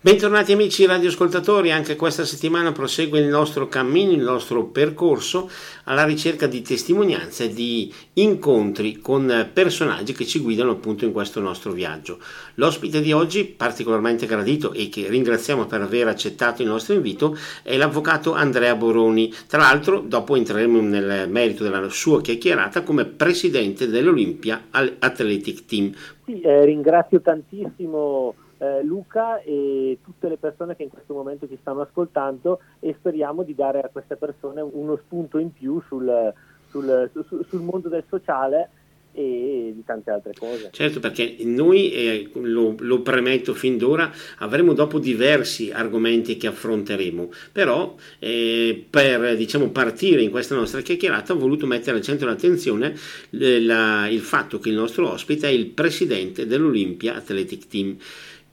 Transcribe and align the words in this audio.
Bentornati 0.00 0.52
amici 0.52 0.86
radioascoltatori, 0.86 1.72
anche 1.72 1.96
questa 1.96 2.24
settimana 2.24 2.70
prosegue 2.70 3.18
il 3.18 3.26
nostro 3.26 3.66
cammino, 3.66 4.12
il 4.12 4.20
nostro 4.20 4.66
percorso 4.66 5.50
alla 5.84 6.04
ricerca 6.04 6.46
di 6.46 6.62
testimonianze 6.62 7.48
di 7.48 7.92
incontri 8.12 8.98
con 8.98 9.50
personaggi 9.52 10.12
che 10.12 10.24
ci 10.24 10.38
guidano 10.38 10.70
appunto 10.70 11.04
in 11.04 11.10
questo 11.10 11.40
nostro 11.40 11.72
viaggio. 11.72 12.20
L'ospite 12.54 13.00
di 13.00 13.10
oggi, 13.10 13.44
particolarmente 13.44 14.26
gradito 14.26 14.72
e 14.72 14.88
che 14.88 15.08
ringraziamo 15.08 15.66
per 15.66 15.80
aver 15.80 16.06
accettato 16.06 16.62
il 16.62 16.68
nostro 16.68 16.94
invito, 16.94 17.36
è 17.64 17.76
l'avvocato 17.76 18.34
Andrea 18.34 18.76
Boroni. 18.76 19.34
Tra 19.48 19.58
l'altro, 19.58 19.98
dopo 19.98 20.36
entreremo 20.36 20.80
nel 20.80 21.28
merito 21.28 21.64
della 21.64 21.88
sua 21.88 22.20
chiacchierata 22.20 22.82
come 22.82 23.04
presidente 23.04 23.88
dell'Olympia 23.88 24.66
Athletic 24.70 25.64
Team. 25.64 25.92
Sì, 26.24 26.40
eh, 26.40 26.64
ringrazio 26.64 27.20
tantissimo 27.20 28.34
eh, 28.58 28.82
Luca 28.82 29.40
e 29.40 29.98
tutte 30.02 30.28
le 30.28 30.36
persone 30.36 30.76
che 30.76 30.82
in 30.82 30.90
questo 30.90 31.14
momento 31.14 31.48
ci 31.48 31.58
stanno 31.60 31.80
ascoltando 31.80 32.60
e 32.80 32.94
speriamo 32.98 33.42
di 33.42 33.54
dare 33.54 33.80
a 33.80 33.88
queste 33.90 34.16
persone 34.16 34.60
uno 34.60 34.96
spunto 34.96 35.38
in 35.38 35.52
più 35.52 35.80
sul, 35.86 36.32
sul, 36.68 37.10
sul, 37.12 37.46
sul 37.48 37.60
mondo 37.60 37.88
del 37.88 38.04
sociale 38.08 38.70
e 39.18 39.72
di 39.74 39.84
tante 39.84 40.10
altre 40.10 40.32
cose. 40.38 40.68
Certo, 40.70 41.00
perché 41.00 41.36
noi, 41.40 41.90
eh, 41.90 42.30
lo, 42.34 42.76
lo, 42.78 43.00
premetto 43.00 43.52
fin 43.52 43.76
d'ora, 43.76 44.12
avremo 44.38 44.74
dopo 44.74 45.00
diversi 45.00 45.72
argomenti 45.72 46.36
che 46.36 46.46
affronteremo, 46.46 47.30
però 47.50 47.96
eh, 48.20 48.86
per 48.88 49.36
diciamo, 49.36 49.70
partire 49.70 50.22
in 50.22 50.30
questa 50.30 50.54
nostra 50.54 50.82
chiacchierata 50.82 51.32
ho 51.32 51.38
voluto 51.38 51.66
mettere 51.66 51.96
al 51.96 52.02
centro 52.02 52.26
dell'attenzione 52.26 52.94
eh, 53.30 53.60
la, 53.60 54.06
il 54.08 54.20
fatto 54.20 54.60
che 54.60 54.68
il 54.68 54.76
nostro 54.76 55.10
ospite 55.10 55.48
è 55.48 55.50
il 55.50 55.66
presidente 55.66 56.46
dell'Olympia 56.46 57.16
Athletic 57.16 57.66
Team 57.66 57.96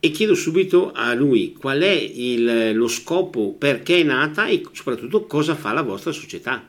e 0.05 0.11
chiedo 0.11 0.35
subito 0.35 0.91
a 0.93 1.15
lui 1.15 1.53
qual 1.53 1.79
è 1.79 1.91
il, 1.91 2.75
lo 2.75 2.87
scopo, 2.87 3.53
perché 3.53 4.01
è 4.01 4.03
nata 4.03 4.45
e 4.45 4.61
soprattutto 4.71 5.25
cosa 5.25 5.55
fa 5.55 5.73
la 5.73 5.81
vostra 5.81 6.12
società. 6.12 6.62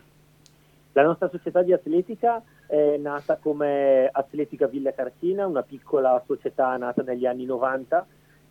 La 0.92 1.02
nostra 1.02 1.28
società 1.28 1.60
di 1.60 1.74
atletica 1.74 2.42
è 2.66 2.96
nata 2.96 3.36
come 3.36 4.08
Atletica 4.10 4.66
Villa 4.68 4.94
Carcina, 4.94 5.46
una 5.46 5.62
piccola 5.62 6.22
società 6.24 6.78
nata 6.78 7.02
negli 7.02 7.26
anni 7.26 7.44
90 7.44 8.06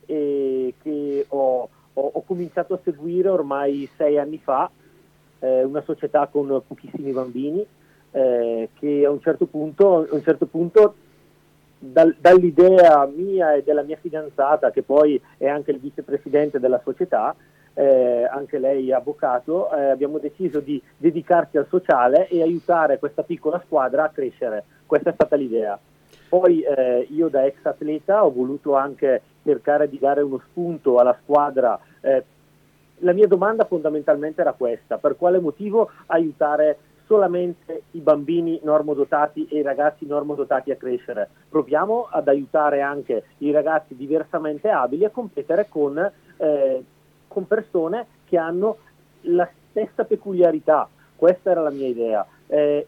e 0.06 0.76
che 0.80 1.26
ho, 1.30 1.68
ho, 1.94 2.12
ho 2.14 2.22
cominciato 2.22 2.76
a 2.76 2.80
seguire 2.84 3.30
ormai 3.30 3.90
sei 3.98 4.20
anni 4.20 4.38
fa, 4.38 4.70
eh, 5.40 5.64
una 5.64 5.82
società 5.82 6.28
con 6.28 6.62
pochissimi 6.68 7.12
bambini 7.12 7.66
eh, 8.12 8.70
che 8.78 9.04
a 9.04 9.10
un 9.10 9.20
certo 9.20 9.48
punto, 9.48 10.08
a 10.08 10.14
un 10.14 10.22
certo 10.22 10.46
punto 10.46 10.96
dal, 11.92 12.16
dall'idea 12.20 13.06
mia 13.06 13.54
e 13.54 13.64
della 13.64 13.84
mia 13.84 13.98
fidanzata, 14.00 14.72
che 14.72 14.84
poi 14.84 15.22
è 15.38 15.48
anche 15.48 15.72
il 15.72 15.80
vicepresidente 15.80 16.60
della 16.60 16.82
società, 16.84 17.36
eh, 17.74 18.28
anche 18.30 18.58
lei 18.58 18.92
avvocato, 18.92 19.72
eh, 19.72 19.90
abbiamo 19.90 20.18
deciso 20.18 20.60
di 20.60 20.82
dedicarci 20.98 21.58
al 21.58 21.68
sociale 21.70 22.28
e 22.28 22.42
aiutare 22.42 23.00
questa 23.00 23.24
piccola 23.24 23.62
squadra 23.66 24.06
a 24.06 24.10
crescere. 24.10 24.64
Questa 24.86 25.10
è 25.10 25.14
stata 25.14 25.36
l'idea. 25.36 25.78
Poi 26.28 26.62
eh, 26.62 27.08
io 27.12 27.28
da 27.28 27.46
ex 27.46 27.58
atleta 27.64 28.26
ho 28.26 28.32
voluto 28.32 28.76
anche 28.76 29.22
cercare 29.44 29.90
di 29.90 30.00
dare 30.00 30.22
uno 30.22 30.42
spunto 30.50 30.98
alla 30.98 31.18
squadra. 31.22 31.80
Eh, 32.02 32.24
la 33.00 33.14
mia 33.14 33.28
domanda 33.28 33.66
fondamentalmente 33.66 34.42
era 34.42 34.54
questa, 34.54 34.98
per 34.98 35.18
quale 35.18 35.40
motivo 35.40 35.92
aiutare 36.08 36.78
solamente 37.08 37.84
i 37.92 38.00
bambini 38.00 38.60
normodotati 38.64 39.48
e 39.48 39.60
i 39.60 39.62
ragazzi 39.62 40.06
normodotati 40.06 40.72
a 40.72 40.76
crescere. 40.76 41.30
Proviamo 41.50 42.08
ad 42.10 42.28
aiutare 42.28 42.82
anche 42.82 43.24
i 43.40 43.52
ragazzi 43.52 43.96
diversamente 43.96 44.70
abili 44.70 45.06
a 45.06 45.10
competere 45.10 45.68
con, 45.70 45.98
eh, 46.38 46.84
con 47.28 47.48
persone 47.48 48.08
che 48.26 48.38
hanno 48.38 48.78
la 49.22 49.50
stessa 49.70 50.04
peculiarità. 50.04 50.88
Questa 51.16 51.52
era 51.52 51.62
la 51.62 51.72
mia 51.72 51.88
idea. 51.88 52.26
Eh, 52.48 52.88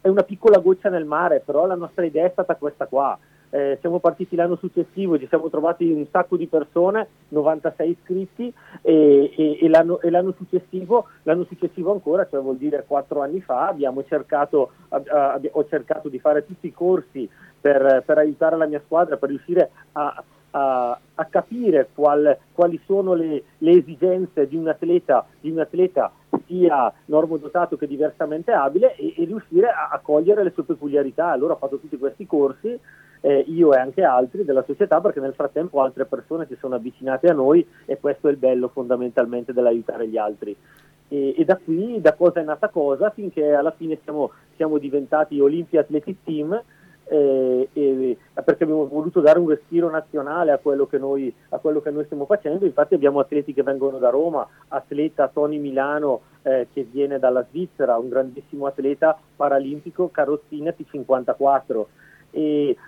è 0.00 0.08
una 0.08 0.22
piccola 0.22 0.58
goccia 0.58 0.88
nel 0.88 1.04
mare, 1.04 1.40
però 1.40 1.66
la 1.66 1.76
nostra 1.76 2.04
idea 2.04 2.26
è 2.26 2.30
stata 2.30 2.56
questa 2.56 2.86
qua 2.86 3.18
eh, 3.54 3.78
siamo 3.80 4.00
partiti 4.00 4.34
l'anno 4.34 4.56
successivo, 4.56 5.16
ci 5.16 5.28
siamo 5.28 5.48
trovati 5.48 5.88
un 5.88 6.04
sacco 6.10 6.36
di 6.36 6.48
persone, 6.48 7.06
96 7.28 7.88
iscritti 7.88 8.52
e, 8.82 9.32
e, 9.32 9.58
e, 9.60 9.68
l'anno, 9.68 10.00
e 10.00 10.10
l'anno, 10.10 10.34
successivo, 10.36 11.06
l'anno, 11.22 11.44
successivo, 11.44 11.92
ancora, 11.92 12.26
cioè 12.28 12.40
vuol 12.40 12.56
dire 12.56 12.84
quattro 12.84 13.22
anni 13.22 13.40
fa, 13.40 13.68
abbiamo 13.68 14.02
cercato, 14.02 14.72
a, 14.88 15.40
ho 15.52 15.68
cercato 15.68 16.08
di 16.08 16.18
fare 16.18 16.44
tutti 16.44 16.66
i 16.66 16.72
corsi 16.72 17.30
per, 17.60 18.02
per 18.04 18.18
aiutare 18.18 18.56
la 18.56 18.66
mia 18.66 18.82
squadra, 18.84 19.18
per 19.18 19.28
riuscire 19.28 19.70
a, 19.92 20.24
a, 20.50 20.98
a 21.14 21.24
capire 21.26 21.90
qual, 21.94 22.36
quali 22.52 22.80
sono 22.86 23.14
le, 23.14 23.44
le 23.58 23.70
esigenze 23.70 24.48
di 24.48 24.56
un, 24.56 24.66
atleta, 24.66 25.24
di 25.38 25.50
un, 25.50 25.60
atleta, 25.60 26.10
sia 26.46 26.92
normodotato 27.04 27.76
che 27.76 27.86
diversamente 27.86 28.50
abile 28.50 28.96
e, 28.96 29.14
e 29.16 29.24
riuscire 29.26 29.68
a, 29.68 29.90
a, 29.92 30.00
cogliere 30.00 30.42
le 30.42 30.50
sue 30.50 30.64
peculiarità. 30.64 31.30
Allora 31.30 31.52
ho 31.52 31.58
fatto 31.58 31.78
tutti 31.78 31.96
questi 31.96 32.26
corsi 32.26 32.80
eh, 33.24 33.42
io 33.48 33.72
e 33.72 33.78
anche 33.78 34.02
altri 34.02 34.44
della 34.44 34.64
società 34.64 35.00
perché 35.00 35.18
nel 35.18 35.32
frattempo 35.32 35.80
altre 35.80 36.04
persone 36.04 36.46
si 36.46 36.56
sono 36.60 36.74
avvicinate 36.74 37.30
a 37.30 37.32
noi 37.32 37.66
e 37.86 37.98
questo 37.98 38.28
è 38.28 38.30
il 38.30 38.36
bello 38.36 38.68
fondamentalmente 38.68 39.54
dell'aiutare 39.54 40.06
gli 40.08 40.18
altri. 40.18 40.54
E, 41.08 41.34
e 41.34 41.44
da 41.46 41.56
qui, 41.56 42.02
da 42.02 42.12
cosa 42.12 42.40
è 42.40 42.44
nata 42.44 42.68
cosa, 42.68 43.08
finché 43.08 43.54
alla 43.54 43.70
fine 43.70 43.98
siamo, 44.02 44.32
siamo 44.56 44.76
diventati 44.76 45.40
Olympia 45.40 45.80
Athletic 45.80 46.16
Team 46.22 46.62
eh, 47.06 47.68
eh, 47.72 48.16
perché 48.44 48.64
abbiamo 48.64 48.86
voluto 48.86 49.20
dare 49.20 49.38
un 49.38 49.48
respiro 49.48 49.88
nazionale 49.88 50.52
a 50.52 50.58
quello, 50.58 50.86
noi, 50.92 51.34
a 51.50 51.58
quello, 51.58 51.80
che 51.80 51.90
noi, 51.90 52.04
stiamo 52.04 52.26
facendo. 52.26 52.66
Infatti 52.66 52.92
abbiamo 52.92 53.20
atleti 53.20 53.54
che 53.54 53.62
vengono 53.62 53.96
da 53.96 54.10
Roma, 54.10 54.46
atleta 54.68 55.28
Tony 55.28 55.58
Milano 55.58 56.20
eh, 56.42 56.68
che 56.74 56.82
viene 56.82 57.18
dalla 57.18 57.46
Svizzera, 57.48 57.96
un 57.96 58.10
grandissimo 58.10 58.66
atleta 58.66 59.18
paralimpico 59.34 60.10
Carrozzina 60.10 60.74
T54 60.76 61.84
e 62.13 62.13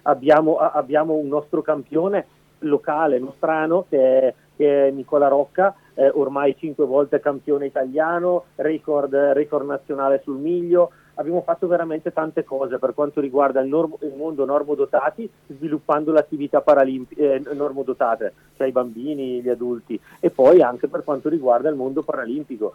abbiamo, 0.02 0.56
abbiamo 0.56 1.14
un 1.14 1.28
nostro 1.28 1.62
campione 1.62 2.26
locale, 2.60 3.18
nostrano, 3.18 3.84
che 3.88 4.20
è, 4.20 4.34
che 4.56 4.88
è 4.88 4.90
Nicola 4.90 5.28
Rocca, 5.28 5.74
eh, 5.94 6.10
ormai 6.14 6.56
cinque 6.58 6.84
volte 6.86 7.20
campione 7.20 7.66
italiano, 7.66 8.44
record, 8.56 9.14
record, 9.14 9.66
nazionale 9.66 10.20
sul 10.22 10.38
miglio. 10.38 10.90
Abbiamo 11.18 11.40
fatto 11.40 11.66
veramente 11.66 12.12
tante 12.12 12.44
cose 12.44 12.78
per 12.78 12.92
quanto 12.92 13.22
riguarda 13.22 13.60
il, 13.60 13.68
normo, 13.68 13.96
il 14.02 14.12
mondo 14.14 14.44
normodotati, 14.44 15.28
sviluppando 15.46 16.12
le 16.12 16.18
attività 16.18 16.60
paralimp- 16.60 17.18
eh, 17.18 17.40
normodotate, 17.54 18.34
cioè 18.56 18.66
i 18.66 18.72
bambini, 18.72 19.40
gli 19.40 19.48
adulti, 19.48 19.98
e 20.20 20.28
poi 20.28 20.60
anche 20.60 20.88
per 20.88 21.04
quanto 21.04 21.30
riguarda 21.30 21.70
il 21.70 21.74
mondo 21.74 22.02
paralimpico 22.02 22.72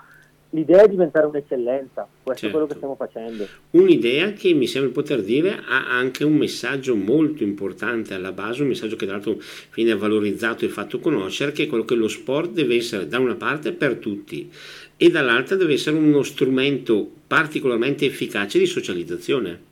l'idea 0.52 0.84
è 0.84 0.88
diventare 0.88 1.26
un'eccellenza, 1.26 2.08
questo 2.24 2.42
certo. 2.42 2.48
è 2.48 2.50
quello 2.50 2.66
che 2.66 2.74
certo. 2.74 2.96
stiamo 2.96 2.96
facendo. 2.96 3.48
Un'idea 3.72 4.32
che 4.34 4.54
mi 4.54 4.68
sembra 4.68 4.92
poter 4.92 5.22
dire 5.22 5.62
ha 5.66 5.90
anche 5.90 6.24
un 6.24 6.36
messaggio 6.36 6.96
molto 6.96 7.44
importante 7.44 8.14
alla 8.14 8.32
base, 8.32 8.62
un 8.62 8.70
messaggio 8.70 8.96
che 8.96 9.06
tra 9.06 9.16
l'altro 9.16 9.38
viene 9.74 9.96
valorizzato 9.96 10.66
e 10.66 10.70
fatto 10.70 11.00
conoscere, 11.00 11.52
che 11.52 11.64
è 11.64 11.68
quello 11.68 11.86
che 11.86 11.96
lo 11.96 12.08
sport 12.08 12.52
deve 12.52 12.76
essere 12.76 13.08
da 13.08 13.20
una 13.20 13.36
parte 13.36 13.72
per 13.74 13.96
tutti 13.98 14.52
e 14.98 15.10
dall'altra 15.10 15.56
deve 15.56 15.74
essere 15.74 15.98
uno 15.98 16.22
strumento 16.22 17.10
particolarmente 17.26 18.06
efficace 18.06 18.60
di 18.60 18.66
socializzazione. 18.66 19.70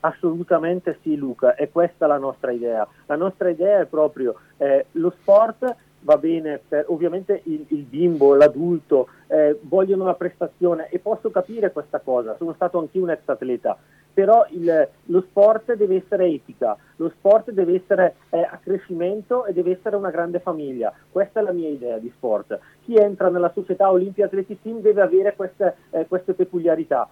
Assolutamente 0.00 0.98
sì 1.02 1.16
Luca, 1.16 1.54
è 1.54 1.70
questa 1.70 2.06
la 2.06 2.18
nostra 2.18 2.50
idea. 2.50 2.86
La 3.06 3.16
nostra 3.16 3.48
idea 3.48 3.80
è 3.80 3.86
proprio 3.86 4.34
eh, 4.58 4.86
lo 4.92 5.14
sport 5.20 5.76
va 6.04 6.16
bene, 6.18 6.60
per, 6.66 6.84
ovviamente 6.88 7.40
il, 7.44 7.64
il, 7.68 7.82
bimbo, 7.82 8.34
l'adulto 8.34 9.08
eh, 9.26 9.58
vogliono 9.62 10.04
la 10.04 10.14
prestazione 10.14 10.88
e 10.90 10.98
posso 10.98 11.30
capire 11.30 11.72
questa 11.72 11.98
cosa, 11.98 12.36
sono 12.36 12.52
stato 12.54 12.78
anche 12.78 12.98
un 12.98 13.10
ex 13.10 13.20
atleta, 13.24 13.76
però 14.12 14.46
il, 14.50 14.88
lo 15.06 15.20
sport 15.22 15.74
deve 15.74 15.96
essere 15.96 16.26
etica, 16.26 16.76
lo 16.96 17.08
sport 17.08 17.50
deve 17.50 17.76
essere 17.76 18.16
eh, 18.30 18.40
a 18.40 18.58
crescimento 18.62 19.46
e 19.46 19.52
deve 19.54 19.72
essere 19.72 19.96
una 19.96 20.10
grande 20.10 20.40
famiglia, 20.40 20.92
questa 21.10 21.40
è 21.40 21.42
la 21.42 21.52
mia 21.52 21.70
idea 21.70 21.98
di 21.98 22.12
sport. 22.14 22.58
Chi 22.84 22.96
entra 22.96 23.30
nella 23.30 23.50
società 23.52 23.90
Olimpia 23.90 24.26
Athletic 24.26 24.60
Team 24.60 24.80
deve 24.80 25.00
avere 25.00 25.34
queste, 25.34 25.74
eh, 25.90 26.06
queste 26.06 26.34
peculiarità, 26.34 27.08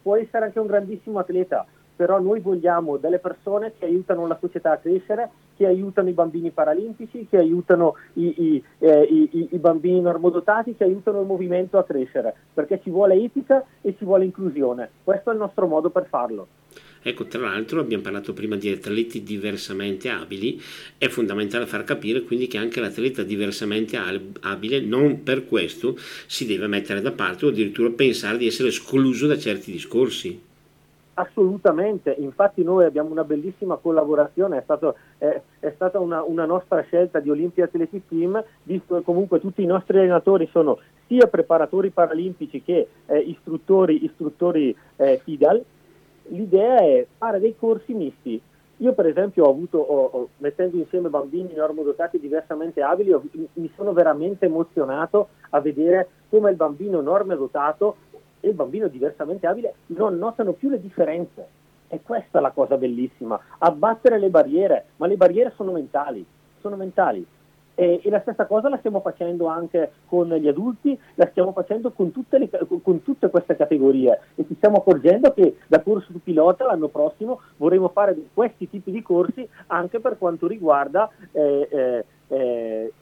può 0.00 0.16
essere 0.16 0.46
anche 0.46 0.58
un 0.58 0.66
grandissimo 0.66 1.18
atleta, 1.18 1.66
però 1.94 2.20
noi 2.20 2.40
vogliamo 2.40 2.96
delle 2.96 3.18
persone 3.18 3.72
che 3.78 3.84
aiutano 3.84 4.26
la 4.26 4.38
società 4.40 4.72
a 4.72 4.78
crescere, 4.78 5.30
che 5.56 5.66
aiutano 5.66 6.08
i 6.08 6.12
bambini 6.12 6.50
paralimpici, 6.50 7.26
che 7.28 7.36
aiutano 7.36 7.94
i, 8.14 8.34
i, 8.42 8.64
eh, 8.78 9.02
i, 9.02 9.48
i, 9.50 9.58
bambini 9.58 10.00
normodotati, 10.00 10.74
che 10.74 10.84
aiutano 10.84 11.20
il 11.20 11.26
movimento 11.26 11.78
a 11.78 11.84
crescere, 11.84 12.34
perché 12.52 12.80
ci 12.82 12.90
vuole 12.90 13.14
etica 13.14 13.64
e 13.80 13.94
ci 13.96 14.04
vuole 14.04 14.24
inclusione. 14.24 14.88
Questo 15.04 15.30
è 15.30 15.32
il 15.32 15.38
nostro 15.38 15.66
modo 15.66 15.90
per 15.90 16.06
farlo. 16.06 16.46
Ecco, 17.04 17.26
tra 17.26 17.40
l'altro 17.40 17.80
abbiamo 17.80 18.02
parlato 18.02 18.32
prima 18.32 18.54
di 18.54 18.70
atleti 18.70 19.24
diversamente 19.24 20.08
abili, 20.08 20.60
è 20.96 21.08
fondamentale 21.08 21.66
far 21.66 21.82
capire 21.82 22.22
quindi 22.22 22.46
che 22.46 22.58
anche 22.58 22.80
l'atleta 22.80 23.24
diversamente 23.24 23.98
abile 24.40 24.80
non 24.80 25.24
per 25.24 25.46
questo 25.46 25.96
si 26.26 26.46
deve 26.46 26.68
mettere 26.68 27.00
da 27.00 27.10
parte 27.10 27.46
o 27.46 27.48
addirittura 27.48 27.90
pensare 27.90 28.38
di 28.38 28.46
essere 28.46 28.68
escluso 28.68 29.26
da 29.26 29.36
certi 29.36 29.72
discorsi. 29.72 30.50
Assolutamente, 31.14 32.10
infatti 32.18 32.64
noi 32.64 32.86
abbiamo 32.86 33.10
una 33.10 33.24
bellissima 33.24 33.76
collaborazione, 33.76 34.56
è, 34.56 34.62
stato, 34.62 34.96
è, 35.18 35.42
è 35.58 35.72
stata 35.74 36.00
una, 36.00 36.22
una, 36.22 36.46
nostra 36.46 36.80
scelta 36.80 37.20
di 37.20 37.28
Olympia 37.28 37.64
Athletic 37.64 38.08
Team, 38.08 38.42
visto 38.62 38.96
che 38.96 39.02
comunque 39.02 39.38
tutti 39.38 39.62
i 39.62 39.66
nostri 39.66 39.98
allenatori 39.98 40.48
sono 40.50 40.78
sia 41.06 41.26
preparatori 41.26 41.90
paralimpici 41.90 42.62
che 42.62 42.88
eh, 43.04 43.18
istruttori, 43.18 44.06
istruttori 44.06 44.74
eh, 44.96 45.20
FIDAL, 45.22 45.62
l'idea 46.28 46.78
è 46.78 47.06
fare 47.18 47.40
dei 47.40 47.56
corsi 47.58 47.92
misti. 47.92 48.40
Io 48.78 48.94
per 48.94 49.06
esempio 49.06 49.44
ho 49.44 49.50
avuto, 49.50 49.78
ho, 49.78 50.04
ho, 50.12 50.28
mettendo 50.38 50.78
insieme 50.78 51.10
bambini 51.10 51.52
normodotati 51.54 52.18
diversamente 52.18 52.80
abili, 52.80 53.12
ho, 53.12 53.22
mi 53.52 53.70
sono 53.76 53.92
veramente 53.92 54.46
emozionato 54.46 55.28
a 55.50 55.60
vedere 55.60 56.08
come 56.30 56.50
il 56.50 56.56
bambino 56.56 57.02
normodotato 57.02 57.96
e 58.42 58.48
il 58.48 58.54
bambino 58.54 58.88
diversamente 58.88 59.46
abile 59.46 59.74
non 59.86 60.18
notano 60.18 60.52
più 60.52 60.68
le 60.68 60.80
differenze. 60.80 61.60
E 61.88 62.00
questa 62.02 62.38
è 62.38 62.42
la 62.42 62.50
cosa 62.50 62.76
bellissima, 62.76 63.38
abbattere 63.58 64.18
le 64.18 64.30
barriere, 64.30 64.86
ma 64.96 65.06
le 65.06 65.16
barriere 65.16 65.52
sono 65.54 65.72
mentali, 65.72 66.24
sono 66.60 66.76
mentali. 66.76 67.24
E, 67.74 68.00
e, 68.02 68.10
la 68.10 68.20
stessa 68.20 68.46
cosa 68.46 68.68
la 68.68 68.76
stiamo 68.78 69.00
facendo 69.00 69.46
anche 69.46 69.92
con 70.06 70.28
gli 70.28 70.48
adulti, 70.48 70.98
la 71.14 71.26
stiamo 71.30 71.52
facendo 71.52 71.90
con 71.92 72.10
tutte, 72.10 72.38
le, 72.38 72.50
con 72.82 73.02
tutte 73.02 73.30
queste 73.30 73.56
categorie 73.56 74.20
e 74.34 74.44
ci 74.46 74.54
stiamo 74.56 74.78
accorgendo 74.78 75.32
che 75.32 75.56
da 75.66 75.80
corso 75.80 76.12
pilota 76.22 76.66
l'anno 76.66 76.88
prossimo 76.88 77.40
vorremmo 77.56 77.88
fare 77.88 78.14
questi 78.34 78.68
tipi 78.68 78.90
di 78.90 79.00
corsi 79.00 79.48
anche 79.68 80.00
per 80.00 80.18
quanto 80.18 80.46
riguarda 80.46 81.10
eh, 81.32 81.68
eh, 81.70 82.04
eh, 82.28 82.92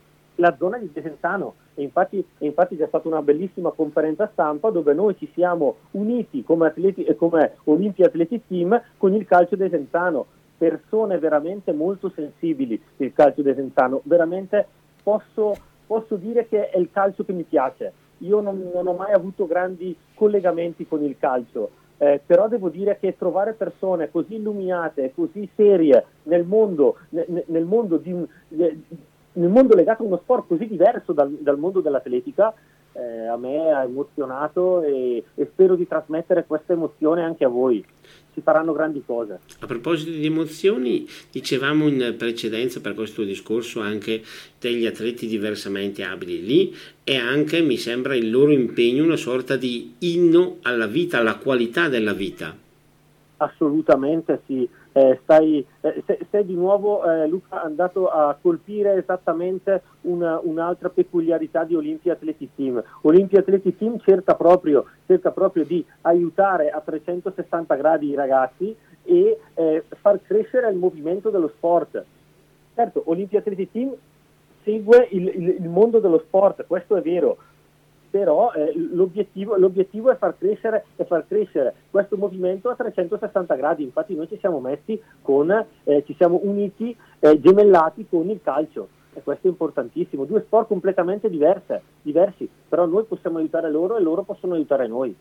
la 0.41 0.57
zona 0.59 0.79
di 0.79 0.91
Desenzano. 0.93 1.55
E 1.75 1.83
infatti, 1.83 2.25
e 2.39 2.47
infatti 2.47 2.77
c'è 2.77 2.87
stata 2.89 3.07
una 3.07 3.23
bellissima 3.23 3.71
conferenza 3.71 4.29
stampa 4.33 4.71
dove 4.71 4.93
noi 4.93 5.17
ci 5.17 5.31
siamo 5.33 5.77
uniti 5.93 6.43
come, 6.43 6.67
atleti, 6.67 7.07
come 7.15 7.53
Olimpia 7.65 8.07
Athletic 8.07 8.43
Team 8.49 8.83
con 8.97 9.15
il 9.15 9.25
calcio 9.27 9.55
Desenzano. 9.55 10.27
Persone 10.59 11.19
veramente 11.19 11.73
molto 11.73 12.11
sensibili, 12.15 12.81
il 12.97 13.13
calcio 13.13 13.43
Desenzano. 13.43 14.01
Veramente 14.05 14.67
posso, 15.03 15.55
posso 15.87 16.17
dire 16.17 16.49
che 16.49 16.71
è 16.71 16.79
il 16.79 16.91
calcio 16.91 17.25
che 17.25 17.33
mi 17.33 17.45
piace. 17.45 17.93
Io 18.19 18.41
non, 18.41 18.71
non 18.75 18.87
ho 18.87 18.93
mai 18.93 19.13
avuto 19.13 19.47
grandi 19.47 19.97
collegamenti 20.15 20.87
con 20.87 21.03
il 21.03 21.17
calcio, 21.19 21.71
eh, 21.97 22.21
però 22.25 22.49
devo 22.49 22.69
dire 22.69 22.99
che 22.99 23.17
trovare 23.17 23.55
persone 23.55 24.11
così 24.11 24.35
illuminate, 24.35 25.13
così 25.15 25.49
serie 25.55 26.05
nel 26.25 26.45
mondo, 26.45 26.97
nel, 27.11 27.45
nel 27.47 27.65
mondo 27.65 27.97
di, 27.97 28.15
nel 29.33 29.49
mondo 29.49 29.75
legato 29.75 30.03
a 30.03 30.07
uno 30.07 30.19
sport 30.23 30.49
così 30.49 30.67
diverso 30.67 31.13
dal, 31.13 31.31
dal 31.41 31.59
mondo 31.59 31.81
dell'atletica, 31.81 32.53
eh, 32.93 33.27
a 33.27 33.37
me 33.37 33.71
ha 33.73 33.85
emozionato 33.85 34.83
e, 34.83 35.23
e, 35.35 35.49
spero 35.53 35.77
di 35.77 35.87
trasmettere 35.87 36.45
questa 36.45 36.73
emozione 36.73 37.23
anche 37.23 37.45
a 37.45 37.49
voi. 37.49 37.85
Si 38.33 38.41
faranno 38.41 38.73
grandi 38.73 39.03
cose. 39.05 39.41
A 39.61 39.67
proposito 39.67 40.11
di 40.11 40.27
emozioni, 40.27 41.07
dicevamo 41.31 41.87
in 41.89 42.15
precedenza 42.17 42.81
per 42.81 42.95
questo 42.95 43.23
discorso 43.23 43.81
anche 43.81 44.23
degli 44.59 44.87
atleti 44.87 45.27
diversamente 45.27 46.03
abili. 46.03 46.45
Lì 46.45 46.75
è 47.05 47.17
anche, 47.17 47.61
mi 47.61 47.77
sembra, 47.77 48.15
il 48.15 48.31
loro 48.31 48.51
impegno 48.51 49.05
una 49.05 49.17
sorta 49.17 49.57
di 49.57 49.95
inno 49.99 50.57
alla 50.63 50.87
vita, 50.87 51.19
alla 51.19 51.37
qualità 51.37 51.89
della 51.89 52.13
vita. 52.13 52.57
Assolutamente 53.37 54.43
sì 54.47 54.69
eh, 54.93 55.19
stai, 55.23 55.65
eh, 55.81 56.03
sei 56.31 56.45
di 56.45 56.55
nuovo 56.55 57.05
eh, 57.05 57.27
Luca 57.27 57.63
andato 57.63 58.09
a 58.09 58.37
colpire 58.41 58.95
esattamente 58.95 59.83
una, 60.03 60.41
un'altra 60.43 60.89
peculiarità 60.89 61.65
di 61.65 61.75
Olympia 61.75 62.15
Athletic 62.15 62.51
Team. 62.57 62.83
Olympia 63.03 63.41
Athletic 63.41 63.77
Team 63.79 63.99
cerca 64.01 64.35
proprio, 64.35 64.87
cerca 65.07 65.31
proprio 65.31 65.65
di 65.65 65.85
aiutare 66.03 66.71
a 66.71 66.81
360 66.81 67.75
gradi 67.75 68.09
i 68.09 68.15
ragazzi 68.15 68.75
e 69.05 69.41
eh, 69.55 69.85
far 70.01 70.21
crescere 70.23 70.71
il 70.71 70.77
movimento 70.77 71.31
dello 71.31 71.49
sport. 71.57 72.05
Certo, 72.75 73.03
Olympia 73.07 73.39
Athletic 73.39 73.71
Team 73.71 73.95
segue 74.63 75.09
il, 75.11 75.27
il, 75.29 75.49
il 75.61 75.69
mondo 75.69 76.01
dello 76.01 76.19
sport, 76.19 76.65
questo 76.67 76.97
è 76.97 77.03
vero, 77.03 77.39
però 78.11 78.53
eh, 78.53 78.73
l'obiettivo, 78.75 79.57
l'obiettivo, 79.57 80.11
è, 80.11 80.17
far 80.17 80.37
crescere, 80.37 80.85
è 80.97 81.05
far 81.05 81.27
crescere 81.27 81.75
questo 81.91 82.17
movimento 82.17 82.69
a 82.69 82.75
360 82.75 83.55
gradi, 83.55 83.85
infatti 83.85 84.15
noi 84.15 84.29
ci 84.29 84.39
siamo 84.39 84.61
messi 84.61 85.01
con, 85.23 85.51
eh, 85.85 86.03
ci 86.05 86.15
siamo 86.17 86.41
uniti, 86.43 86.97
eh, 87.21 87.41
gemellati 87.41 88.07
con 88.09 88.29
il 88.29 88.41
calcio. 88.43 88.89
E 89.13 89.23
questo 89.23 89.49
è 89.49 89.51
importantissimo, 89.51 90.25
due 90.25 90.43
sport 90.43 90.69
completamente 90.69 91.29
diverse, 91.29 91.83
diversi, 92.01 92.49
però 92.69 92.87
noi 92.87 93.05
possiamo 93.05 93.39
aiutare 93.39 93.69
loro 93.69 93.97
e 93.97 94.01
loro 94.01 94.23
possono 94.23 94.55
aiutare 94.55 94.87
noi 94.87 95.15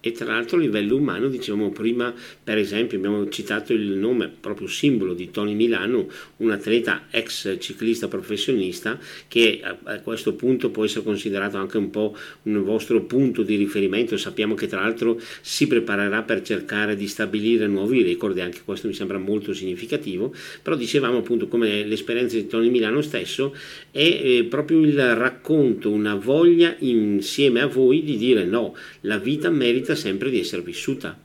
e 0.00 0.12
tra 0.12 0.26
l'altro 0.26 0.58
a 0.58 0.60
livello 0.60 0.96
umano, 0.96 1.28
dicevamo 1.28 1.70
prima, 1.70 2.14
per 2.42 2.56
esempio 2.56 2.98
abbiamo 2.98 3.28
citato 3.28 3.72
il 3.72 3.90
nome 3.96 4.28
proprio 4.28 4.68
simbolo 4.68 5.12
di 5.12 5.30
Tony 5.30 5.54
Milano, 5.54 6.08
un 6.36 6.50
atleta 6.52 7.06
ex 7.10 7.58
ciclista 7.58 8.06
professionista 8.06 8.98
che 9.26 9.60
a 9.62 10.00
questo 10.00 10.34
punto 10.34 10.70
può 10.70 10.84
essere 10.84 11.04
considerato 11.04 11.56
anche 11.56 11.78
un 11.78 11.90
po' 11.90 12.16
un 12.42 12.62
vostro 12.62 13.02
punto 13.02 13.42
di 13.42 13.56
riferimento, 13.56 14.16
sappiamo 14.16 14.54
che 14.54 14.68
tra 14.68 14.80
l'altro 14.80 15.20
si 15.40 15.66
preparerà 15.66 16.22
per 16.22 16.42
cercare 16.42 16.94
di 16.94 17.08
stabilire 17.08 17.66
nuovi 17.66 18.02
record 18.02 18.38
e 18.38 18.42
anche 18.42 18.60
questo 18.64 18.86
mi 18.86 18.94
sembra 18.94 19.18
molto 19.18 19.52
significativo, 19.52 20.32
però 20.62 20.76
dicevamo 20.76 21.18
appunto 21.18 21.48
come 21.48 21.84
l'esperienza 21.84 22.36
di 22.36 22.46
Tony 22.46 22.70
Milano 22.70 23.00
stesso 23.00 23.54
è 23.90 23.98
eh, 23.98 24.46
proprio 24.48 24.80
il 24.80 25.16
racconto, 25.16 25.90
una 25.90 26.14
voglia 26.14 26.76
insieme 26.78 27.60
a 27.60 27.66
voi 27.66 28.04
di 28.04 28.16
dire 28.16 28.44
no, 28.44 28.76
la 29.02 29.18
vita 29.18 29.50
merita 29.50 29.87
merita 29.88 29.94
sempre 29.94 30.30
di 30.30 30.40
essere 30.40 30.62
vissuta. 30.62 31.16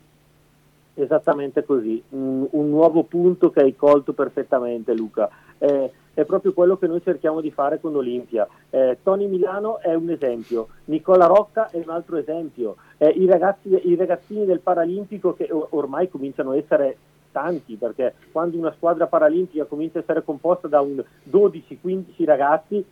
Esattamente 0.95 1.65
così, 1.65 2.01
un, 2.09 2.47
un 2.51 2.69
nuovo 2.69 3.03
punto 3.03 3.49
che 3.49 3.61
hai 3.61 3.75
colto 3.75 4.13
perfettamente 4.13 4.93
Luca. 4.93 5.29
Eh, 5.57 5.91
è 6.13 6.23
proprio 6.25 6.53
quello 6.53 6.77
che 6.77 6.85
noi 6.85 7.01
cerchiamo 7.01 7.41
di 7.41 7.49
fare 7.49 7.79
con 7.79 7.95
Olimpia. 7.95 8.47
Eh, 8.69 8.99
Tony 9.01 9.25
Milano 9.25 9.79
è 9.79 9.93
un 9.95 10.09
esempio, 10.11 10.67
Nicola 10.85 11.25
Rocca 11.25 11.69
è 11.71 11.77
un 11.77 11.89
altro 11.89 12.17
esempio, 12.17 12.75
eh, 12.97 13.09
i, 13.09 13.25
ragazzi, 13.25 13.69
i, 13.87 13.95
ragazzini 13.95 14.45
del 14.45 14.59
Paralimpico 14.59 15.33
che 15.33 15.49
ormai 15.51 16.09
cominciano 16.09 16.51
a 16.51 16.57
essere 16.57 16.97
tanti, 17.31 17.75
perché 17.75 18.13
quando 18.31 18.57
una 18.57 18.73
squadra 18.77 19.07
paralimpica 19.07 19.65
comincia 19.65 19.97
a 19.97 20.01
essere 20.03 20.23
composta 20.23 20.67
da 20.67 20.79
12-15 20.83 22.25
ragazzi, 22.25 22.85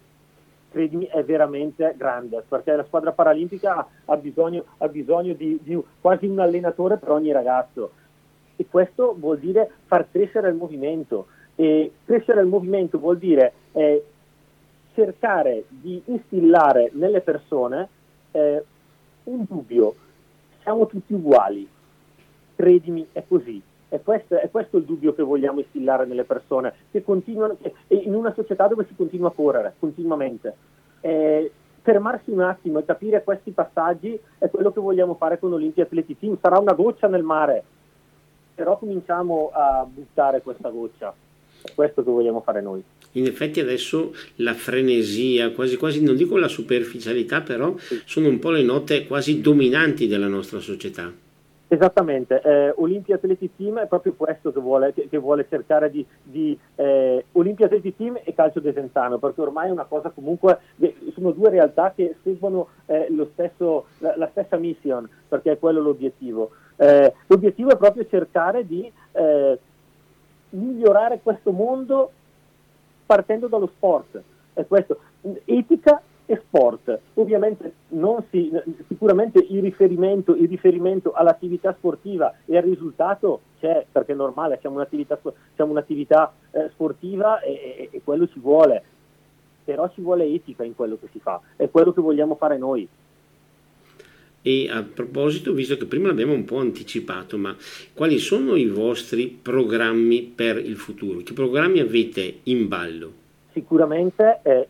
credimi, 0.72 1.06
è 1.06 1.24
veramente 1.24 1.94
grande, 1.98 2.44
perché 2.48 2.76
la 2.76 2.86
squadra 2.86 3.12
paralimpica 3.12 3.86
ha 4.06 4.18
bisogno, 4.18 4.64
ha 4.78 4.88
bisogno 4.88 5.34
di, 5.34 5.60
di, 5.62 5.80
quasi 6.00 6.26
un 6.26 6.40
allenatore 6.40 6.98
per 6.98 7.12
ogni 7.12 7.32
ragazzo. 7.32 7.92
E 8.56 8.66
questo 8.70 9.16
vuol 9.18 9.40
dire 9.40 9.70
far 9.86 10.08
crescere 10.10 10.50
il 10.50 10.56
movimento. 10.56 11.28
E 11.56 11.92
crescere 12.06 12.42
il 12.42 12.48
movimento 12.48 12.98
vuol 12.98 13.18
dire 13.18 13.54
eh, 13.74 14.06
cercare 14.94 15.66
di 15.68 16.02
instillare 16.06 16.90
nelle 16.94 17.22
persone 17.22 17.90
eh, 18.32 18.64
un 19.26 19.46
dubbio. 19.48 19.96
Siamo 20.62 20.88
tutti 20.88 21.14
uguali. 21.14 21.68
Credimi, 22.56 23.08
è 23.12 23.24
così. 23.28 23.62
E 23.94 24.00
questo, 24.02 24.40
è 24.40 24.50
questo 24.50 24.78
il 24.78 24.86
dubbio 24.86 25.14
che 25.14 25.22
vogliamo 25.22 25.60
instillare 25.60 26.06
nelle 26.06 26.24
persone, 26.24 26.74
che 26.92 27.04
continuano, 27.04 27.58
che, 27.62 27.74
in 27.90 28.16
una 28.16 28.34
società 28.34 28.66
dove 28.68 28.86
si 28.88 28.96
continua 28.96 29.28
a 29.28 29.32
correre 29.32 29.74
continuamente. 29.80 30.56
Eh, 31.02 31.52
fermarsi 31.82 32.32
un 32.32 32.40
attimo 32.40 32.80
e 32.80 32.86
capire 32.86 33.22
questi 33.22 33.52
passaggi 33.52 34.18
è 34.38 34.50
quello 34.50 34.72
che 34.72 34.80
vogliamo 34.80 35.16
fare 35.16 35.40
con 35.40 35.52
Olimpia 35.52 35.84
Atleti 35.84 36.18
Team. 36.18 36.38
Sarà 36.40 36.58
una 36.58 36.72
goccia 36.72 37.08
nel 37.08 37.24
mare, 37.24 37.64
però 38.56 38.78
cominciamo 38.78 39.50
a 39.54 39.86
buttare 39.86 40.42
questa 40.42 40.70
goccia. 40.70 41.14
È 41.62 41.72
questo 41.76 42.02
che 42.02 42.10
vogliamo 42.10 42.40
fare 42.40 42.62
noi. 42.62 42.82
In 43.14 43.26
effetti 43.26 43.60
adesso 43.60 44.14
la 44.36 44.54
frenesia, 44.54 45.52
quasi 45.52 45.76
quasi 45.76 46.02
non 46.02 46.16
dico 46.16 46.38
la 46.38 46.48
superficialità, 46.48 47.42
però 47.42 47.76
sono 48.06 48.30
un 48.30 48.40
po' 48.40 48.52
le 48.52 48.64
note 48.64 49.06
quasi 49.06 49.42
dominanti 49.42 50.08
della 50.08 50.28
nostra 50.28 50.60
società. 50.60 51.12
Esattamente, 51.74 52.42
eh, 52.42 52.74
Olympia 52.76 53.16
Athletic 53.16 53.52
Team 53.56 53.80
è 53.80 53.88
proprio 53.88 54.14
questo 54.14 54.52
che 54.52 54.60
vuole, 54.60 54.92
che, 54.92 55.08
che 55.08 55.18
vuole 55.18 55.48
cercare 55.48 55.90
di... 55.90 56.06
di 56.22 56.60
eh, 56.76 57.24
Olympia 57.32 57.68
Athletic 57.68 57.96
Team 57.96 58.20
e 58.26 58.34
Calcio 58.34 58.60
Desenzano, 58.60 59.20
perché 59.20 59.40
ormai 59.40 59.70
è 59.70 59.72
una 59.72 59.86
cosa 59.86 60.10
comunque, 60.10 60.60
sono 61.14 61.32
due 61.32 61.50
realtà 61.50 61.94
che 61.96 62.18
seguono 62.24 62.68
eh, 62.88 63.08
stesso, 63.32 63.86
la, 64.00 64.18
la, 64.18 64.28
stessa 64.32 64.58
mission, 64.58 65.10
perché 65.30 65.54
è 65.54 65.60
quello 65.60 65.80
l'obiettivo. 65.80 66.52
Eh, 66.76 67.14
l'obiettivo 67.28 67.72
è 67.72 67.78
proprio 67.78 68.06
cercare 68.06 68.68
di 68.68 68.92
eh, 69.14 69.60
migliorare 70.50 71.22
questo 71.24 71.54
mondo 71.54 72.12
partendo 73.06 73.48
dallo 73.48 73.68
sport, 73.68 74.22
è 74.56 74.66
questo, 74.68 75.00
etica 75.46 76.02
e 76.32 76.42
sport. 76.46 77.00
Ovviamente 77.16 77.74
si, 78.30 78.52
sicuramente 78.88 79.46
il 79.50 79.62
riferimento, 79.62 80.36
il 80.36 80.48
riferimento, 80.48 81.12
all'attività 81.12 81.74
sportiva 81.78 82.34
e 82.46 82.58
al 82.58 82.64
risultato 82.64 83.42
c'è, 83.60 83.86
perché 83.92 84.14
è 84.14 84.16
normale, 84.16 84.58
siamo 84.62 84.78
un'attività, 84.78 85.20
siamo 85.56 85.72
un'attività 85.72 86.34
eh, 86.52 86.70
sportiva 86.72 87.42
e, 87.42 87.90
e, 87.92 88.02
quello 88.04 88.28
ci 88.28 88.40
vuole, 88.40 88.82
però 89.64 89.90
ci 89.94 90.02
vuole 90.02 90.26
etica 90.26 90.64
in 90.64 90.76
quello 90.76 90.98
che 91.00 91.10
si 91.12 91.20
fa, 91.20 91.42
è 91.56 91.70
quello 91.70 91.92
che 91.92 92.02
vogliamo 92.02 92.36
fare 92.36 92.58
noi. 92.58 92.88
E 94.44 94.70
a 94.72 94.82
proposito, 94.82 95.54
visto 95.54 95.78
che 95.78 95.86
prima 95.86 96.08
l'abbiamo 96.08 96.34
un 96.34 96.46
po' 96.46 96.58
anticipato, 96.58 97.38
ma 97.38 97.56
quali 97.94 98.18
sono 98.18 98.56
i 98.56 98.66
vostri 98.66 99.28
programmi 99.28 100.24
per 100.24 100.58
il 100.58 100.78
futuro? 100.78 101.20
Che 101.20 101.34
programmi 101.34 101.80
avete 101.80 102.40
in 102.44 102.68
ballo? 102.68 103.12
Sicuramente, 103.54 104.40
eh, 104.42 104.68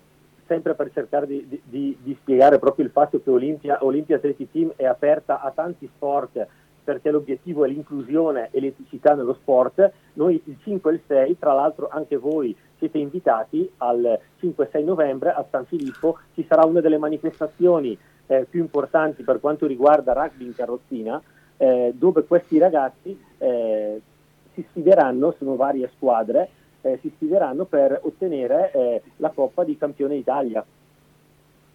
sempre 0.52 0.76
per 0.76 0.92
cercare 0.92 1.26
di, 1.26 1.62
di, 1.64 1.98
di, 2.02 2.18
spiegare 2.20 2.60
proprio 2.60 2.84
il 2.84 2.92
fatto 2.92 3.22
che 3.24 3.30
Olimpia, 3.30 3.78
Olimpia 3.86 4.18
Atleti 4.18 4.52
Team 4.52 4.74
è 4.76 4.84
aperta 4.84 5.40
a 5.40 5.50
tanti 5.52 5.90
sport 5.96 6.46
perché 6.84 7.10
l'obiettivo 7.10 7.64
è 7.64 7.70
l'inclusione 7.70 8.50
e 8.52 8.60
l'eticità 8.60 9.14
nello 9.14 9.36
sport, 9.36 9.92
noi 10.14 10.42
il 10.44 10.58
5 10.62 10.92
e 10.92 10.94
il 10.96 11.02
6, 11.08 11.40
tra 11.40 11.54
l'altro 11.54 11.88
anche 11.90 12.18
voi 12.18 12.54
siete 12.80 12.98
invitati 12.98 13.72
al 13.78 14.20
5-6 14.42 14.84
novembre 14.84 15.30
a 15.30 15.46
San 15.50 15.66
Filippo, 15.66 16.18
ci 16.34 16.46
sarà 16.50 16.66
una 16.66 16.82
delle 16.82 16.98
manifestazioni 16.98 17.98
eh, 18.26 18.46
più 18.50 18.60
importanti 18.60 19.24
per 19.24 19.40
quanto 19.40 19.68
riguarda 19.68 20.12
rugby 20.12 20.46
in 20.46 20.56
carrozzina, 20.56 21.22
eh, 21.58 21.94
dove 21.96 22.26
questi 22.26 22.58
ragazzi 22.58 23.18
eh, 23.38 24.02
si 24.54 24.66
sfideranno, 24.70 25.34
sono 25.38 25.56
varie 25.56 25.90
squadre, 25.96 26.50
eh, 26.82 26.98
si 27.02 27.12
sfideranno 27.16 27.66
per 27.66 28.00
ottenere 28.04 28.72
eh, 28.72 29.02
la 29.18 29.30
Coppa 29.30 29.64
di 29.64 29.78
Campione 29.78 30.16
d'Italia. 30.16 30.64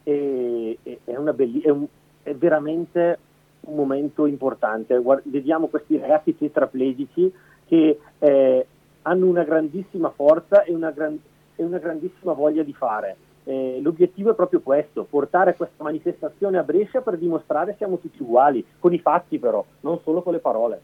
E, 0.02 0.78
e, 0.82 0.98
è, 1.04 1.14
belli- 1.32 1.60
è, 1.62 1.70
un, 1.70 1.86
è, 2.22 2.34
veramente 2.34 3.18
un 3.62 3.74
momento 3.74 4.26
importante. 4.26 4.96
Guard- 4.98 5.28
vediamo 5.28 5.68
questi 5.68 5.98
ragazzi 5.98 6.36
tetraplegici 6.36 7.32
che 7.66 7.98
eh, 8.18 8.66
hanno 9.02 9.26
una 9.26 9.44
grandissima 9.44 10.10
forza 10.10 10.62
e 10.62 10.72
una, 10.72 10.90
gran- 10.90 11.18
e 11.56 11.64
una 11.64 11.78
grandissima 11.78 12.32
voglia 12.32 12.62
di 12.62 12.72
fare 12.72 13.16
eh, 13.48 13.78
l'obiettivo 13.80 14.32
è 14.32 14.34
proprio 14.34 14.60
questo, 14.60 15.04
portare 15.04 15.54
questa 15.54 15.84
manifestazione 15.84 16.58
a 16.58 16.64
Brescia 16.64 17.00
per 17.00 17.16
dimostrare 17.16 17.70
che 17.70 17.76
siamo 17.78 17.98
tutti 17.98 18.20
uguali, 18.20 18.64
con 18.80 18.92
i 18.92 18.98
fatti 18.98 19.38
però, 19.38 19.64
non 19.80 20.00
solo 20.02 20.22
con 20.22 20.32
le 20.32 20.40
parole. 20.40 20.80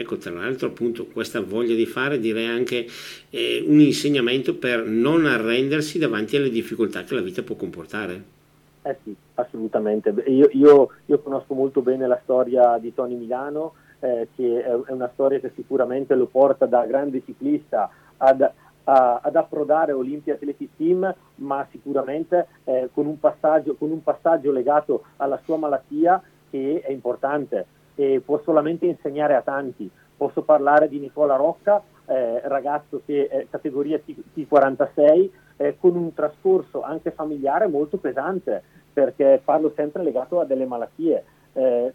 Ecco, 0.00 0.16
tra 0.16 0.32
l'altro 0.32 0.68
appunto 0.68 1.04
questa 1.04 1.42
voglia 1.42 1.74
di 1.74 1.84
fare 1.84 2.18
direi 2.18 2.46
anche 2.46 2.86
eh, 3.28 3.62
un 3.66 3.80
insegnamento 3.80 4.54
per 4.54 4.86
non 4.86 5.26
arrendersi 5.26 5.98
davanti 5.98 6.36
alle 6.36 6.48
difficoltà 6.48 7.04
che 7.04 7.14
la 7.14 7.20
vita 7.20 7.42
può 7.42 7.54
comportare. 7.54 8.22
Eh 8.82 8.96
sì, 9.04 9.14
assolutamente. 9.34 10.08
Io, 10.26 10.48
io, 10.52 10.88
io 11.04 11.18
conosco 11.18 11.52
molto 11.52 11.82
bene 11.82 12.06
la 12.06 12.18
storia 12.22 12.78
di 12.78 12.94
Tony 12.94 13.14
Milano, 13.14 13.74
eh, 14.00 14.28
che 14.34 14.64
è 14.64 14.74
una 14.90 15.10
storia 15.12 15.38
che 15.38 15.52
sicuramente 15.54 16.14
lo 16.14 16.24
porta 16.24 16.64
da 16.64 16.86
grande 16.86 17.22
ciclista 17.22 17.90
ad, 18.16 18.40
a, 18.84 19.20
ad 19.22 19.36
approdare 19.36 19.92
Olimpia 19.92 20.32
Athletic 20.32 20.70
Team, 20.78 21.14
ma 21.36 21.66
sicuramente 21.70 22.46
eh, 22.64 22.88
con, 22.94 23.04
un 23.04 23.18
con, 23.20 23.90
un 23.90 24.02
passaggio, 24.02 24.50
legato 24.50 25.04
alla 25.18 25.38
sua 25.44 25.58
malattia 25.58 26.22
che 26.48 26.80
è 26.82 26.90
importante 26.90 27.66
e 28.00 28.22
può 28.24 28.40
solamente 28.42 28.86
insegnare 28.86 29.34
a 29.34 29.42
tanti. 29.42 29.90
Posso 30.16 30.40
parlare 30.40 30.88
di 30.88 30.98
Nicola 30.98 31.36
Rocca, 31.36 31.82
eh, 32.06 32.40
ragazzo 32.48 33.02
che 33.04 33.28
è 33.28 33.46
categoria 33.50 33.98
T- 33.98 34.16
T46, 34.34 35.30
eh, 35.58 35.76
con 35.78 35.96
un 35.96 36.14
trascorso 36.14 36.80
anche 36.80 37.10
familiare 37.10 37.66
molto 37.66 37.98
pesante, 37.98 38.62
perché 38.90 39.40
parlo 39.44 39.72
sempre 39.76 40.02
legato 40.02 40.40
a 40.40 40.46
delle 40.46 40.64
malattie. 40.64 41.24
Eh, 41.52 41.92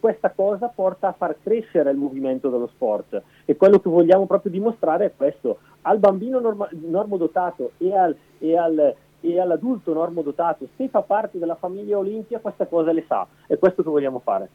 questa 0.00 0.32
cosa 0.34 0.66
porta 0.66 1.08
a 1.08 1.12
far 1.12 1.36
crescere 1.40 1.90
il 1.90 1.96
movimento 1.96 2.50
dello 2.50 2.66
sport 2.66 3.22
e 3.44 3.56
quello 3.56 3.78
che 3.78 3.88
vogliamo 3.88 4.26
proprio 4.26 4.50
dimostrare 4.50 5.06
è 5.06 5.12
questo. 5.16 5.58
Al 5.82 5.98
bambino 5.98 6.40
norma- 6.40 6.68
normodotato 6.72 7.70
e, 7.78 7.96
al, 7.96 8.14
e, 8.38 8.58
al, 8.58 8.94
e 9.24 9.40
all'adulto 9.40 9.94
normodotato, 9.94 10.68
se 10.76 10.88
fa 10.88 11.00
parte 11.00 11.38
della 11.38 11.54
famiglia 11.54 11.96
Olimpia, 11.96 12.40
questa 12.40 12.66
cosa 12.66 12.92
le 12.92 13.04
sa, 13.08 13.26
è 13.46 13.56
questo 13.56 13.82
che 13.82 13.88
vogliamo 13.88 14.20
fare. 14.22 14.48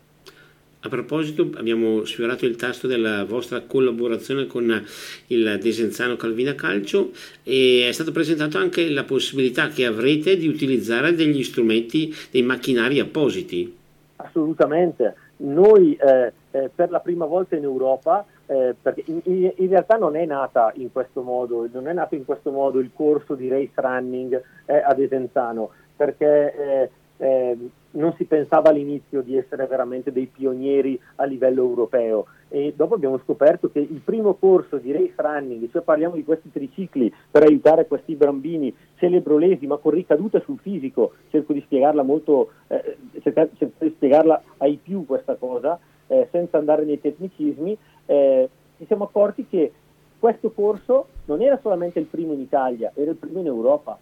A 0.82 0.88
proposito, 0.88 1.50
abbiamo 1.58 2.06
sfiorato 2.06 2.46
il 2.46 2.56
tasto 2.56 2.88
della 2.88 3.26
vostra 3.26 3.62
collaborazione 3.62 4.46
con 4.46 4.82
il 5.28 5.58
Desenzano 5.60 6.16
Calvina 6.16 6.56
Calcio 6.56 7.10
e 7.44 7.86
è 7.90 7.92
stata 7.92 8.12
presentata 8.12 8.60
anche 8.60 8.90
la 8.90 9.04
possibilità 9.04 9.68
che 9.68 9.86
avrete 9.86 10.38
di 10.38 10.48
utilizzare 10.48 11.16
degli 11.16 11.44
strumenti, 11.44 12.14
dei 12.32 12.44
macchinari 12.44 13.00
appositi. 13.00 13.76
Assolutamente, 14.18 15.16
noi 15.38 15.96
eh, 15.96 16.32
eh, 16.52 16.70
per 16.74 16.92
la 16.92 17.00
prima 17.00 17.26
volta 17.26 17.58
in 17.58 17.64
Europa, 17.64 18.26
eh, 18.50 18.76
perché 18.82 19.04
in, 19.06 19.22
in, 19.24 19.70
realtà 19.70 19.98
non 19.98 20.16
è 20.16 20.26
nata 20.26 20.72
in 20.76 20.92
questo 20.92 21.22
modo, 21.22 21.70
non 21.72 21.88
è 21.88 21.94
nato 21.94 22.16
in 22.16 22.26
questo 22.26 22.50
modo 22.50 22.80
il 22.80 22.90
corso 22.92 23.36
di 23.36 23.48
race 23.48 23.74
running 23.76 24.42
eh, 24.66 24.78
ad 24.78 25.00
Esenzano, 25.00 25.70
perché 25.96 26.56
eh, 26.56 26.90
eh, 27.18 27.58
non 27.92 28.14
si 28.18 28.24
pensava 28.24 28.70
all'inizio 28.70 29.22
di 29.22 29.38
essere 29.38 29.68
veramente 29.68 30.12
dei 30.12 30.26
pionieri 30.26 31.00
a 31.18 31.26
livello 31.26 31.62
europeo. 31.62 32.26
E 32.48 32.74
dopo 32.76 32.96
abbiamo 32.96 33.20
scoperto 33.20 33.70
che 33.70 33.78
il 33.78 34.02
primo 34.04 34.34
corso 34.34 34.78
di 34.78 34.92
race 34.92 35.14
running, 35.18 35.70
cioè 35.70 35.84
parliamo 35.84 36.16
di 36.16 36.24
questi 36.24 36.52
tricicli 36.52 37.14
per 37.30 37.44
aiutare 37.44 37.86
questi 37.86 38.16
bambini 38.16 38.76
celebrolesi 38.96 39.68
ma 39.68 39.78
con 39.78 39.92
ricadute 39.92 40.42
sul 40.44 40.58
fisico, 40.58 41.14
cerco 41.30 41.54
di 41.54 41.62
spiegarla 41.62 42.02
molto, 42.02 42.50
eh, 42.66 42.98
cerco, 43.22 43.50
cerco 43.58 43.86
di 43.86 43.92
spiegarla 43.96 44.42
ai 44.58 44.80
più 44.82 45.06
questa 45.06 45.36
cosa, 45.36 45.80
eh, 46.10 46.28
senza 46.32 46.58
andare 46.58 46.84
nei 46.84 47.00
tecnicismi, 47.00 47.78
eh, 48.06 48.50
ci 48.78 48.86
siamo 48.86 49.06
accorti 49.06 49.48
che 49.48 49.72
questo 50.20 50.52
corso 50.52 51.08
non 51.26 51.42
era 51.42 51.58
solamente 51.62 52.00
il 52.00 52.06
primo 52.06 52.34
in 52.34 52.42
Italia, 52.42 52.92
era 52.94 53.12
il 53.12 53.18
primo 53.18 53.40
in 53.40 53.46
Europa 53.46 53.98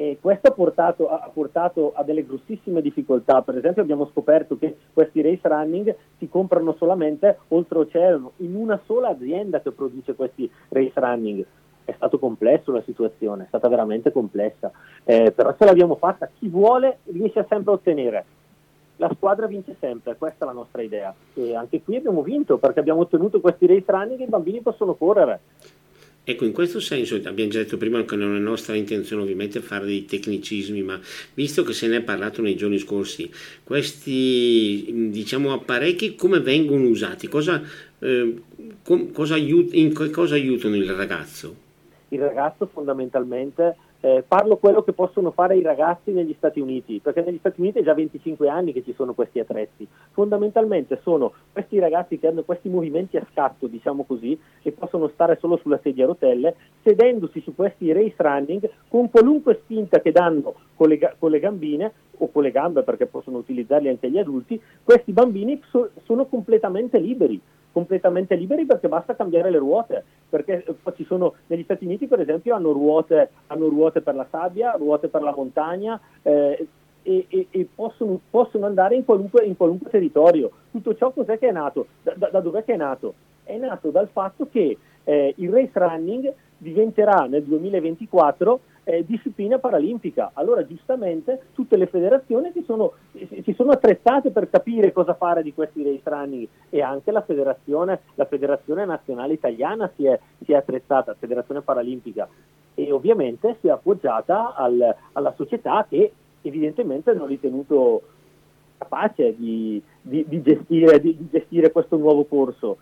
e 0.00 0.18
questo 0.20 0.46
ha 0.46 0.52
portato, 0.52 1.08
ha 1.08 1.28
portato, 1.32 1.92
a 1.92 2.04
delle 2.04 2.24
grossissime 2.24 2.80
difficoltà. 2.80 3.42
Per 3.42 3.56
esempio 3.56 3.82
abbiamo 3.82 4.08
scoperto 4.12 4.56
che 4.56 4.76
questi 4.92 5.20
race 5.22 5.40
running 5.42 5.92
si 6.18 6.28
comprano 6.28 6.76
solamente 6.78 7.38
oltreoceano, 7.48 8.34
in 8.36 8.54
una 8.54 8.80
sola 8.86 9.08
azienda 9.08 9.60
che 9.60 9.72
produce 9.72 10.14
questi 10.14 10.48
race 10.68 10.92
running. 10.94 11.44
È 11.84 11.92
stato 11.96 12.20
complesso 12.20 12.70
la 12.70 12.82
situazione, 12.82 13.42
è 13.42 13.46
stata 13.48 13.66
veramente 13.66 14.12
complessa, 14.12 14.70
eh, 15.02 15.32
però 15.32 15.52
ce 15.58 15.64
l'abbiamo 15.64 15.96
fatta. 15.96 16.30
Chi 16.32 16.46
vuole 16.46 16.98
riesce 17.06 17.44
sempre 17.48 17.72
a 17.72 17.74
ottenere. 17.74 18.24
La 18.98 19.10
squadra 19.14 19.46
vince 19.46 19.76
sempre, 19.78 20.16
questa 20.16 20.44
è 20.44 20.46
la 20.46 20.54
nostra 20.54 20.82
idea. 20.82 21.14
E 21.34 21.54
anche 21.54 21.82
qui 21.82 21.96
abbiamo 21.96 22.22
vinto 22.22 22.58
perché 22.58 22.80
abbiamo 22.80 23.00
ottenuto 23.00 23.40
questi 23.40 23.66
race 23.66 23.84
running 23.86 24.20
e 24.20 24.24
i 24.24 24.28
bambini 24.28 24.60
possono 24.60 24.94
correre. 24.94 25.40
Ecco, 26.30 26.44
in 26.44 26.52
questo 26.52 26.78
senso 26.78 27.14
abbiamo 27.24 27.50
già 27.50 27.60
detto 27.60 27.78
prima 27.78 28.04
che 28.04 28.14
non 28.14 28.36
è 28.36 28.38
nostra 28.38 28.74
intenzione 28.74 29.22
ovviamente 29.22 29.60
fare 29.60 29.86
dei 29.86 30.04
tecnicismi, 30.04 30.82
ma 30.82 31.00
visto 31.32 31.62
che 31.62 31.72
se 31.72 31.86
ne 31.86 31.96
è 31.96 32.02
parlato 32.02 32.42
nei 32.42 32.54
giorni 32.54 32.76
scorsi, 32.76 33.30
questi 33.64 35.08
diciamo, 35.10 35.54
apparecchi 35.54 36.16
come 36.16 36.40
vengono 36.40 36.86
usati? 36.86 37.28
Cosa, 37.28 37.62
eh, 38.00 38.42
com, 38.82 39.10
cosa 39.10 39.36
aiut- 39.36 39.72
in 39.72 39.94
cosa 40.12 40.34
aiutano 40.34 40.76
il 40.76 40.92
ragazzo? 40.92 41.56
Il 42.08 42.20
ragazzo 42.20 42.66
fondamentalmente 42.66 43.76
eh, 44.00 44.24
parlo 44.26 44.56
quello 44.58 44.82
che 44.82 44.92
possono 44.92 45.30
fare 45.32 45.56
i 45.56 45.62
ragazzi 45.62 46.12
negli 46.12 46.34
Stati 46.36 46.60
Uniti, 46.60 47.00
perché 47.00 47.22
negli 47.22 47.38
Stati 47.38 47.60
Uniti 47.60 47.80
è 47.80 47.82
già 47.82 47.94
25 47.94 48.48
anni 48.48 48.72
che 48.72 48.84
ci 48.84 48.94
sono 48.94 49.14
questi 49.14 49.40
attrezzi. 49.40 49.86
Fondamentalmente 50.12 51.00
sono 51.02 51.32
questi 51.52 51.78
ragazzi 51.78 52.18
che 52.18 52.28
hanno 52.28 52.42
questi 52.44 52.68
movimenti 52.68 53.16
a 53.16 53.26
scatto, 53.32 53.66
diciamo 53.66 54.04
così, 54.04 54.38
e 54.62 54.72
possono 54.72 55.08
stare 55.08 55.36
solo 55.40 55.56
sulla 55.56 55.80
sedia 55.82 56.04
a 56.04 56.08
rotelle, 56.08 56.54
sedendosi 56.82 57.40
su 57.40 57.54
questi 57.54 57.92
race 57.92 58.14
running 58.18 58.70
con 58.88 59.10
qualunque 59.10 59.60
spinta 59.62 60.00
che 60.00 60.12
danno 60.12 60.54
con 60.76 60.88
le, 60.88 61.16
con 61.18 61.30
le 61.30 61.40
gambine 61.40 61.92
o 62.18 62.30
con 62.30 62.42
le 62.42 62.50
gambe, 62.50 62.82
perché 62.82 63.06
possono 63.06 63.38
utilizzarli 63.38 63.88
anche 63.88 64.10
gli 64.10 64.18
adulti, 64.18 64.60
questi 64.84 65.12
bambini 65.12 65.60
so, 65.70 65.90
sono 66.04 66.26
completamente 66.26 66.98
liberi 66.98 67.40
completamente 67.72 68.34
liberi 68.34 68.66
perché 68.66 68.88
basta 68.88 69.14
cambiare 69.14 69.50
le 69.50 69.58
ruote, 69.58 70.04
perché 70.28 70.64
eh, 70.64 70.92
ci 70.94 71.04
sono, 71.04 71.34
negli 71.46 71.62
Stati 71.62 71.84
Uniti 71.84 72.06
per 72.06 72.20
esempio 72.20 72.54
hanno 72.54 72.72
ruote, 72.72 73.30
hanno 73.48 73.68
ruote 73.68 74.00
per 74.00 74.14
la 74.14 74.26
sabbia, 74.30 74.72
ruote 74.72 75.08
per 75.08 75.22
la 75.22 75.34
montagna 75.34 76.00
eh, 76.22 76.66
e, 77.02 77.26
e, 77.28 77.46
e 77.50 77.68
possono, 77.74 78.20
possono, 78.30 78.66
andare 78.66 78.94
in 78.96 79.04
qualunque, 79.04 79.44
in 79.44 79.56
qualunque, 79.56 79.90
territorio. 79.90 80.50
Tutto 80.70 80.94
ciò 80.96 81.10
cos'è 81.10 81.38
che 81.38 81.48
è 81.48 81.52
nato? 81.52 81.86
Da, 82.02 82.14
da, 82.16 82.28
da 82.28 82.40
dov'è 82.40 82.64
che 82.64 82.74
è 82.74 82.76
nato? 82.76 83.14
È 83.44 83.56
nato 83.56 83.90
dal 83.90 84.08
fatto 84.08 84.48
che 84.50 84.76
eh, 85.04 85.34
il 85.36 85.50
race 85.50 85.72
running 85.72 86.32
diventerà 86.58 87.26
nel 87.26 87.44
2024 87.44 88.60
eh, 88.88 89.04
disciplina 89.04 89.58
paralimpica. 89.58 90.30
Allora 90.32 90.66
giustamente 90.66 91.48
tutte 91.52 91.76
le 91.76 91.88
federazioni 91.88 92.50
si 92.54 92.62
sono, 92.64 92.94
si 93.12 93.52
sono, 93.54 93.72
attrezzate 93.72 94.30
per 94.30 94.48
capire 94.48 94.92
cosa 94.92 95.12
fare 95.12 95.42
di 95.42 95.52
questi 95.52 95.82
race 95.82 96.00
running 96.04 96.48
e 96.70 96.80
anche 96.80 97.10
la 97.10 97.20
federazione, 97.20 98.00
la 98.14 98.24
federazione 98.24 98.86
nazionale 98.86 99.34
italiana 99.34 99.90
si 99.94 100.06
è, 100.06 100.18
si 100.42 100.52
è 100.52 100.56
attrezzata, 100.56 101.14
federazione 101.18 101.60
paralimpica. 101.60 102.26
E 102.74 102.90
ovviamente 102.90 103.58
si 103.60 103.66
è 103.66 103.70
appoggiata 103.70 104.54
al, 104.54 104.96
alla 105.12 105.34
società 105.36 105.84
che 105.86 106.10
evidentemente 106.40 107.10
hanno 107.10 107.26
ritenuto 107.26 108.02
capace 108.78 109.34
di, 109.36 109.82
di, 110.00 110.24
di, 110.26 110.40
gestire, 110.40 110.98
di, 110.98 111.28
gestire, 111.30 111.72
questo 111.72 111.98
nuovo 111.98 112.24
corso 112.24 112.78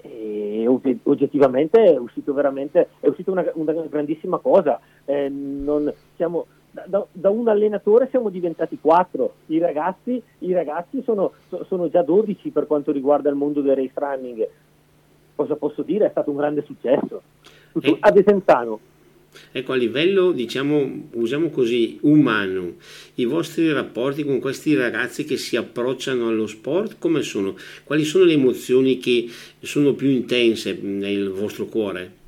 e 0.00 0.66
oggettivamente 0.66 1.82
è 1.82 1.96
uscito 1.96 2.32
veramente 2.32 2.88
è 3.00 3.08
uscita 3.08 3.30
una, 3.30 3.44
una 3.54 3.72
grandissima 3.72 4.38
cosa. 4.38 4.80
Eh, 5.04 5.28
non, 5.28 5.92
siamo, 6.16 6.46
da, 6.70 7.04
da, 7.10 7.30
un 7.30 7.48
allenatore 7.48 8.08
siamo 8.10 8.28
diventati 8.28 8.78
quattro, 8.80 9.34
i 9.46 9.58
ragazzi, 9.58 10.22
i 10.40 10.52
ragazzi 10.52 11.02
sono, 11.02 11.32
sono, 11.66 11.88
già 11.88 12.02
12 12.02 12.50
per 12.50 12.66
quanto 12.66 12.92
riguarda 12.92 13.30
il 13.30 13.36
mondo 13.36 13.60
del 13.60 13.76
race 13.76 13.92
running. 13.94 14.48
Cosa 15.34 15.56
posso 15.56 15.82
dire? 15.82 16.06
È 16.06 16.10
stato 16.10 16.30
un 16.30 16.36
grande 16.36 16.62
successo. 16.62 17.22
E, 17.80 17.96
a 18.00 18.10
Desenzano. 18.10 18.80
Ecco, 19.52 19.72
a 19.72 19.76
livello, 19.76 20.32
diciamo, 20.32 21.08
usiamo 21.12 21.50
così, 21.50 21.98
umano, 22.02 22.74
i 23.14 23.24
vostri 23.24 23.72
rapporti 23.72 24.24
con 24.24 24.38
questi 24.38 24.74
ragazzi 24.74 25.24
che 25.24 25.36
si 25.36 25.56
approcciano 25.56 26.28
allo 26.28 26.46
sport, 26.46 26.96
come 26.98 27.22
sono? 27.22 27.56
Quali 27.84 28.04
sono 28.04 28.24
le 28.24 28.32
emozioni 28.32 28.98
che 28.98 29.28
sono 29.60 29.94
più 29.94 30.08
intense 30.08 30.78
nel 30.80 31.30
vostro 31.30 31.66
cuore? 31.66 32.24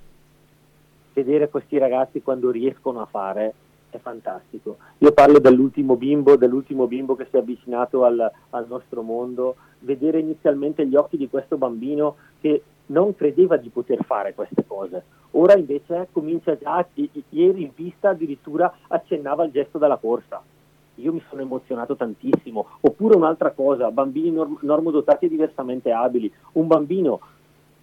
vedere 1.19 1.49
questi 1.49 1.79
ragazzi 1.79 2.23
quando 2.23 2.51
riescono 2.51 3.01
a 3.01 3.07
fare 3.07 3.55
è 3.91 3.99
fantastico. 3.99 4.77
Io 4.99 5.13
parlo 5.13 5.39
dell'ultimo 5.39 5.97
bimbo, 5.97 6.37
dell'ultimo 6.37 6.87
bimbo 6.87 7.17
che 7.17 7.27
si 7.31 7.37
è 7.37 7.39
avvicinato 7.39 8.05
al, 8.05 8.31
al, 8.51 8.67
nostro 8.69 9.03
mondo, 9.03 9.57
vedere 9.81 10.21
inizialmente 10.21 10.87
gli 10.87 10.95
occhi 10.95 11.17
di 11.17 11.29
questo 11.29 11.57
bambino 11.57 12.17
che 12.41 12.63
non 12.89 13.15
credeva 13.15 13.57
di 13.57 13.69
poter 13.69 14.05
fare 14.05 14.35
queste 14.35 14.65
cose. 14.67 15.03
Ora 15.33 15.57
invece 15.57 16.09
comincia 16.13 16.57
già, 16.57 16.87
ieri 17.31 17.63
in 17.63 17.75
pista 17.75 18.11
addirittura 18.11 18.73
accennava 18.89 19.45
il 19.45 19.53
gesto 19.53 19.79
della 19.79 19.97
corsa. 19.97 20.43
Io 20.97 21.13
mi 21.13 21.23
sono 21.29 21.43
emozionato 21.43 21.97
tantissimo. 21.97 22.67
Oppure 22.81 23.17
un'altra 23.17 23.53
cosa, 23.53 23.91
bambini 23.91 24.31
norm- 24.31 24.59
normodotati 24.63 25.27
e 25.27 25.29
diversamente 25.29 25.93
abili. 25.93 26.33
Un 26.53 26.67
bambino 26.67 27.21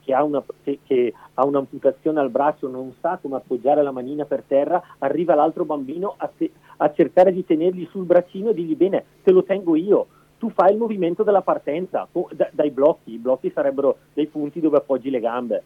che 0.04 0.14
ha, 0.14 0.24
una, 0.24 0.44
che, 0.64 0.80
che 0.86 1.14
ha, 1.34 1.46
un'amputazione 1.46 2.20
al 2.20 2.30
braccio, 2.30 2.68
non 2.68 2.94
sa 3.02 3.18
come 3.20 3.38
appoggiare 3.38 3.82
la 3.82 3.92
manina 3.92 4.26
per 4.26 4.44
terra, 4.48 4.82
arriva 5.00 5.34
l'altro 5.34 5.66
bambino 5.66 6.14
a, 6.18 6.30
te, 6.36 6.52
a 6.78 6.94
cercare 6.94 7.32
di 7.32 7.44
tenergli 7.44 7.88
sul 7.90 8.06
braccino 8.06 8.50
e 8.50 8.54
dirgli 8.54 8.76
bene, 8.76 9.04
te 9.24 9.32
lo 9.32 9.44
tengo 9.44 9.76
io, 9.76 10.08
tu 10.38 10.50
fai 10.50 10.72
il 10.72 10.78
movimento 10.78 11.24
della 11.24 11.42
partenza, 11.42 12.08
da, 12.32 12.50
dai 12.52 12.72
blocchi, 12.72 13.14
i 13.14 13.18
blocchi 13.18 13.52
sarebbero 13.52 13.98
dei 14.14 14.28
punti 14.28 14.60
dove 14.60 14.78
appoggi 14.78 15.10
le 15.10 15.20
gambe. 15.20 15.64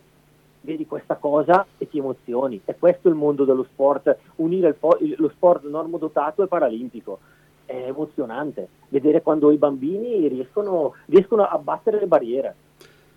Vedi 0.61 0.85
questa 0.85 1.15
cosa 1.15 1.65
e 1.77 1.87
ti 1.87 1.97
emozioni. 1.97 2.61
E 2.65 2.75
questo 2.77 3.07
è 3.07 3.11
il 3.11 3.17
mondo 3.17 3.45
dello 3.45 3.63
sport, 3.63 4.15
unire 4.35 4.75
il, 4.99 5.15
lo 5.17 5.29
sport 5.29 5.65
normodotato 5.65 6.43
e 6.43 6.47
paralimpico. 6.47 7.19
È 7.65 7.75
emozionante 7.87 8.67
vedere 8.89 9.21
quando 9.21 9.51
i 9.51 9.57
bambini 9.57 10.27
riescono, 10.27 10.95
riescono 11.05 11.43
a 11.43 11.57
battere 11.57 11.99
le 11.99 12.07
barriere. 12.07 12.55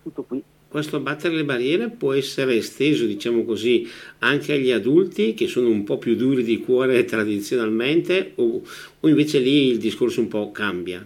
Tutto 0.03 0.23
qui 0.23 0.43
questo 0.73 0.95
abbattere 0.95 1.35
le 1.35 1.45
barriere 1.45 1.91
può 1.91 2.13
essere 2.13 2.55
esteso, 2.55 3.05
diciamo 3.05 3.43
così, 3.43 3.87
anche 4.19 4.53
agli 4.53 4.71
adulti 4.71 5.35
che 5.35 5.45
sono 5.45 5.67
un 5.67 5.83
po' 5.83 5.99
più 5.99 6.15
duri 6.15 6.41
di 6.41 6.61
cuore 6.61 7.05
tradizionalmente 7.05 8.31
o, 8.37 8.59
o 8.99 9.07
invece 9.07 9.37
lì 9.37 9.67
il 9.67 9.77
discorso 9.77 10.21
un 10.21 10.29
po' 10.29 10.51
cambia? 10.51 11.05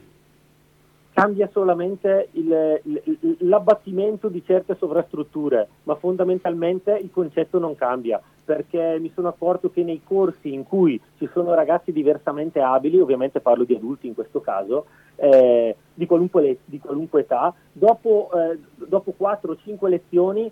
Cambia 1.18 1.50
solamente 1.52 2.30
il, 2.34 2.80
il, 2.84 3.38
l'abbattimento 3.40 4.28
di 4.28 4.44
certe 4.46 4.76
sovrastrutture, 4.76 5.68
ma 5.86 5.96
fondamentalmente 5.96 6.96
il 6.96 7.10
concetto 7.10 7.58
non 7.58 7.74
cambia 7.74 8.22
perché 8.46 9.00
mi 9.00 9.12
sono 9.16 9.30
accorto 9.30 9.72
che 9.72 9.82
nei 9.84 10.02
corsi 10.04 10.54
in 10.54 10.64
cui 10.64 11.02
ci 11.18 11.28
sono 11.34 11.56
ragazzi 11.56 11.92
diversamente 11.92 12.62
abili, 12.62 13.00
ovviamente 13.00 13.40
parlo 13.40 13.64
di 13.64 13.74
adulti 13.74 14.06
in 14.06 14.14
questo 14.14 14.42
caso, 14.42 14.86
eh, 15.16 15.76
di, 15.92 16.06
qualunque, 16.06 16.60
di, 16.64 16.80
qualunque, 16.80 17.22
età, 17.22 17.52
dopo, 17.72 18.30
eh, 18.36 18.60
dopo 18.76 19.16
4-5 19.20 19.90
lezioni 19.90 20.52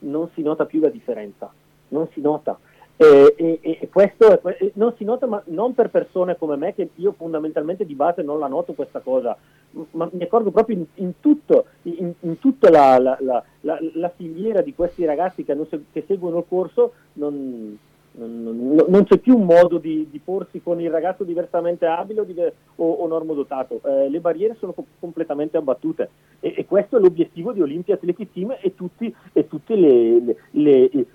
non 0.00 0.28
si 0.34 0.42
nota 0.42 0.66
più 0.66 0.78
la 0.80 0.90
differenza, 0.90 1.50
non 1.88 2.06
si 2.12 2.20
nota. 2.20 2.58
E, 2.96 3.34
e, 3.36 3.58
e, 3.80 3.88
questo 3.90 4.40
non 4.74 4.94
si 4.96 5.04
nota 5.04 5.26
ma 5.26 5.42
non 5.46 5.74
per 5.74 5.88
persone 5.88 6.36
come 6.36 6.56
me 6.56 6.74
che 6.74 6.90
io 6.96 7.12
fondamentalmente 7.12 7.86
di 7.86 7.94
base 7.94 8.22
non 8.22 8.38
la 8.38 8.48
noto 8.48 8.74
questa 8.74 9.00
cosa 9.00 9.36
ma 9.92 10.08
mi 10.12 10.22
accorgo 10.22 10.50
proprio 10.50 10.76
in, 10.76 10.84
in, 10.96 11.12
tutto, 11.20 11.66
in, 11.82 12.12
in 12.20 12.38
tutta 12.38 12.70
la, 12.70 12.98
la, 12.98 13.16
la, 13.60 13.78
la, 13.94 14.12
filiera 14.14 14.60
di 14.60 14.74
questi 14.74 15.04
ragazzi 15.04 15.44
che, 15.44 15.56
che 15.92 16.04
seguono 16.06 16.38
il 16.38 16.44
corso 16.46 16.92
non, 17.14 17.78
non, 18.12 18.84
non, 18.86 19.04
c'è 19.04 19.18
più 19.18 19.36
un 19.36 19.44
modo 19.44 19.78
di, 19.78 20.08
di, 20.10 20.18
porsi 20.18 20.60
con 20.62 20.80
il 20.80 20.90
ragazzo 20.90 21.24
diversamente 21.24 21.86
abile 21.86 22.20
o, 22.20 22.24
diver, 22.24 22.52
o, 22.76 22.90
o 22.90 23.06
normodotato, 23.06 23.80
eh, 23.84 24.10
le 24.10 24.20
barriere 24.20 24.56
sono 24.58 24.72
co- 24.72 24.84
completamente 24.98 25.56
abbattute. 25.56 26.10
E, 26.40 26.54
e, 26.56 26.66
questo 26.66 26.98
è 26.98 27.00
l'obiettivo 27.00 27.52
di 27.52 27.62
Olimpia 27.62 27.94
Athletic 27.94 28.32
Team 28.32 28.50
e, 28.60 28.74
e 29.32 29.48
tutte 29.48 29.74
le, 29.74 30.20
le, 30.20 30.36
le, 30.50 31.06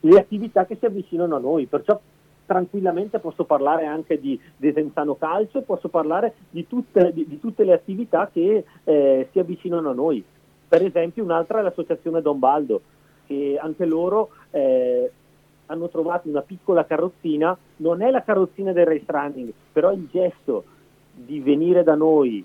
le 0.00 0.18
attività 0.18 0.66
che 0.66 0.76
si 0.76 0.86
avvicinano 0.86 1.36
a 1.36 1.40
noi, 1.40 1.66
perciò 1.66 2.00
tranquillamente 2.46 3.18
posso 3.18 3.44
parlare 3.44 3.84
anche 3.84 4.18
di 4.18 4.40
Desenzano 4.56 5.16
Calcio, 5.16 5.60
posso 5.62 5.88
parlare 5.88 6.34
di 6.48 6.66
tutte, 6.66 7.12
di, 7.12 7.26
di 7.28 7.38
tutte 7.38 7.62
le 7.62 7.74
attività 7.74 8.30
che 8.32 8.64
eh, 8.84 9.28
si 9.30 9.38
avvicinano 9.38 9.90
a 9.90 9.94
noi. 9.94 10.24
Per 10.66 10.82
esempio 10.82 11.24
un'altra 11.24 11.58
è 11.58 11.62
l'associazione 11.62 12.22
Don 12.22 12.38
Baldo, 12.38 12.80
che 13.26 13.58
anche 13.60 13.84
loro 13.84 14.30
eh, 14.50 15.10
hanno 15.66 15.88
trovato 15.88 16.28
una 16.28 16.40
piccola 16.40 16.86
carrozzina, 16.86 17.56
non 17.76 18.00
è 18.00 18.10
la 18.10 18.22
carrozzina 18.22 18.72
del 18.72 18.86
race 18.86 19.04
running, 19.06 19.52
però 19.72 19.92
il 19.92 20.08
gesto 20.10 20.64
di 21.12 21.40
venire 21.40 21.82
da 21.82 21.94
noi 21.94 22.42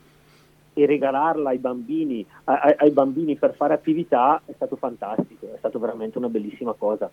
e 0.73 0.85
regalarla 0.85 1.49
ai 1.49 1.59
bambini, 1.59 2.25
ai, 2.45 2.75
ai 2.77 2.91
bambini 2.91 3.35
per 3.35 3.53
fare 3.53 3.73
attività 3.73 4.41
è 4.45 4.51
stato 4.53 4.75
fantastico, 4.75 5.53
è 5.53 5.57
stato 5.57 5.79
veramente 5.79 6.17
una 6.17 6.29
bellissima 6.29 6.73
cosa. 6.73 7.09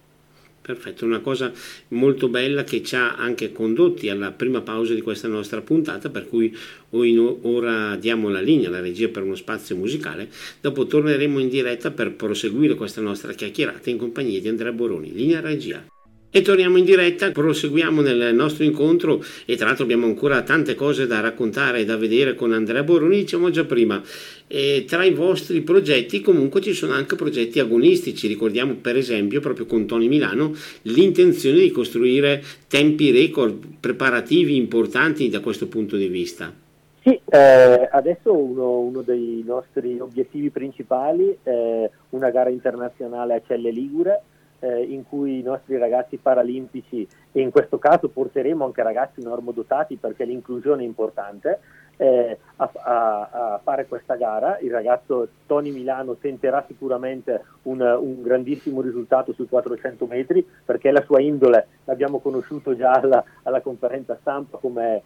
Perfetto, 0.70 1.04
una 1.04 1.18
cosa 1.18 1.52
molto 1.88 2.28
bella 2.28 2.62
che 2.62 2.80
ci 2.84 2.94
ha 2.94 3.16
anche 3.16 3.50
condotti 3.50 4.08
alla 4.08 4.30
prima 4.30 4.60
pausa 4.60 4.94
di 4.94 5.00
questa 5.00 5.26
nostra 5.26 5.60
puntata, 5.62 6.10
per 6.10 6.28
cui 6.28 6.56
ora 6.90 7.96
diamo 7.96 8.28
la 8.28 8.40
linea 8.40 8.68
alla 8.68 8.78
regia 8.78 9.08
per 9.08 9.24
uno 9.24 9.34
spazio 9.34 9.74
musicale, 9.74 10.28
dopo 10.60 10.86
torneremo 10.86 11.40
in 11.40 11.48
diretta 11.48 11.90
per 11.90 12.12
proseguire 12.12 12.76
questa 12.76 13.00
nostra 13.00 13.32
chiacchierata 13.32 13.90
in 13.90 13.96
compagnia 13.96 14.40
di 14.40 14.46
Andrea 14.46 14.70
Boroni. 14.70 15.12
Linea 15.12 15.40
regia. 15.40 15.84
E 16.32 16.42
torniamo 16.42 16.78
in 16.78 16.84
diretta, 16.84 17.32
proseguiamo 17.32 18.02
nel 18.02 18.32
nostro 18.32 18.62
incontro 18.62 19.20
e 19.46 19.56
tra 19.56 19.66
l'altro 19.66 19.82
abbiamo 19.82 20.06
ancora 20.06 20.42
tante 20.42 20.76
cose 20.76 21.08
da 21.08 21.18
raccontare 21.18 21.80
e 21.80 21.84
da 21.84 21.96
vedere 21.96 22.36
con 22.36 22.52
Andrea 22.52 22.84
Boroni, 22.84 23.16
diciamo 23.16 23.50
già 23.50 23.64
prima, 23.64 24.00
e 24.46 24.84
tra 24.86 25.02
i 25.02 25.10
vostri 25.10 25.62
progetti 25.62 26.20
comunque 26.20 26.60
ci 26.60 26.72
sono 26.72 26.92
anche 26.92 27.16
progetti 27.16 27.58
agonistici, 27.58 28.28
ricordiamo 28.28 28.74
per 28.74 28.96
esempio 28.96 29.40
proprio 29.40 29.66
con 29.66 29.86
Tony 29.86 30.06
Milano 30.06 30.52
l'intenzione 30.82 31.58
di 31.58 31.72
costruire 31.72 32.40
tempi 32.68 33.10
record 33.10 33.58
preparativi 33.80 34.54
importanti 34.54 35.28
da 35.28 35.40
questo 35.40 35.66
punto 35.66 35.96
di 35.96 36.06
vista. 36.06 36.54
Sì, 37.02 37.18
eh, 37.28 37.88
adesso 37.90 38.32
uno, 38.32 38.78
uno, 38.78 39.00
dei 39.00 39.42
nostri 39.44 39.98
obiettivi 39.98 40.50
principali 40.50 41.36
è 41.42 41.90
una 42.10 42.30
gara 42.30 42.50
internazionale 42.50 43.34
a 43.34 43.42
Celle 43.44 43.70
Ligure 43.72 44.22
eh, 44.60 44.82
in 44.82 45.06
cui 45.06 45.40
i 45.40 45.42
nostri 45.42 45.76
ragazzi 45.78 46.16
paralimpici, 46.16 47.06
e 47.32 47.40
in 47.40 47.50
questo 47.50 47.78
caso 47.78 48.08
porteremo 48.08 48.64
anche 48.64 48.82
ragazzi 48.82 49.22
normodotati 49.22 49.96
perché 49.96 50.24
l'inclusione 50.24 50.82
è 50.82 50.86
importante, 50.86 51.60
eh, 51.96 52.38
a, 52.56 52.70
a, 52.72 53.28
a, 53.30 53.60
fare 53.62 53.86
questa 53.86 54.14
gara. 54.14 54.58
Il 54.60 54.70
ragazzo 54.70 55.28
Tony 55.46 55.70
Milano 55.70 56.14
tenterà 56.14 56.64
sicuramente 56.66 57.44
un, 57.64 57.80
un, 57.80 58.22
grandissimo 58.22 58.80
risultato 58.80 59.34
sui 59.34 59.46
400 59.46 60.06
metri 60.06 60.46
perché 60.64 60.90
la 60.90 61.02
sua 61.02 61.20
indole 61.20 61.66
l'abbiamo 61.84 62.20
conosciuto 62.20 62.74
già 62.74 62.92
alla, 62.92 63.22
alla 63.42 63.60
conferenza 63.60 64.16
stampa, 64.18 64.56
come 64.56 65.02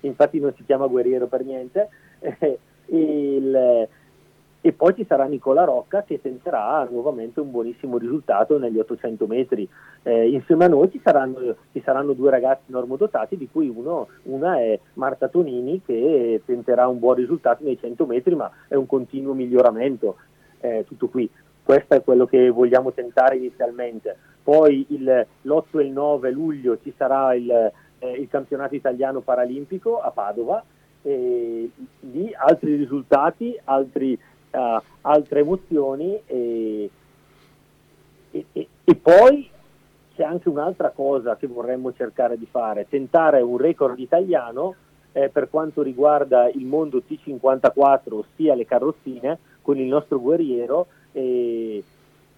infatti 0.00 0.40
non 0.40 0.54
si 0.54 0.64
chiama 0.64 0.86
guerriero 0.86 1.26
per 1.26 1.44
niente. 1.44 1.88
Il, 2.90 3.86
e 4.60 4.72
poi 4.72 4.94
ci 4.94 5.04
sarà 5.06 5.24
Nicola 5.24 5.62
Rocca 5.62 6.02
che 6.02 6.20
tenterà 6.20 6.86
nuovamente 6.90 7.38
un 7.38 7.50
buonissimo 7.50 7.96
risultato 7.96 8.58
negli 8.58 8.78
800 8.78 9.26
metri. 9.26 9.68
Eh, 10.02 10.30
insieme 10.30 10.64
a 10.64 10.68
noi 10.68 10.90
ci 10.90 11.00
saranno, 11.02 11.54
ci 11.72 11.80
saranno, 11.84 12.12
due 12.12 12.30
ragazzi 12.30 12.64
normodotati, 12.72 13.36
di 13.36 13.48
cui 13.50 13.68
uno, 13.68 14.08
una 14.24 14.58
è 14.58 14.78
Marta 14.94 15.28
Tonini 15.28 15.80
che 15.84 16.42
tenterà 16.44 16.88
un 16.88 16.98
buon 16.98 17.14
risultato 17.14 17.62
nei 17.62 17.78
100 17.78 18.04
metri, 18.06 18.34
ma 18.34 18.50
è 18.66 18.74
un 18.74 18.86
continuo 18.86 19.32
miglioramento. 19.32 20.16
Eh, 20.60 20.84
tutto 20.88 21.08
qui. 21.08 21.30
Questo 21.62 21.94
è 21.94 22.02
quello 22.02 22.26
che 22.26 22.50
vogliamo 22.50 22.92
tentare 22.92 23.36
inizialmente. 23.36 24.16
Poi 24.42 24.86
il, 24.88 25.26
l'8 25.42 25.78
e 25.78 25.82
il 25.82 25.92
9 25.92 26.30
luglio 26.32 26.78
ci 26.82 26.92
sarà 26.96 27.32
il, 27.34 27.48
eh, 27.50 28.10
il 28.10 28.26
campionato 28.28 28.74
italiano 28.74 29.20
paralimpico 29.20 30.00
a 30.00 30.10
Padova. 30.10 30.64
E 31.02 31.70
lì 32.00 32.34
altri 32.34 32.74
risultati, 32.74 33.56
altri 33.64 34.18
uh, 34.50 34.80
altre 35.02 35.40
emozioni 35.40 36.20
e, 36.26 36.90
e, 38.30 38.46
e, 38.52 38.68
e 38.84 38.94
poi 38.94 39.48
c'è 40.14 40.24
anche 40.24 40.48
un'altra 40.48 40.90
cosa 40.90 41.36
che 41.36 41.46
vorremmo 41.46 41.92
cercare 41.92 42.36
di 42.36 42.46
fare, 42.50 42.88
tentare 42.88 43.40
un 43.40 43.56
record 43.56 43.98
italiano 43.98 44.74
eh, 45.12 45.28
per 45.28 45.48
quanto 45.48 45.82
riguarda 45.82 46.48
il 46.48 46.64
mondo 46.64 47.02
T54, 47.08 48.12
ossia 48.12 48.54
le 48.54 48.66
carrozzine, 48.66 49.38
con 49.62 49.78
il 49.78 49.86
nostro 49.86 50.20
guerriero. 50.20 50.86
E 51.12 51.82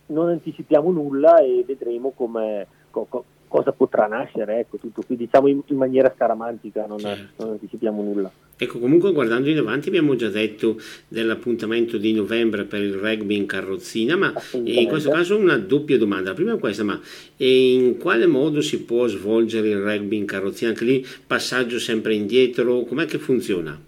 non 0.07 0.29
anticipiamo 0.29 0.91
nulla 0.91 1.39
e 1.39 1.65
vedremo 1.67 2.11
come, 2.11 2.67
co, 2.91 3.07
cosa 3.51 3.73
potrà 3.73 4.07
nascere, 4.07 4.61
ecco, 4.61 4.77
tutto 4.77 5.03
qui 5.05 5.17
diciamo 5.17 5.49
in, 5.49 5.61
in 5.67 5.77
maniera 5.77 6.13
scaramantica, 6.15 6.87
non, 6.87 7.01
certo. 7.01 7.43
non 7.45 7.55
anticipiamo 7.55 8.01
nulla. 8.01 8.31
Ecco, 8.57 8.79
comunque 8.79 9.13
guardando 9.13 9.49
in 9.49 9.59
avanti 9.59 9.89
abbiamo 9.89 10.15
già 10.15 10.29
detto 10.29 10.77
dell'appuntamento 11.09 11.97
di 11.97 12.13
novembre 12.13 12.65
per 12.65 12.81
il 12.81 12.95
rugby 12.95 13.35
in 13.35 13.47
carrozzina, 13.47 14.17
ma 14.17 14.33
in 14.53 14.87
questo 14.87 15.11
caso 15.11 15.37
una 15.37 15.57
doppia 15.57 15.99
domanda. 15.99 16.29
La 16.29 16.35
prima 16.35 16.55
è 16.55 16.59
questa, 16.59 16.85
ma 16.85 17.01
in 17.39 17.97
quale 17.99 18.27
modo 18.27 18.61
si 18.61 18.85
può 18.85 19.07
svolgere 19.07 19.69
il 19.69 19.81
rugby 19.81 20.17
in 20.17 20.27
carrozzina? 20.27 20.71
Anche 20.71 20.85
lì 20.85 21.05
passaggio 21.27 21.79
sempre 21.81 22.15
indietro, 22.15 22.83
com'è 22.83 23.07
che 23.07 23.19
funziona? 23.19 23.81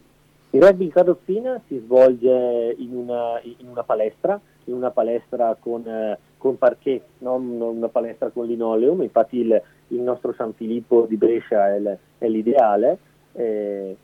Il 0.51 0.61
rugby 0.61 0.85
in 0.85 0.90
carrozzina 0.90 1.61
si 1.68 1.79
svolge 1.79 2.75
in 2.79 2.94
una, 2.94 3.40
in 3.44 3.68
una 3.68 3.85
palestra, 3.85 4.40
in 4.64 4.75
una 4.75 4.90
palestra 4.90 5.57
con, 5.61 5.87
eh, 5.87 6.18
con 6.43 6.59
parquet, 6.59 7.03
non 7.19 7.49
una 7.61 7.89
palestra 7.89 8.31
con 8.31 8.47
linoleum, 8.47 9.03
infatti 9.03 9.39
il, 9.39 9.63
il 9.89 10.01
nostro 10.01 10.33
San 10.33 10.53
Filippo 10.55 11.07
di 11.09 11.17
Brescia 11.17 11.73
è, 11.73 11.79
l, 11.79 11.97
è 12.19 12.27
l'ideale. 12.27 12.99
Eh, 13.33 13.97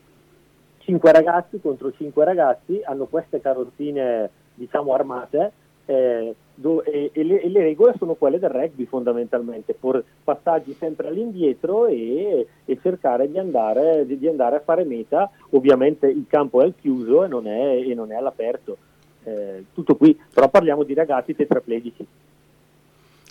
cinque 0.77 1.11
ragazzi 1.11 1.59
contro 1.59 1.91
cinque 1.91 2.23
ragazzi 2.23 2.79
hanno 2.81 3.07
queste 3.07 3.41
carrozzine 3.41 4.29
diciamo 4.55 4.93
armate 4.93 5.51
eh, 5.85 6.33
do, 6.55 6.81
e, 6.83 7.11
e, 7.13 7.23
le, 7.23 7.41
e, 7.41 7.49
le, 7.49 7.59
regole 7.59 7.95
sono 7.97 8.13
quelle 8.13 8.39
del 8.39 8.51
rugby 8.51 8.85
fondamentalmente, 8.85 9.73
por 9.73 10.01
passaggi 10.23 10.71
sempre 10.71 11.09
all'indietro 11.09 11.87
e, 11.87 12.47
e 12.63 12.79
cercare 12.81 13.29
di 13.29 13.37
andare, 13.37 14.05
di, 14.05 14.17
di 14.17 14.27
andare, 14.29 14.55
a 14.55 14.61
fare 14.61 14.85
meta, 14.85 15.29
ovviamente 15.49 16.07
il 16.07 16.25
campo 16.29 16.61
è 16.61 16.63
al 16.63 16.75
chiuso 16.79 17.25
e 17.25 17.27
non 17.27 17.47
è, 17.47 17.93
non 17.93 18.13
è 18.13 18.15
all'aperto, 18.15 18.77
eh, 19.29 19.63
tutto 19.73 19.95
qui, 19.95 20.17
però 20.33 20.49
parliamo 20.49 20.83
di 20.83 20.93
ragazzi 20.93 21.35
tetraplegici. 21.35 22.05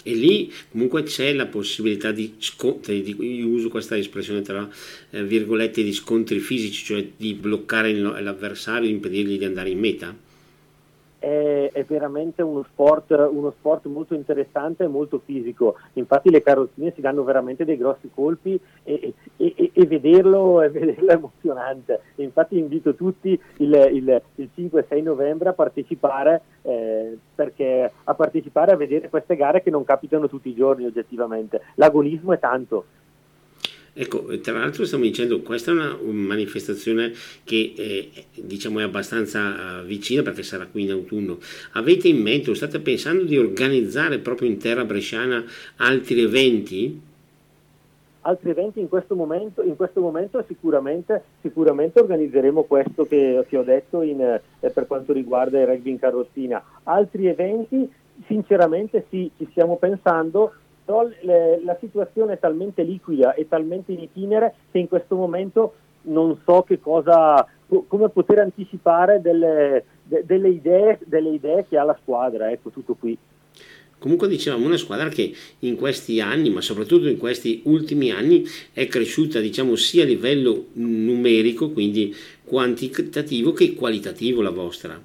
E 0.04 0.14
lì 0.14 0.50
comunque 0.70 1.02
c'è 1.02 1.32
la 1.32 1.46
possibilità 1.46 2.12
di, 2.12 2.36
scontri, 2.38 3.02
di 3.02 3.42
uso 3.42 3.68
questa 3.68 3.96
espressione 3.96 4.42
tra 4.42 4.66
eh, 5.10 5.24
virgolette, 5.24 5.82
di 5.82 5.92
scontri 5.92 6.38
fisici, 6.38 6.84
cioè 6.84 7.06
di 7.16 7.34
bloccare 7.34 7.92
l'avversario 7.92 8.88
e 8.88 8.92
impedirgli 8.92 9.38
di 9.38 9.44
andare 9.44 9.70
in 9.70 9.78
meta? 9.78 10.16
È, 11.18 11.70
è 11.72 11.84
veramente 11.84 12.42
uno 12.42 12.64
sport, 12.64 13.10
uno 13.10 13.50
sport, 13.58 13.86
molto 13.86 14.14
interessante 14.14 14.84
e 14.84 14.88
molto 14.88 15.20
fisico. 15.24 15.76
Infatti 15.94 16.30
le 16.30 16.42
carrozzine 16.42 16.92
si 16.94 17.00
danno 17.00 17.24
veramente 17.24 17.64
dei 17.64 17.76
grossi 17.76 18.10
colpi 18.12 18.58
e, 18.84 19.14
e, 19.36 19.54
e, 19.56 19.70
e 19.72 19.86
vederlo, 19.86 20.62
è 20.62 20.70
emozionante. 21.08 22.00
Infatti 22.16 22.58
invito 22.58 22.94
tutti 22.94 23.38
il, 23.58 23.88
il, 23.92 24.22
il 24.36 24.50
5-6 24.56 25.02
novembre 25.02 25.50
a 25.50 25.54
partecipare, 25.54 26.42
eh, 26.62 27.18
perché, 27.34 27.90
a 28.04 28.14
partecipare 28.14 28.72
a 28.72 28.76
vedere 28.76 29.08
queste 29.08 29.36
gare 29.36 29.62
che 29.62 29.70
non 29.70 29.84
capitano 29.84 30.28
tutti 30.28 30.48
i 30.48 30.54
giorni 30.54 30.86
oggettivamente. 30.86 31.62
L'agonismo 31.74 32.32
è 32.32 32.38
tanto. 32.38 32.84
Ecco, 34.00 34.38
tra 34.38 34.56
l'altro 34.56 34.84
stiamo 34.84 35.02
dicendo, 35.02 35.40
questa 35.40 35.72
è 35.72 35.74
una 35.74 35.98
manifestazione 36.00 37.12
che 37.42 37.72
eh, 37.76 38.10
diciamo 38.34 38.78
è 38.78 38.84
abbastanza 38.84 39.80
uh, 39.80 39.84
vicina 39.84 40.22
perché 40.22 40.44
sarà 40.44 40.68
qui 40.68 40.84
in 40.84 40.92
autunno. 40.92 41.38
Avete 41.72 42.06
in 42.06 42.22
mente 42.22 42.50
o 42.50 42.54
state 42.54 42.78
pensando 42.78 43.24
di 43.24 43.36
organizzare 43.36 44.20
proprio 44.20 44.48
in 44.48 44.58
terra 44.58 44.84
bresciana 44.84 45.44
altri 45.78 46.20
eventi? 46.20 47.00
Altri 48.20 48.50
eventi 48.50 48.78
in 48.78 48.88
questo 48.88 49.16
momento, 49.16 49.64
in 49.64 49.74
questo 49.74 50.00
momento 50.00 50.44
sicuramente, 50.46 51.20
sicuramente, 51.40 51.98
organizzeremo 51.98 52.62
questo 52.62 53.04
che, 53.04 53.44
che 53.48 53.56
ho 53.56 53.64
detto 53.64 54.02
in, 54.02 54.20
eh, 54.20 54.70
per 54.70 54.86
quanto 54.86 55.12
riguarda 55.12 55.60
il 55.60 55.66
rugby 55.66 55.90
in 55.90 55.98
carrozzina. 55.98 56.62
Altri 56.84 57.26
eventi, 57.26 57.90
sinceramente 58.26 59.06
sì, 59.10 59.28
ci 59.36 59.48
stiamo 59.50 59.76
pensando, 59.76 60.52
però 60.88 61.06
le, 61.20 61.60
la 61.62 61.76
situazione 61.78 62.32
è 62.32 62.38
talmente 62.38 62.82
liquida 62.82 63.34
e 63.34 63.46
talmente 63.46 63.92
in 63.92 64.00
itinere 64.00 64.54
che 64.70 64.78
in 64.78 64.88
questo 64.88 65.16
momento 65.16 65.74
non 66.02 66.38
so 66.46 66.62
che 66.62 66.80
cosa, 66.80 67.46
come 67.86 68.08
poter 68.08 68.38
anticipare 68.38 69.20
delle, 69.20 69.84
de, 70.02 70.22
delle, 70.24 70.48
idee, 70.48 70.98
delle 71.04 71.28
idee 71.28 71.66
che 71.68 71.76
ha 71.76 71.84
la 71.84 71.98
squadra, 72.00 72.50
ecco 72.50 72.70
tutto 72.70 72.96
qui. 72.98 73.18
Comunque 73.98 74.28
dicevamo 74.28 74.64
una 74.64 74.78
squadra 74.78 75.10
che 75.10 75.30
in 75.58 75.76
questi 75.76 76.22
anni, 76.22 76.48
ma 76.48 76.62
soprattutto 76.62 77.06
in 77.06 77.18
questi 77.18 77.60
ultimi 77.64 78.10
anni, 78.10 78.44
è 78.72 78.86
cresciuta 78.86 79.40
diciamo 79.40 79.76
sia 79.76 80.04
a 80.04 80.06
livello 80.06 80.68
numerico, 80.72 81.68
quindi 81.70 82.14
quantitativo, 82.44 83.52
che 83.52 83.74
qualitativo 83.74 84.40
la 84.40 84.50
vostra. 84.50 84.98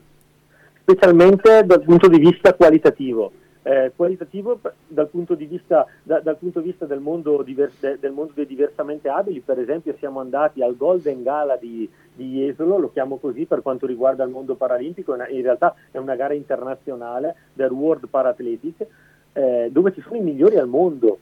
Specialmente 0.79 1.63
dal 1.65 1.83
punto 1.83 2.07
di 2.07 2.19
vista 2.19 2.53
qualitativo 2.53 3.41
eh, 3.63 3.91
qualitativo 3.95 4.59
dal 4.87 5.07
punto 5.07 5.35
di 5.35 5.45
vista, 5.45 5.85
da, 6.03 6.19
dal 6.19 6.37
punto 6.37 6.59
di 6.59 6.69
vista 6.69 6.85
del, 6.85 6.99
mondo 6.99 7.41
divers, 7.41 7.97
del, 7.97 8.11
mondo 8.11 8.33
dei 8.35 8.45
diversamente 8.45 9.09
abili, 9.09 9.39
per 9.39 9.59
esempio 9.59 9.95
siamo 9.97 10.19
andati 10.19 10.61
al 10.61 10.75
Golden 10.75 11.23
Gala 11.23 11.55
di, 11.55 11.89
di 12.13 12.39
Jesolo, 12.39 12.77
lo 12.77 12.91
chiamo 12.91 13.17
così 13.17 13.45
per 13.45 13.61
quanto 13.61 13.85
riguarda 13.85 14.23
il 14.23 14.29
mondo 14.29 14.55
paralimpico, 14.55 15.15
in 15.15 15.41
realtà 15.41 15.75
è 15.91 15.97
una 15.97 16.15
gara 16.15 16.33
internazionale 16.33 17.35
del 17.53 17.71
World 17.71 18.07
Parathletic, 18.09 18.85
eh, 19.33 19.69
dove 19.71 19.93
ci 19.93 20.01
sono 20.01 20.17
i 20.17 20.21
migliori 20.21 20.57
al 20.57 20.67
mondo. 20.67 21.19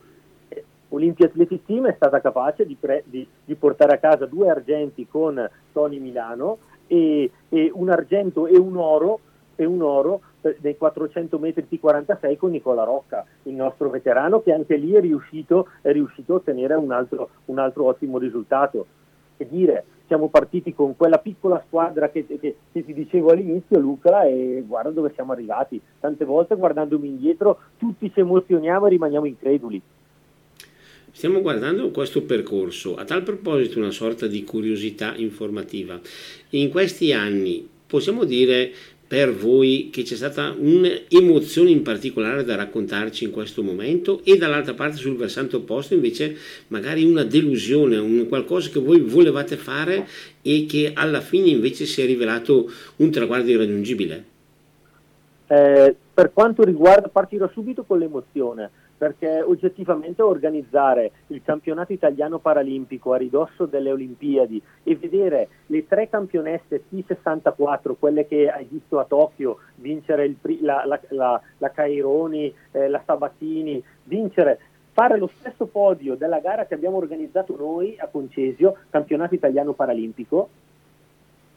Olympia 0.93 1.27
Athletic 1.27 1.65
Team 1.65 1.87
è 1.87 1.93
stata 1.95 2.19
capace 2.19 2.65
di, 2.65 2.75
pre, 2.77 3.03
di, 3.05 3.25
di, 3.45 3.55
portare 3.55 3.93
a 3.93 3.97
casa 3.97 4.25
due 4.25 4.49
argenti 4.49 5.07
con 5.07 5.49
Tony 5.71 5.99
Milano 5.99 6.57
e, 6.87 7.31
e 7.47 7.71
un 7.73 7.89
argento 7.89 8.45
e 8.45 8.57
un 8.57 8.75
oro, 8.75 9.19
e 9.63 9.65
un 9.65 9.81
oro 9.81 10.21
dei 10.59 10.75
400 10.75 11.37
metri 11.37 11.67
T46 11.69 12.37
con 12.37 12.51
Nicola 12.51 12.83
Rocca, 12.83 13.25
il 13.43 13.53
nostro 13.53 13.89
veterano 13.89 14.41
che 14.41 14.51
anche 14.51 14.75
lì 14.75 14.93
è 14.93 14.99
riuscito, 14.99 15.67
è 15.81 15.91
riuscito 15.91 16.33
a 16.33 16.35
ottenere 16.37 16.73
un 16.73 16.91
altro, 16.91 17.29
un 17.45 17.59
altro, 17.59 17.85
ottimo 17.85 18.17
risultato. 18.17 18.85
E 19.37 19.47
dire, 19.47 19.85
siamo 20.07 20.29
partiti 20.29 20.73
con 20.73 20.95
quella 20.95 21.19
piccola 21.19 21.63
squadra 21.67 22.09
che, 22.09 22.25
che, 22.25 22.39
che, 22.39 22.85
ti 22.85 22.93
dicevo 22.93 23.31
all'inizio 23.31 23.79
Luca 23.79 24.23
e 24.23 24.63
guarda 24.67 24.89
dove 24.89 25.11
siamo 25.13 25.31
arrivati. 25.31 25.79
Tante 25.99 26.25
volte 26.25 26.55
guardandomi 26.55 27.07
indietro 27.07 27.59
tutti 27.77 28.11
ci 28.11 28.19
emozioniamo 28.19 28.87
e 28.87 28.89
rimaniamo 28.89 29.25
increduli. 29.25 29.81
Stiamo 31.13 31.41
guardando 31.41 31.91
questo 31.91 32.23
percorso, 32.23 32.95
a 32.95 33.03
tal 33.03 33.23
proposito 33.23 33.79
una 33.79 33.91
sorta 33.91 34.27
di 34.27 34.43
curiosità 34.43 35.13
informativa. 35.15 35.99
In 36.51 36.69
questi 36.69 37.11
anni 37.11 37.67
possiamo 37.85 38.23
dire 38.23 38.71
per 39.11 39.33
voi 39.33 39.89
che 39.91 40.03
c'è 40.03 40.15
stata 40.15 40.55
un'emozione 40.57 41.69
in 41.69 41.81
particolare 41.81 42.45
da 42.45 42.55
raccontarci 42.55 43.25
in 43.25 43.31
questo 43.31 43.61
momento 43.61 44.21
e 44.23 44.37
dall'altra 44.37 44.73
parte 44.73 44.95
sul 44.95 45.17
versante 45.17 45.57
opposto 45.57 45.93
invece 45.93 46.37
magari 46.67 47.03
una 47.03 47.25
delusione, 47.25 47.97
un 47.97 48.25
qualcosa 48.29 48.69
che 48.69 48.79
voi 48.79 49.01
volevate 49.01 49.57
fare 49.57 50.07
e 50.41 50.65
che 50.65 50.93
alla 50.95 51.19
fine 51.19 51.49
invece 51.49 51.83
si 51.83 52.01
è 52.01 52.05
rivelato 52.05 52.71
un 52.95 53.11
traguardo 53.11 53.49
irraggiungibile? 53.49 54.23
Eh, 55.47 55.93
per 56.13 56.31
quanto 56.31 56.63
riguarda, 56.63 57.09
partirò 57.09 57.49
subito 57.51 57.83
con 57.83 57.99
l'emozione 57.99 58.69
perché 59.01 59.41
oggettivamente 59.41 60.21
organizzare 60.21 61.11
il 61.29 61.41
campionato 61.43 61.91
italiano 61.91 62.37
paralimpico 62.37 63.13
a 63.13 63.17
ridosso 63.17 63.65
delle 63.65 63.91
Olimpiadi 63.91 64.61
e 64.83 64.95
vedere 64.95 65.47
le 65.65 65.87
tre 65.87 66.07
campionesse 66.07 66.83
T64, 66.87 67.95
quelle 67.97 68.27
che 68.27 68.47
hai 68.47 68.67
visto 68.69 68.99
a 68.99 69.05
Tokyo, 69.05 69.57
vincere 69.77 70.25
il, 70.25 70.37
la, 70.61 70.83
la, 70.85 70.99
la, 71.09 71.41
la 71.57 71.71
Caironi, 71.71 72.53
eh, 72.73 72.89
la 72.89 73.01
Sabatini, 73.03 73.83
vincere 74.03 74.59
fare 74.91 75.17
lo 75.17 75.31
stesso 75.39 75.65
podio 75.65 76.13
della 76.13 76.39
gara 76.39 76.67
che 76.67 76.75
abbiamo 76.75 76.97
organizzato 76.97 77.55
noi 77.57 77.97
a 77.97 78.05
Concesio, 78.05 78.77
campionato 78.91 79.33
italiano 79.33 79.73
paralimpico, 79.73 80.49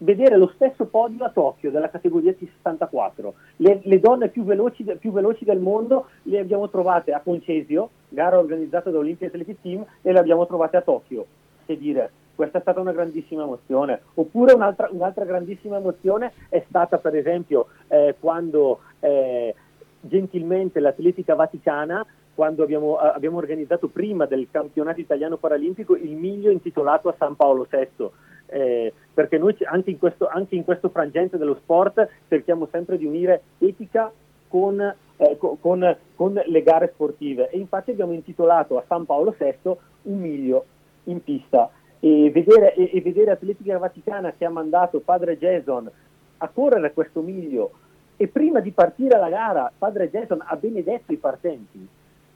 vedere 0.04 0.36
lo 0.36 0.52
stesso 0.54 0.84
podio 0.84 1.24
a 1.24 1.30
Tokyo 1.30 1.70
della 1.70 1.90
categoria 1.90 2.32
T64. 2.32 3.32
Le, 3.56 3.80
le 3.82 4.00
donne 4.00 4.28
più 4.28 4.44
veloci, 4.44 4.84
più 4.98 5.10
veloci, 5.10 5.44
del 5.44 5.58
mondo 5.58 6.08
le 6.22 6.38
abbiamo 6.38 6.68
trovate 6.68 7.12
a 7.12 7.20
Concesio, 7.20 7.90
gara 8.10 8.38
organizzata 8.38 8.90
da 8.90 8.98
Olympia 8.98 9.26
Athletic 9.26 9.60
Team, 9.62 9.84
e 10.02 10.12
le 10.12 10.18
abbiamo 10.18 10.46
trovate 10.46 10.76
a 10.76 10.82
Tokyo. 10.82 11.26
Che 11.64 11.78
dire, 11.78 12.10
questa 12.34 12.58
è 12.58 12.60
stata 12.60 12.80
una 12.80 12.92
grandissima 12.92 13.44
emozione. 13.44 14.02
Oppure 14.14 14.52
un'altra, 14.52 14.88
un'altra 14.90 15.24
grandissima 15.24 15.78
emozione 15.78 16.32
è 16.48 16.62
stata 16.68 16.98
per 16.98 17.16
esempio 17.16 17.68
eh, 17.88 18.14
quando 18.20 18.80
eh, 19.00 19.54
gentilmente 20.00 20.80
l'Atletica 20.80 21.34
Vaticana 21.34 22.06
quando 22.34 22.64
abbiamo, 22.64 22.96
abbiamo, 22.96 23.36
organizzato 23.36 23.86
prima 23.86 24.26
del 24.26 24.48
campionato 24.50 24.98
italiano 24.98 25.36
paralimpico 25.36 25.94
il 25.94 26.16
miglio 26.16 26.50
intitolato 26.50 27.08
a 27.08 27.14
San 27.16 27.36
Paolo 27.36 27.64
VI 27.70 28.10
eh, 28.46 28.92
perché 29.12 29.38
noi 29.38 29.56
anche 29.64 29.90
in, 29.90 29.98
questo, 29.98 30.26
anche 30.26 30.54
in, 30.54 30.64
questo, 30.64 30.88
frangente 30.88 31.38
dello 31.38 31.54
sport 31.54 32.08
cerchiamo 32.28 32.68
sempre 32.70 32.98
di 32.98 33.06
unire 33.06 33.42
etica 33.58 34.10
con, 34.48 34.80
eh, 35.16 35.36
con, 35.38 35.96
con, 36.14 36.42
le 36.44 36.62
gare 36.62 36.90
sportive. 36.92 37.50
E 37.50 37.58
infatti 37.58 37.90
abbiamo 37.90 38.12
intitolato 38.12 38.76
a 38.76 38.84
San 38.86 39.06
Paolo 39.06 39.34
VI 39.38 39.70
un 40.02 40.18
miglio 40.18 40.64
in 41.04 41.22
pista. 41.22 41.70
E 42.00 42.30
vedere, 42.30 42.74
e, 42.74 42.90
e 42.92 43.00
vedere 43.00 43.30
Atletica 43.30 43.78
Vaticana 43.78 44.34
che 44.36 44.44
ha 44.44 44.50
mandato 44.50 45.00
padre 45.00 45.38
Jason 45.38 45.90
a 46.38 46.48
correre 46.48 46.92
questo 46.92 47.20
miglio 47.20 47.70
e 48.16 48.28
prima 48.28 48.60
di 48.60 48.70
partire 48.70 49.16
alla 49.16 49.28
gara 49.28 49.72
padre 49.76 50.10
Jason 50.10 50.42
ha 50.44 50.56
benedetto 50.56 51.12
i 51.12 51.16
partenti. 51.16 51.88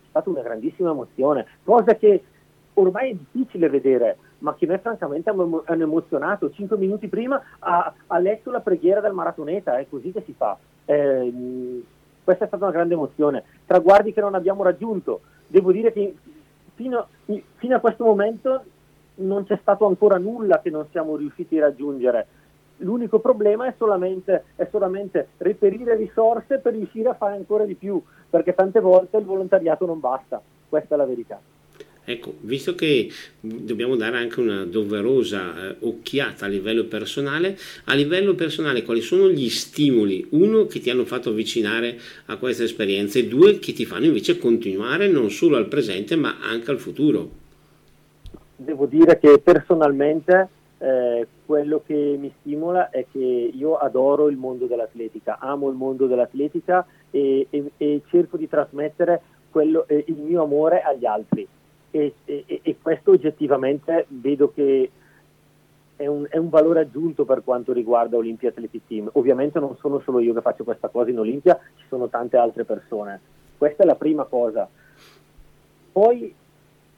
Stata 0.08 0.30
una 0.30 0.42
grandissima 0.42 0.90
emozione, 0.90 1.46
cosa 1.64 1.94
che 1.94 2.22
ormai 2.74 3.10
è 3.10 3.14
difficile 3.14 3.68
vedere, 3.68 4.16
ma 4.38 4.54
che 4.54 4.66
me 4.66 4.78
francamente 4.78 5.30
hanno, 5.30 5.64
emozionato. 5.66 6.50
Cinque 6.50 6.76
minuti 6.76 7.08
prima 7.08 7.42
ha, 7.58 7.92
ha, 8.06 8.18
letto 8.18 8.50
la 8.50 8.60
preghiera 8.60 9.00
del 9.00 9.12
maratoneta, 9.12 9.78
è 9.78 9.86
così 9.88 10.12
che 10.12 10.22
si 10.24 10.34
fa. 10.36 10.56
Eh, 10.84 11.82
questa 12.22 12.44
è 12.44 12.48
stata 12.48 12.64
una 12.64 12.74
grande 12.74 12.94
emozione. 12.94 13.42
Traguardi 13.66 14.12
che 14.12 14.20
non 14.20 14.34
abbiamo 14.34 14.62
raggiunto. 14.62 15.20
Devo 15.46 15.72
dire 15.72 15.92
che 15.92 16.14
fino, 16.74 17.08
fino 17.56 17.76
a 17.76 17.80
questo 17.80 18.04
momento 18.04 18.64
non 19.16 19.44
c'è 19.44 19.58
stato 19.60 19.86
ancora 19.86 20.18
nulla 20.18 20.60
che 20.60 20.70
non 20.70 20.86
siamo 20.90 21.16
riusciti 21.16 21.58
a 21.58 21.62
raggiungere. 21.62 22.26
L'unico 22.78 23.18
problema 23.18 23.66
è 23.66 23.74
solamente, 23.76 24.44
è 24.54 24.68
solamente, 24.70 25.30
reperire 25.38 25.96
risorse 25.96 26.58
per 26.58 26.74
riuscire 26.74 27.08
a 27.08 27.14
fare 27.14 27.34
ancora 27.34 27.64
di 27.64 27.74
più, 27.74 28.00
perché 28.30 28.54
tante 28.54 28.78
volte 28.78 29.16
il 29.16 29.24
volontariato 29.24 29.84
non 29.84 29.98
basta, 29.98 30.40
questa 30.68 30.94
è 30.94 30.98
la 30.98 31.06
verità. 31.06 31.40
Ecco, 32.10 32.36
visto 32.40 32.74
che 32.74 33.10
dobbiamo 33.38 33.94
dare 33.94 34.16
anche 34.16 34.40
una 34.40 34.64
doverosa 34.64 35.72
eh, 35.72 35.76
occhiata 35.80 36.46
a 36.46 36.48
livello 36.48 36.84
personale, 36.84 37.54
a 37.84 37.94
livello 37.94 38.34
personale 38.34 38.82
quali 38.82 39.02
sono 39.02 39.28
gli 39.28 39.50
stimoli, 39.50 40.26
uno, 40.30 40.64
che 40.64 40.80
ti 40.80 40.88
hanno 40.88 41.04
fatto 41.04 41.28
avvicinare 41.28 41.98
a 42.28 42.38
questa 42.38 42.62
esperienza 42.62 43.18
e 43.18 43.28
due, 43.28 43.58
che 43.58 43.74
ti 43.74 43.84
fanno 43.84 44.06
invece 44.06 44.38
continuare 44.38 45.06
non 45.06 45.28
solo 45.28 45.58
al 45.58 45.68
presente 45.68 46.16
ma 46.16 46.38
anche 46.40 46.70
al 46.70 46.78
futuro? 46.78 47.28
Devo 48.56 48.86
dire 48.86 49.18
che 49.18 49.38
personalmente 49.40 50.48
eh, 50.78 51.26
quello 51.44 51.82
che 51.86 52.16
mi 52.18 52.32
stimola 52.40 52.88
è 52.88 53.04
che 53.12 53.18
io 53.54 53.76
adoro 53.76 54.30
il 54.30 54.38
mondo 54.38 54.64
dell'atletica, 54.64 55.40
amo 55.40 55.68
il 55.68 55.76
mondo 55.76 56.06
dell'atletica 56.06 56.86
e, 57.10 57.48
e, 57.50 57.64
e 57.76 58.00
cerco 58.08 58.38
di 58.38 58.48
trasmettere 58.48 59.20
quello, 59.50 59.86
eh, 59.88 60.04
il 60.06 60.16
mio 60.16 60.42
amore 60.42 60.80
agli 60.80 61.04
altri 61.04 61.46
e, 61.90 62.14
e, 62.24 62.60
e 62.62 62.76
questo 62.80 63.12
oggettivamente 63.12 64.06
vedo 64.08 64.52
che 64.52 64.90
è 65.96 66.06
un, 66.06 66.26
è 66.28 66.36
un, 66.36 66.48
valore 66.48 66.80
aggiunto 66.80 67.24
per 67.24 67.42
quanto 67.42 67.72
riguarda 67.72 68.16
Olympia 68.16 68.50
Athletic 68.50 68.82
Team. 68.86 69.10
Ovviamente 69.14 69.58
non 69.58 69.76
sono 69.78 69.98
solo 70.00 70.20
io 70.20 70.32
che 70.32 70.40
faccio 70.40 70.64
questa 70.64 70.88
cosa 70.88 71.10
in 71.10 71.18
Olimpia, 71.18 71.58
ci 71.76 71.84
sono 71.88 72.08
tante 72.08 72.36
altre 72.36 72.64
persone. 72.64 73.20
Questa 73.56 73.82
è 73.82 73.86
la 73.86 73.96
prima 73.96 74.24
cosa. 74.24 74.68
Poi 75.90 76.32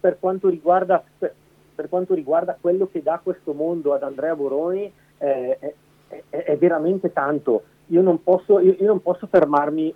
per 0.00 0.18
quanto 0.18 0.48
riguarda, 0.48 1.02
per, 1.18 1.34
per 1.74 1.88
quanto 1.88 2.12
riguarda 2.12 2.58
quello 2.60 2.88
che 2.90 3.02
dà 3.02 3.20
questo 3.22 3.54
mondo 3.54 3.94
ad 3.94 4.02
Andrea 4.02 4.36
Boroni, 4.36 4.92
eh, 5.16 5.58
è, 5.58 5.74
è, 6.08 6.42
è, 6.44 6.58
veramente 6.58 7.10
tanto. 7.12 7.62
Io 7.86 8.02
non 8.02 8.22
posso, 8.22 8.60
io, 8.60 8.76
io 8.78 8.86
non 8.86 9.00
posso 9.00 9.26
fermarmi 9.26 9.94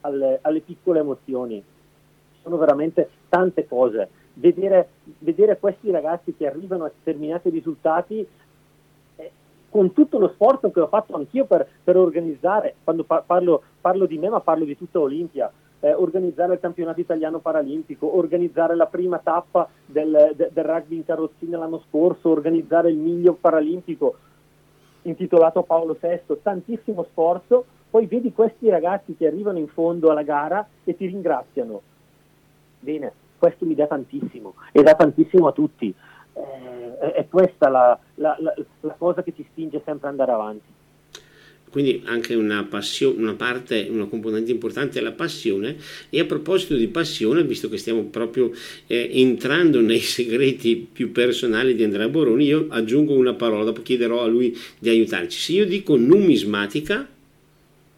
alle, 0.00 0.38
alle 0.42 0.60
piccole 0.60 0.98
emozioni 0.98 1.62
sono 2.42 2.56
veramente 2.56 3.08
tante 3.28 3.66
cose. 3.66 4.08
Vedere, 4.34 4.88
vedere 5.18 5.58
questi 5.58 5.90
ragazzi 5.90 6.34
che 6.36 6.46
arrivano 6.46 6.84
a 6.84 6.92
determinati 6.96 7.50
risultati 7.50 8.26
eh, 9.16 9.30
con 9.68 9.92
tutto 9.92 10.18
lo 10.18 10.28
sforzo 10.28 10.70
che 10.70 10.80
ho 10.80 10.86
fatto 10.86 11.14
anch'io 11.16 11.44
per, 11.44 11.66
per 11.82 11.96
organizzare, 11.96 12.76
quando 12.82 13.04
pa- 13.04 13.22
parlo, 13.26 13.62
parlo, 13.80 14.06
di 14.06 14.18
me 14.18 14.28
ma 14.28 14.40
parlo 14.40 14.64
di 14.64 14.76
tutta 14.76 15.00
Olimpia, 15.00 15.50
eh, 15.80 15.92
organizzare 15.92 16.54
il 16.54 16.60
campionato 16.60 17.00
italiano 17.00 17.38
paralimpico, 17.38 18.16
organizzare 18.16 18.74
la 18.76 18.86
prima 18.86 19.18
tappa 19.18 19.68
del, 19.84 20.32
de, 20.34 20.50
del 20.52 20.64
rugby 20.64 20.96
in 20.96 21.04
carrozzina 21.04 21.58
l'anno 21.58 21.82
scorso, 21.88 22.30
organizzare 22.30 22.90
il 22.90 22.96
miglio 22.96 23.34
paralimpico 23.34 24.16
intitolato 25.02 25.62
Paolo 25.62 25.96
VI, 25.98 26.40
tantissimo 26.42 27.04
sforzo, 27.10 27.64
poi 27.90 28.06
vedi 28.06 28.32
questi 28.32 28.68
ragazzi 28.68 29.16
che 29.16 29.26
arrivano 29.26 29.58
in 29.58 29.68
fondo 29.68 30.10
alla 30.10 30.22
gara 30.22 30.66
e 30.84 30.94
ti 30.94 31.06
ringraziano 31.06 31.82
Bene, 32.80 33.12
questo 33.38 33.64
mi 33.64 33.74
dà 33.74 33.86
tantissimo 33.86 34.54
e 34.72 34.82
dà 34.82 34.94
tantissimo 34.94 35.46
a 35.46 35.52
tutti. 35.52 35.94
Eh, 36.32 37.12
è 37.12 37.26
questa 37.28 37.68
la, 37.68 37.98
la, 38.16 38.36
la, 38.40 38.54
la 38.80 38.94
cosa 38.96 39.22
che 39.22 39.34
ti 39.34 39.46
spinge 39.50 39.82
sempre 39.84 40.08
ad 40.08 40.14
andare 40.14 40.32
avanti 40.32 40.78
quindi 41.70 42.02
anche 42.06 42.34
una, 42.34 42.66
passione, 42.68 43.20
una 43.22 43.34
parte, 43.34 43.86
una 43.88 44.06
componente 44.06 44.50
importante 44.50 44.98
è 44.98 45.02
la 45.02 45.12
passione 45.12 45.76
e 46.10 46.20
a 46.20 46.24
proposito 46.24 46.74
di 46.74 46.88
passione, 46.88 47.44
visto 47.44 47.68
che 47.68 47.78
stiamo 47.78 48.02
proprio 48.04 48.50
eh, 48.86 49.10
entrando 49.20 49.80
nei 49.80 50.00
segreti 50.00 50.76
più 50.76 51.12
personali 51.12 51.74
di 51.74 51.84
Andrea 51.84 52.08
Boroni, 52.08 52.44
io 52.44 52.66
aggiungo 52.68 53.14
una 53.14 53.34
parola, 53.34 53.64
dopo 53.64 53.82
chiederò 53.82 54.22
a 54.22 54.26
lui 54.26 54.56
di 54.78 54.88
aiutarci. 54.88 55.38
Se 55.38 55.52
io 55.52 55.66
dico 55.66 55.96
numismatica... 55.96 57.06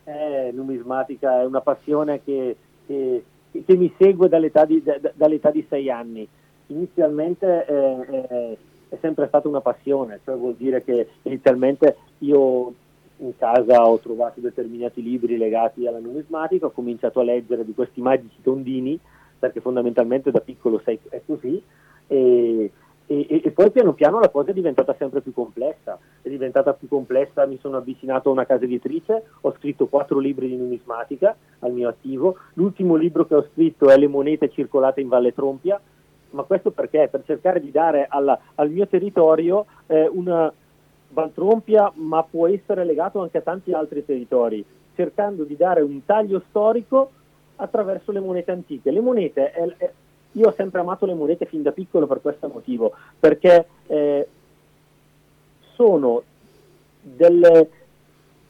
Eh, 0.04 0.50
numismatica 0.52 1.40
è 1.40 1.44
una 1.44 1.60
passione 1.60 2.20
che, 2.24 2.56
che 2.86 3.22
che 3.64 3.76
mi 3.76 3.92
segue 3.98 4.28
dall'età 4.28 4.64
di, 4.64 4.82
da, 4.82 4.98
dall'età 5.14 5.50
di 5.50 5.64
sei 5.68 5.90
anni. 5.90 6.26
Inizialmente 6.66 7.66
eh, 7.66 8.06
eh, 8.10 8.58
è 8.88 8.98
sempre 9.00 9.26
stata 9.28 9.48
una 9.48 9.60
passione, 9.60 10.20
cioè 10.24 10.36
vuol 10.36 10.54
dire 10.54 10.82
che 10.82 11.08
inizialmente 11.22 11.96
io 12.18 12.74
in 13.18 13.36
casa 13.36 13.88
ho 13.88 13.98
trovato 13.98 14.40
determinati 14.40 15.02
libri 15.02 15.36
legati 15.36 15.86
alla 15.86 15.98
numismatica, 15.98 16.66
ho 16.66 16.70
cominciato 16.70 17.20
a 17.20 17.24
leggere 17.24 17.64
di 17.64 17.74
questi 17.74 18.00
magici 18.00 18.36
tondini, 18.42 18.98
perché 19.38 19.60
fondamentalmente 19.60 20.30
da 20.30 20.40
piccolo 20.40 20.80
sei, 20.84 20.98
è 21.08 21.20
così, 21.24 21.62
e, 22.06 22.70
e, 23.06 23.42
e, 23.44 23.50
poi 23.50 23.70
piano 23.70 23.92
piano 23.92 24.20
la 24.20 24.28
cosa 24.28 24.50
è 24.50 24.54
diventata 24.54 24.94
sempre 24.98 25.20
più 25.20 25.32
complessa, 25.32 25.98
è 26.22 26.28
diventata 26.28 26.72
più 26.72 26.88
complessa, 26.88 27.46
mi 27.46 27.58
sono 27.60 27.76
avvicinato 27.76 28.28
a 28.28 28.32
una 28.32 28.46
casa 28.46 28.64
editrice, 28.64 29.24
ho 29.40 29.52
scritto 29.58 29.86
quattro 29.86 30.18
libri 30.18 30.48
di 30.48 30.56
numismatica 30.56 31.36
al 31.60 31.72
mio 31.72 31.88
attivo, 31.88 32.36
l'ultimo 32.54 32.94
libro 32.94 33.26
che 33.26 33.34
ho 33.34 33.46
scritto 33.52 33.90
è 33.90 33.96
Le 33.96 34.08
monete 34.08 34.50
circolate 34.50 35.00
in 35.00 35.08
Valle 35.08 35.34
Trompia, 35.34 35.80
ma 36.30 36.42
questo 36.44 36.70
perché? 36.70 37.08
Per 37.10 37.22
cercare 37.24 37.60
di 37.60 37.70
dare 37.70 38.06
alla, 38.08 38.38
al 38.54 38.70
mio 38.70 38.86
territorio 38.86 39.66
eh, 39.86 40.08
una 40.10 40.52
Valtrompia, 41.12 41.92
ma 41.96 42.22
può 42.22 42.48
essere 42.48 42.84
legato 42.84 43.20
anche 43.20 43.38
a 43.38 43.42
tanti 43.42 43.72
altri 43.72 44.04
territori, 44.04 44.64
cercando 44.94 45.44
di 45.44 45.56
dare 45.56 45.82
un 45.82 46.04
taglio 46.04 46.42
storico 46.48 47.10
attraverso 47.56 48.12
le 48.12 48.20
monete 48.20 48.50
antiche. 48.50 48.90
Le 48.90 49.00
monete 49.00 49.50
è, 49.50 49.62
è, 49.76 49.92
io 50.32 50.48
ho 50.48 50.54
sempre 50.56 50.80
amato 50.80 51.06
le 51.06 51.14
monete 51.14 51.46
fin 51.46 51.62
da 51.62 51.72
piccolo 51.72 52.06
per 52.06 52.20
questo 52.20 52.48
motivo, 52.48 52.92
perché 53.18 53.66
eh, 53.86 54.28
sono 55.74 56.22
delle, 57.00 57.68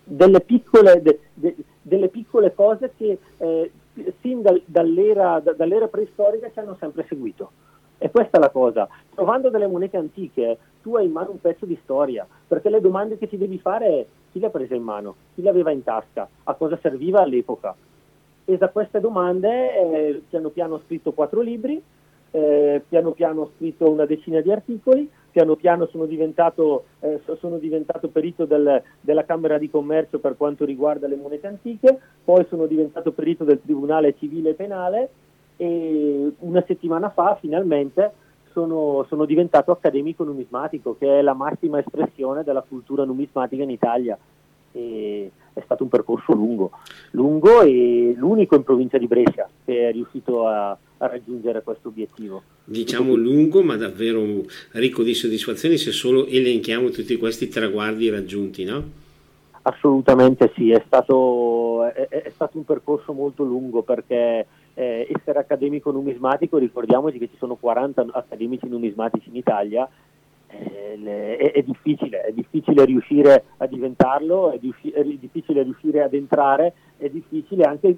delle, 0.05 0.40
piccole, 0.40 1.03
de, 1.03 1.21
de, 1.35 1.57
delle, 1.81 2.09
piccole, 2.09 2.55
cose 2.55 2.92
che 2.97 3.18
eh, 3.38 3.73
sin 4.21 4.42
dal, 4.42 4.62
dall'era, 4.64 5.40
da, 5.40 5.53
dall'era 5.53 5.88
preistorica 5.88 6.51
ci 6.51 6.59
hanno 6.59 6.77
sempre 6.79 7.05
seguito. 7.09 7.51
E 7.99 8.11
questa 8.11 8.38
è 8.38 8.40
la 8.40 8.51
cosa. 8.51 8.88
Trovando 9.14 9.49
delle 9.49 9.68
monete 9.68 9.97
antiche, 9.97 10.59
tu 10.83 10.97
hai 10.97 11.07
in 11.07 11.12
mano 11.12 11.31
un 11.31 11.40
pezzo 11.40 11.66
di 11.66 11.79
storia, 11.83 12.27
perché 12.49 12.68
le 12.68 12.81
domande 12.81 13.16
che 13.16 13.29
ti 13.29 13.38
devi 13.38 13.59
fare 13.59 13.87
è 13.87 14.07
chi 14.33 14.40
l'ha 14.40 14.51
presa 14.51 14.75
in 14.75 14.83
mano, 14.83 15.14
chi 15.35 15.42
l'aveva 15.42 15.71
in 15.71 15.85
tasca, 15.85 16.29
a 16.45 16.55
cosa 16.55 16.79
serviva 16.83 17.21
all'epoca, 17.21 17.77
e 18.44 18.57
da 18.57 18.68
queste 18.68 19.00
domande 19.00 19.48
eh, 19.76 20.22
piano 20.28 20.48
piano 20.50 20.74
ho 20.74 20.83
scritto 20.85 21.12
quattro 21.12 21.40
libri, 21.40 21.83
eh, 22.31 22.83
piano 22.88 23.12
piano 23.12 23.42
ho 23.42 23.50
scritto 23.57 23.90
una 23.90 24.07
decina 24.07 24.40
di 24.40 24.50
articoli, 24.50 25.09
piano 25.31 25.57
piano 25.57 25.87
sono 25.87 26.07
diventato, 26.07 26.85
eh, 27.00 27.20
sono 27.38 27.59
diventato 27.59 28.09
perito 28.09 28.44
del, 28.44 28.83
della 29.00 29.24
Camera 29.24 29.59
di 29.59 29.70
Commercio 29.70 30.18
per 30.18 30.37
quanto 30.37 30.64
riguarda 30.64 31.07
le 31.07 31.16
monete 31.16 31.46
antiche, 31.46 31.98
poi 32.24 32.44
sono 32.48 32.66
diventato 32.66 33.12
perito 33.12 33.44
del 33.44 33.61
Tribunale 33.62 34.14
Civile 34.18 34.50
e 34.50 34.55
Penale 34.55 35.11
e 35.57 36.33
una 36.40 36.64
settimana 36.66 37.11
fa 37.11 37.37
finalmente 37.40 38.12
sono, 38.52 39.05
sono 39.09 39.24
diventato 39.24 39.72
accademico 39.72 40.24
numismatico, 40.24 40.96
che 40.98 41.18
è 41.18 41.22
la 41.22 41.35
massima 41.35 41.78
espressione 41.78 42.44
della 42.44 42.64
cultura 42.66 43.05
numismatica 43.05 43.62
in 43.62 43.70
Italia. 43.70 44.18
E, 44.72 45.31
è 45.53 45.61
stato 45.65 45.83
un 45.83 45.88
percorso 45.88 46.33
lungo, 46.33 46.71
lungo 47.12 47.62
e 47.62 48.15
l'unico 48.17 48.57
in 48.57 48.62
provincia 48.62 48.99
di 48.99 49.07
Brescia 49.07 49.49
che 49.65 49.88
è 49.88 49.93
riuscito 49.93 50.47
a, 50.47 50.71
a 50.71 51.07
raggiungere 51.07 51.62
questo 51.62 51.88
obiettivo. 51.88 52.43
Diciamo 52.65 53.15
lungo 53.15 53.62
ma 53.62 53.77
davvero 53.77 54.23
ricco 54.73 55.03
di 55.03 55.15
soddisfazioni 55.15 55.77
se 55.77 55.93
solo 55.93 56.27
elenchiamo 56.27 56.91
tutti 56.91 57.17
questi 57.17 57.49
traguardi 57.49 58.09
raggiunti, 58.09 58.65
no? 58.65 59.01
Assolutamente 59.65 60.51
sì, 60.57 60.71
è 60.73 60.83
stato, 60.87 61.85
è, 61.85 62.09
è 62.09 62.31
stato 62.35 62.59
un 62.59 62.65
percorso 62.65 63.12
molto 63.12 63.45
lungo 63.45 63.83
perché 63.83 64.47
eh, 64.75 65.07
essere 65.09 65.38
accademico 65.38 65.91
numismatico, 65.93 66.59
ricordiamoci 66.59 67.19
che 67.19 67.29
ci 67.29 67.37
sono 67.38 67.55
40 67.55 68.07
accademici 68.11 68.67
numismatici 68.67 69.29
in 69.29 69.37
Italia 69.37 69.88
è, 70.53 71.53
è, 71.53 71.62
difficile, 71.62 72.23
è 72.23 72.33
difficile 72.33 72.85
riuscire 72.85 73.45
a 73.57 73.67
diventarlo, 73.67 74.53
è, 74.53 74.59
è, 74.59 75.05
difficile 75.05 75.62
riuscire 75.62 76.03
ad 76.03 76.15
entrare, 76.15 76.75
è 76.99 77.09
difficile 77.09 77.65
anche 77.65 77.97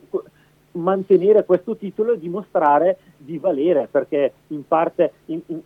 mantenere 0.72 1.44
questo 1.44 1.76
titolo 1.76 2.12
e 2.12 2.18
dimostrare 2.18 2.98
di 3.16 3.38
valere, 3.38 3.88
perché 3.90 4.32
in 4.48 4.66
parte 4.66 5.12
in, 5.26 5.40
in, 5.46 5.60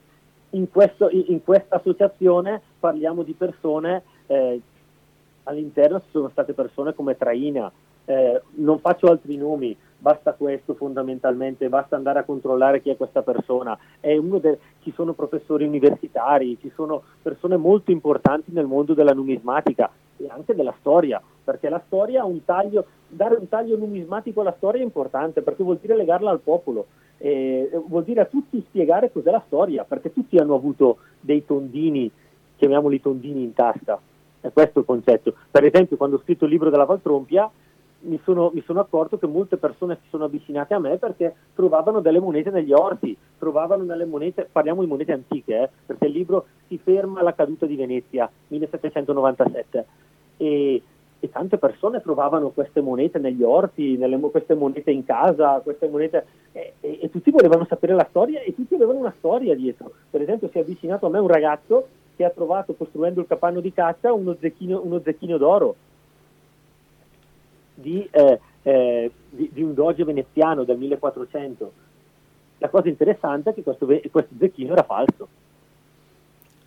in, 0.50 0.70
questo, 0.70 1.08
in 1.10 1.42
questa 1.42 1.76
associazione 1.76 2.60
parliamo 2.78 3.22
di 3.22 3.32
persone, 3.32 4.02
eh, 4.26 4.60
all'interno 5.44 6.00
ci 6.00 6.08
sono 6.10 6.28
state 6.30 6.52
persone 6.52 6.94
come 6.94 7.16
Traina, 7.16 7.70
eh, 8.04 8.42
non 8.54 8.78
faccio 8.78 9.06
altri 9.06 9.36
nomi, 9.36 9.76
basta 9.98 10.32
questo 10.32 10.74
fondamentalmente, 10.74 11.68
basta 11.68 11.96
andare 11.96 12.20
a 12.20 12.24
controllare 12.24 12.80
chi 12.80 12.90
è 12.90 12.96
questa 12.96 13.22
persona. 13.22 13.76
È 13.98 14.16
de- 14.16 14.58
ci 14.82 14.92
sono 14.92 15.12
professori 15.12 15.66
universitari, 15.66 16.56
ci 16.60 16.70
sono 16.74 17.02
persone 17.20 17.56
molto 17.56 17.90
importanti 17.90 18.52
nel 18.52 18.66
mondo 18.66 18.94
della 18.94 19.12
numismatica 19.12 19.90
e 20.16 20.26
anche 20.28 20.54
della 20.54 20.74
storia, 20.78 21.20
perché 21.44 21.68
la 21.68 21.82
storia 21.86 22.22
ha 22.22 22.26
un 22.26 22.44
taglio, 22.44 22.86
dare 23.08 23.36
un 23.36 23.48
taglio 23.48 23.76
numismatico 23.76 24.40
alla 24.40 24.54
storia 24.56 24.80
è 24.80 24.84
importante 24.84 25.42
perché 25.42 25.62
vuol 25.62 25.78
dire 25.80 25.96
legarla 25.96 26.30
al 26.30 26.40
popolo. 26.40 26.86
Eh, 27.20 27.68
vuol 27.86 28.04
dire 28.04 28.20
a 28.20 28.26
tutti 28.26 28.64
spiegare 28.68 29.10
cos'è 29.10 29.32
la 29.32 29.42
storia, 29.46 29.82
perché 29.82 30.12
tutti 30.12 30.36
hanno 30.36 30.54
avuto 30.54 30.98
dei 31.18 31.44
tondini, 31.44 32.08
chiamiamoli 32.56 33.00
tondini 33.00 33.42
in 33.42 33.54
tasca, 33.54 33.98
è 34.40 34.52
questo 34.52 34.80
il 34.80 34.84
concetto. 34.84 35.34
Per 35.50 35.64
esempio, 35.64 35.96
quando 35.96 36.16
ho 36.16 36.20
scritto 36.20 36.44
il 36.44 36.52
libro 36.52 36.70
della 36.70 36.84
Valtrompia, 36.84 37.50
mi 38.00 38.20
sono, 38.22 38.50
mi 38.54 38.62
sono, 38.64 38.80
accorto 38.80 39.18
che 39.18 39.26
molte 39.26 39.56
persone 39.56 39.98
si 40.02 40.08
sono 40.08 40.24
avvicinate 40.24 40.74
a 40.74 40.78
me 40.78 40.96
perché 40.98 41.34
trovavano 41.54 42.00
delle 42.00 42.20
monete 42.20 42.50
negli 42.50 42.72
orti, 42.72 43.16
trovavano 43.38 43.84
delle 43.84 44.04
monete, 44.04 44.48
parliamo 44.50 44.82
di 44.82 44.88
monete 44.88 45.12
antiche, 45.12 45.62
eh, 45.62 45.68
perché 45.86 46.06
il 46.06 46.12
libro 46.12 46.46
si 46.68 46.78
ferma 46.78 47.20
alla 47.20 47.34
caduta 47.34 47.66
di 47.66 47.74
Venezia, 47.74 48.30
1797, 48.48 49.86
e, 50.36 50.82
e 51.18 51.30
tante 51.30 51.58
persone 51.58 52.00
trovavano 52.00 52.50
queste 52.50 52.80
monete 52.80 53.18
negli 53.18 53.42
orti, 53.42 53.96
nelle, 53.96 54.18
queste 54.18 54.54
monete 54.54 54.92
in 54.92 55.04
casa, 55.04 55.60
queste 55.60 55.88
monete, 55.88 56.26
e, 56.52 56.74
e, 56.80 56.98
e 57.02 57.10
tutti 57.10 57.32
volevano 57.32 57.64
sapere 57.64 57.94
la 57.94 58.06
storia 58.08 58.40
e 58.40 58.54
tutti 58.54 58.74
avevano 58.74 59.00
una 59.00 59.14
storia 59.18 59.56
dietro. 59.56 59.92
Per 60.08 60.22
esempio 60.22 60.48
si 60.50 60.58
è 60.58 60.60
avvicinato 60.60 61.06
a 61.06 61.10
me 61.10 61.18
un 61.18 61.28
ragazzo 61.28 61.88
che 62.14 62.24
ha 62.24 62.30
trovato 62.30 62.74
costruendo 62.74 63.20
il 63.20 63.26
capanno 63.26 63.60
di 63.60 63.72
caccia 63.72 64.12
uno 64.12 64.36
zecchino, 64.38 64.80
uno 64.82 65.00
zecchino 65.00 65.36
d'oro 65.36 65.74
di, 67.80 68.06
eh, 68.10 68.40
eh, 68.62 69.10
di, 69.30 69.50
di, 69.52 69.62
un 69.62 69.74
doge 69.74 70.04
veneziano 70.04 70.64
del 70.64 70.78
1400. 70.78 71.72
La 72.58 72.68
cosa 72.68 72.88
interessante 72.88 73.50
è 73.50 73.54
che 73.54 73.62
questo, 73.62 73.86
questo 73.86 74.34
zecchino 74.36 74.72
era 74.72 74.82
falso. 74.82 75.28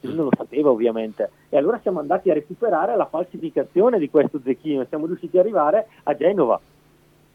Lui 0.02 0.16
non 0.16 0.26
lo 0.26 0.32
sapeva 0.36 0.70
ovviamente. 0.70 1.30
E 1.50 1.58
allora 1.58 1.80
siamo 1.82 2.00
andati 2.00 2.32
a 2.32 2.34
recuperare 2.34 2.96
la 2.96 3.06
falsificazione 3.06 4.00
di 4.00 4.10
questo 4.10 4.40
zecchino. 4.44 4.86
Siamo 4.86 5.06
riusciti 5.06 5.38
ad 5.38 5.44
arrivare 5.44 5.88
a 6.04 6.16
Genova, 6.16 6.60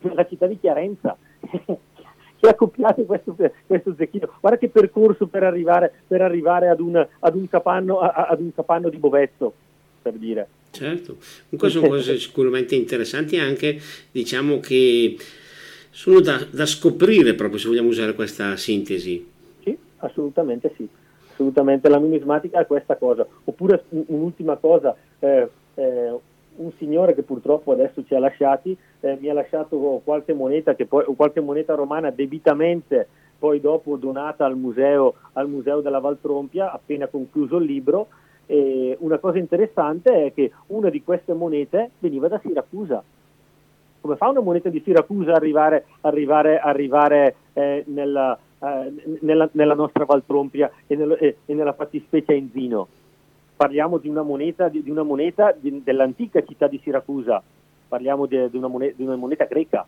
nella 0.00 0.26
città 0.26 0.46
di 0.46 0.58
Chiarenza. 0.58 1.16
che 2.38 2.48
ha 2.48 2.54
copiato 2.54 3.02
questo, 3.04 3.34
questo, 3.66 3.94
zecchino. 3.94 4.30
Guarda 4.40 4.58
che 4.58 4.68
percorso 4.68 5.26
per 5.26 5.42
arrivare, 5.42 5.92
per 6.06 6.22
arrivare 6.22 6.68
ad, 6.68 6.80
un, 6.80 7.06
ad, 7.18 7.34
un 7.34 7.48
capanno, 7.48 7.98
ad, 7.98 8.40
un, 8.40 8.52
capanno, 8.54 8.88
di 8.88 8.96
Bovezzo, 8.98 9.52
per 10.02 10.14
dire. 10.14 10.48
Certo, 10.76 11.16
comunque 11.48 11.70
sono 11.70 11.88
cose 11.88 12.18
sicuramente 12.20 12.74
interessanti 12.74 13.38
anche, 13.38 13.78
diciamo 14.10 14.60
che 14.60 15.16
sono 15.90 16.20
da, 16.20 16.46
da, 16.50 16.66
scoprire 16.66 17.34
proprio 17.34 17.58
se 17.58 17.68
vogliamo 17.68 17.88
usare 17.88 18.14
questa 18.14 18.56
sintesi. 18.56 19.26
Sì, 19.62 19.76
assolutamente 19.98 20.72
sì, 20.76 20.86
assolutamente 21.32 21.88
la 21.88 21.98
numismatica 21.98 22.60
è 22.60 22.66
questa 22.66 22.96
cosa. 22.96 23.26
Oppure 23.44 23.84
un'ultima 23.88 24.56
cosa, 24.56 24.94
eh, 25.18 25.48
eh, 25.74 26.18
un 26.56 26.72
signore 26.78 27.14
che 27.14 27.22
purtroppo 27.22 27.72
adesso 27.72 28.04
ci 28.04 28.14
ha 28.14 28.18
lasciati, 28.18 28.76
eh, 29.00 29.16
mi 29.18 29.30
ha 29.30 29.32
lasciato 29.32 30.02
qualche 30.04 30.34
moneta, 30.34 30.74
poi, 30.86 31.04
qualche 31.16 31.40
moneta 31.40 31.74
romana 31.74 32.10
debitamente 32.10 33.08
poi 33.38 33.60
dopo 33.60 33.96
donata 33.96 34.44
al 34.44 34.56
museo, 34.56 35.14
al 35.34 35.48
museo 35.48 35.80
della 35.80 35.98
Valtrompia 35.98 36.72
appena 36.72 37.06
concluso 37.06 37.56
il 37.56 37.66
libro 37.66 38.08
e 38.46 38.96
una 39.00 39.18
cosa 39.18 39.38
interessante 39.38 40.26
è 40.26 40.32
che 40.32 40.52
una 40.68 40.88
di 40.88 41.02
queste 41.02 41.32
monete 41.32 41.90
veniva 41.98 42.28
da 42.28 42.38
Siracusa. 42.38 43.02
Come 44.00 44.16
fa 44.16 44.28
una 44.28 44.40
moneta 44.40 44.68
di 44.68 44.80
Siracusa 44.84 45.32
arrivare, 45.34 45.86
arrivare, 46.02 46.58
arrivare 46.58 47.34
eh, 47.54 47.82
nella, 47.88 48.38
eh, 48.60 49.18
nella, 49.20 49.48
nella, 49.52 49.74
nostra 49.74 50.04
Valtrompia 50.04 50.70
e, 50.86 50.94
nel, 50.94 51.16
e, 51.20 51.38
e 51.44 51.54
nella 51.54 51.72
fattispecie 51.72 52.34
in 52.34 52.50
Zino? 52.52 52.86
Parliamo 53.56 53.98
di 53.98 54.08
una 54.08 54.22
moneta, 54.22 54.68
di, 54.68 54.82
di 54.82 54.90
una 54.90 55.02
moneta 55.02 55.52
di, 55.58 55.82
dell'antica 55.82 56.44
città 56.44 56.68
di 56.68 56.78
Siracusa, 56.82 57.42
parliamo 57.88 58.26
di, 58.26 58.48
di, 58.48 58.56
una, 58.56 58.68
moneta, 58.68 58.94
di 58.96 59.02
una 59.02 59.16
moneta 59.16 59.44
greca 59.46 59.84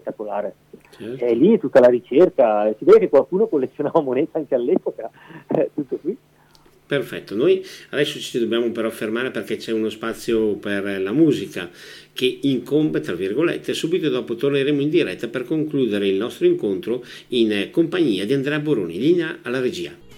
spettacolare. 0.00 0.54
Certo. 0.90 1.24
E 1.24 1.34
lì 1.34 1.58
tutta 1.58 1.80
la 1.80 1.88
ricerca, 1.88 2.72
si 2.76 2.84
vede 2.84 3.00
che 3.00 3.08
qualcuno 3.08 3.46
collezionava 3.46 4.00
monete 4.00 4.38
anche 4.38 4.54
all'epoca, 4.54 5.10
tutto 5.74 5.96
qui. 5.96 6.16
Perfetto, 6.90 7.36
noi 7.36 7.64
adesso 7.90 8.18
ci 8.18 8.40
dobbiamo 8.40 8.72
però 8.72 8.90
fermare 8.90 9.30
perché 9.30 9.58
c'è 9.58 9.70
uno 9.70 9.90
spazio 9.90 10.56
per 10.56 11.00
la 11.00 11.12
musica 11.12 11.70
che 12.12 12.38
incombe, 12.42 12.98
tra 12.98 13.14
virgolette, 13.14 13.74
subito 13.74 14.08
dopo 14.08 14.34
torneremo 14.34 14.80
in 14.80 14.90
diretta 14.90 15.28
per 15.28 15.44
concludere 15.44 16.08
il 16.08 16.16
nostro 16.16 16.46
incontro 16.46 17.04
in 17.28 17.68
compagnia 17.70 18.26
di 18.26 18.32
Andrea 18.32 18.58
Boroni, 18.58 18.98
linea 18.98 19.38
alla 19.42 19.60
regia. 19.60 20.09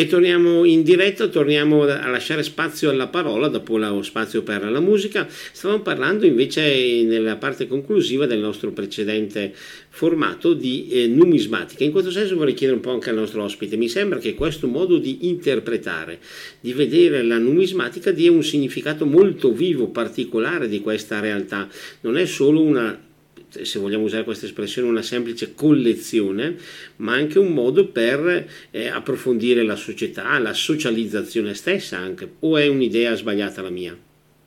E 0.00 0.06
torniamo 0.06 0.64
in 0.64 0.84
diretta, 0.84 1.26
torniamo 1.26 1.82
a 1.82 2.08
lasciare 2.08 2.44
spazio 2.44 2.88
alla 2.88 3.08
parola 3.08 3.48
dopo 3.48 3.78
lo 3.78 4.00
spazio 4.02 4.44
per 4.44 4.62
la 4.70 4.78
musica. 4.78 5.26
Stavamo 5.28 5.82
parlando 5.82 6.24
invece 6.24 7.02
nella 7.02 7.34
parte 7.34 7.66
conclusiva 7.66 8.24
del 8.24 8.38
nostro 8.38 8.70
precedente 8.70 9.52
formato 9.88 10.54
di 10.54 10.86
eh, 10.88 11.08
numismatica. 11.08 11.82
In 11.82 11.90
questo 11.90 12.12
senso 12.12 12.36
vorrei 12.36 12.54
chiedere 12.54 12.78
un 12.78 12.84
po' 12.84 12.92
anche 12.92 13.10
al 13.10 13.16
nostro 13.16 13.42
ospite. 13.42 13.76
Mi 13.76 13.88
sembra 13.88 14.20
che 14.20 14.36
questo 14.36 14.68
modo 14.68 14.98
di 14.98 15.26
interpretare, 15.26 16.20
di 16.60 16.72
vedere 16.72 17.24
la 17.24 17.38
numismatica 17.38 18.12
dia 18.12 18.30
un 18.30 18.44
significato 18.44 19.04
molto 19.04 19.50
vivo, 19.50 19.88
particolare 19.88 20.68
di 20.68 20.80
questa 20.80 21.18
realtà. 21.18 21.68
Non 22.02 22.16
è 22.16 22.24
solo 22.24 22.60
una 22.60 23.07
se 23.48 23.78
vogliamo 23.78 24.04
usare 24.04 24.24
questa 24.24 24.46
espressione, 24.46 24.88
una 24.88 25.02
semplice 25.02 25.54
collezione, 25.54 26.56
ma 26.96 27.14
anche 27.14 27.38
un 27.38 27.52
modo 27.52 27.88
per 27.88 28.46
eh, 28.70 28.88
approfondire 28.88 29.62
la 29.62 29.76
società, 29.76 30.38
la 30.38 30.52
socializzazione 30.52 31.54
stessa 31.54 31.98
anche, 31.98 32.30
o 32.40 32.56
è 32.56 32.66
un'idea 32.68 33.14
sbagliata 33.14 33.62
la 33.62 33.70
mia? 33.70 33.96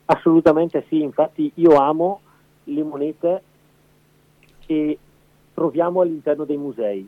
Assolutamente 0.06 0.84
sì, 0.88 1.00
infatti 1.00 1.50
io 1.54 1.76
amo 1.76 2.20
le 2.64 2.82
monete 2.82 3.42
che 4.66 4.98
troviamo 5.54 6.00
all'interno 6.00 6.44
dei 6.44 6.56
musei. 6.56 7.06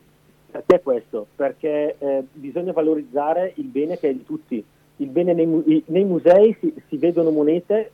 Perché 0.49 0.81
questo? 0.81 1.27
Perché 1.35 1.95
eh, 1.97 2.23
bisogna 2.31 2.71
valorizzare 2.71 3.53
il 3.55 3.65
bene 3.65 3.99
che 3.99 4.09
è 4.09 4.13
di 4.13 4.23
tutti. 4.23 4.63
Nei, 4.97 5.83
nei, 5.87 6.05
musei 6.05 6.55
si, 6.61 6.73
si 6.87 6.95
vedono 6.95 7.29
monete 7.29 7.91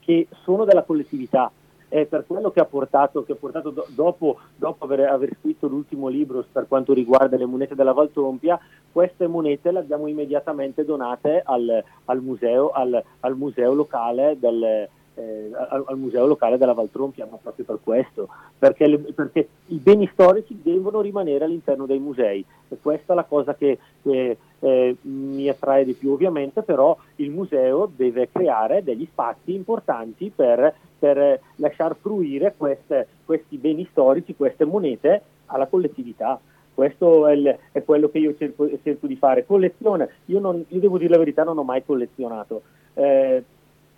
che 0.00 0.26
sono 0.42 0.64
della 0.64 0.84
collettività, 0.84 1.52
è 1.92 2.06
per 2.06 2.24
quello 2.26 2.50
che 2.50 2.60
ha 2.60 2.64
portato, 2.64 3.22
che 3.22 3.32
ha 3.32 3.36
portato 3.36 3.68
do, 3.68 3.84
dopo, 3.90 4.38
dopo 4.56 4.84
aver, 4.86 5.10
aver, 5.10 5.36
scritto 5.38 5.66
l'ultimo 5.66 6.08
libro 6.08 6.42
per 6.50 6.66
quanto 6.66 6.94
riguarda 6.94 7.36
le 7.36 7.44
monete 7.44 7.74
della 7.74 7.92
Valtrompia, 7.92 8.58
queste 8.90 9.26
monete 9.26 9.70
le 9.70 9.80
abbiamo 9.80 10.06
immediatamente 10.06 10.86
donate 10.86 11.42
al, 11.44 11.84
al, 12.06 12.22
museo, 12.22 12.70
al, 12.70 13.02
al 13.20 13.36
museo 13.36 13.74
locale 13.74 14.38
del, 14.40 14.88
eh, 15.14 15.50
al, 15.68 15.84
al, 15.86 15.98
museo 15.98 16.26
locale 16.26 16.58
della 16.58 16.72
Valtrompia, 16.72 17.26
ma 17.30 17.36
proprio 17.36 17.64
per 17.64 17.78
questo, 17.82 18.28
perché, 18.58 18.86
le, 18.86 18.98
perché, 18.98 19.48
i 19.66 19.76
beni 19.76 20.08
storici 20.12 20.60
devono 20.62 21.00
rimanere 21.00 21.44
all'interno 21.44 21.86
dei 21.86 21.98
musei 21.98 22.44
e 22.68 22.78
questa 22.80 23.12
è 23.12 23.16
la 23.16 23.24
cosa 23.24 23.54
che, 23.54 23.78
che 24.02 24.36
eh, 24.60 24.96
mi 25.02 25.48
attrae 25.48 25.84
di 25.84 25.92
più 25.92 26.12
ovviamente, 26.12 26.62
però 26.62 26.96
il 27.16 27.30
museo 27.30 27.90
deve 27.94 28.30
creare 28.30 28.82
degli 28.82 29.06
spazi 29.10 29.54
importanti 29.54 30.32
per, 30.34 30.74
per 30.98 31.40
lasciar 31.56 31.96
fruire 31.96 32.54
queste, 32.56 33.08
questi 33.24 33.56
beni 33.56 33.86
storici, 33.90 34.36
queste 34.36 34.64
monete 34.64 35.22
alla 35.46 35.66
collettività. 35.66 36.40
Questo 36.74 37.26
è, 37.26 37.34
il, 37.34 37.58
è 37.70 37.84
quello 37.84 38.08
che 38.08 38.18
io 38.18 38.34
cerco, 38.36 38.66
cerco, 38.82 39.06
di 39.06 39.16
fare. 39.16 39.44
Collezione, 39.44 40.08
io, 40.26 40.40
non, 40.40 40.64
io, 40.68 40.80
devo 40.80 40.96
dire 40.96 41.10
la 41.10 41.18
verità, 41.18 41.44
non 41.44 41.58
ho 41.58 41.64
mai 41.64 41.84
collezionato. 41.84 42.62
Eh, 42.94 43.44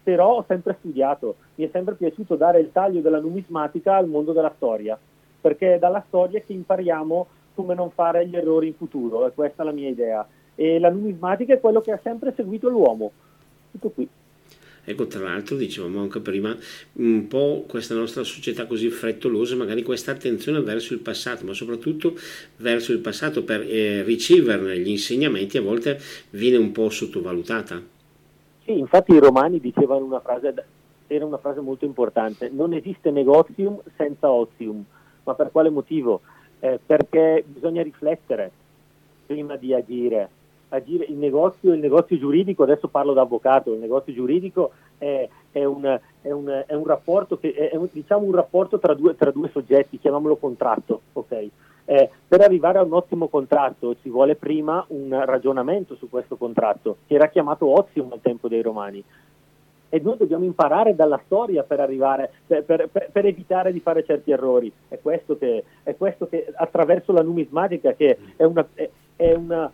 però 0.04 0.36
ho 0.36 0.44
sempre 0.46 0.76
studiato, 0.78 1.36
mi 1.54 1.64
è 1.64 1.70
sempre 1.72 1.94
piaciuto 1.94 2.36
dare 2.36 2.60
il 2.60 2.70
taglio 2.70 3.00
della 3.00 3.18
numismatica 3.18 3.96
al 3.96 4.06
mondo 4.06 4.32
della 4.32 4.52
storia, 4.54 4.96
perché 5.40 5.74
è 5.74 5.78
dalla 5.78 6.04
storia 6.06 6.40
che 6.40 6.52
impariamo 6.52 7.26
come 7.54 7.74
non 7.74 7.90
fare 7.90 8.28
gli 8.28 8.36
errori 8.36 8.68
in 8.68 8.74
futuro, 8.74 9.26
e 9.26 9.32
questa 9.32 9.62
è 9.62 9.66
la 9.66 9.72
mia 9.72 9.88
idea. 9.88 10.26
E 10.54 10.78
la 10.78 10.90
numismatica 10.90 11.54
è 11.54 11.60
quello 11.60 11.80
che 11.80 11.92
ha 11.92 12.00
sempre 12.02 12.32
seguito 12.36 12.68
l'uomo. 12.68 13.10
Tutto 13.72 13.90
qui. 13.90 14.08
Ecco, 14.86 15.06
tra 15.06 15.20
l'altro, 15.20 15.56
dicevamo 15.56 16.00
anche 16.00 16.20
prima, 16.20 16.54
un 16.94 17.26
po' 17.26 17.64
questa 17.66 17.94
nostra 17.94 18.22
società 18.22 18.66
così 18.66 18.90
frettolosa, 18.90 19.56
magari 19.56 19.82
questa 19.82 20.10
attenzione 20.10 20.60
verso 20.60 20.92
il 20.92 21.00
passato, 21.00 21.46
ma 21.46 21.54
soprattutto 21.54 22.14
verso 22.58 22.92
il 22.92 22.98
passato 22.98 23.44
per 23.44 23.62
eh, 23.62 24.02
riceverne 24.02 24.78
gli 24.78 24.90
insegnamenti 24.90 25.56
a 25.56 25.62
volte 25.62 25.98
viene 26.30 26.58
un 26.58 26.70
po' 26.70 26.90
sottovalutata. 26.90 27.93
Sì, 28.64 28.78
infatti 28.78 29.12
i 29.12 29.18
romani 29.18 29.60
dicevano 29.60 30.04
una 30.04 30.20
frase, 30.20 30.54
era 31.06 31.26
una 31.26 31.36
frase 31.36 31.60
molto 31.60 31.84
importante, 31.84 32.48
non 32.50 32.72
esiste 32.72 33.10
negozium 33.10 33.78
senza 33.96 34.30
ozium, 34.30 34.82
ma 35.24 35.34
per 35.34 35.50
quale 35.52 35.68
motivo? 35.68 36.22
Eh, 36.60 36.80
perché 36.84 37.44
bisogna 37.46 37.82
riflettere 37.82 38.50
prima 39.26 39.56
di 39.56 39.74
agire. 39.74 40.28
agire 40.70 41.04
il, 41.04 41.16
negozio, 41.16 41.72
il 41.74 41.78
negozio 41.78 42.16
giuridico, 42.18 42.62
adesso 42.62 42.88
parlo 42.88 43.12
da 43.12 43.20
avvocato, 43.20 43.72
il 43.72 43.80
negozio 43.80 44.14
giuridico 44.14 44.72
è, 44.96 45.28
è 45.52 45.64
un, 45.64 46.00
è 46.22 46.30
un, 46.30 46.64
è 46.66 46.74
un 46.74 46.86
rapporto, 46.86 47.38
che, 47.38 47.70
un, 47.74 47.86
diciamo 47.92 48.24
un 48.24 48.34
rapporto 48.34 48.78
tra, 48.78 48.94
due, 48.94 49.14
tra 49.14 49.30
due 49.30 49.50
soggetti, 49.50 49.98
chiamiamolo 49.98 50.36
contratto. 50.36 51.02
Okay? 51.12 51.50
Eh, 51.86 52.10
per 52.26 52.40
arrivare 52.40 52.78
a 52.78 52.82
un 52.82 52.94
ottimo 52.94 53.28
contratto 53.28 53.96
ci 54.00 54.08
vuole 54.08 54.36
prima 54.36 54.84
un 54.88 55.22
ragionamento 55.24 55.94
su 55.96 56.08
questo 56.08 56.36
contratto, 56.36 56.98
che 57.06 57.14
era 57.14 57.28
chiamato 57.28 57.66
ozium 57.66 58.12
al 58.12 58.20
tempo 58.20 58.48
dei 58.48 58.62
romani. 58.62 59.02
E 59.88 60.00
noi 60.02 60.16
dobbiamo 60.16 60.44
imparare 60.44 60.94
dalla 60.94 61.20
storia 61.24 61.62
per, 61.62 61.78
arrivare, 61.80 62.30
per, 62.46 62.64
per, 62.64 62.88
per 62.90 63.26
evitare 63.26 63.72
di 63.72 63.80
fare 63.80 64.04
certi 64.04 64.32
errori. 64.32 64.72
È 64.88 64.98
questo 65.00 65.38
che, 65.38 65.62
è 65.82 65.94
questo 65.96 66.26
che 66.26 66.52
attraverso 66.54 67.12
la 67.12 67.22
numismatica, 67.22 67.92
che 67.92 68.18
è 68.36 68.42
una, 68.44 68.66
è 69.14 69.34
una 69.34 69.70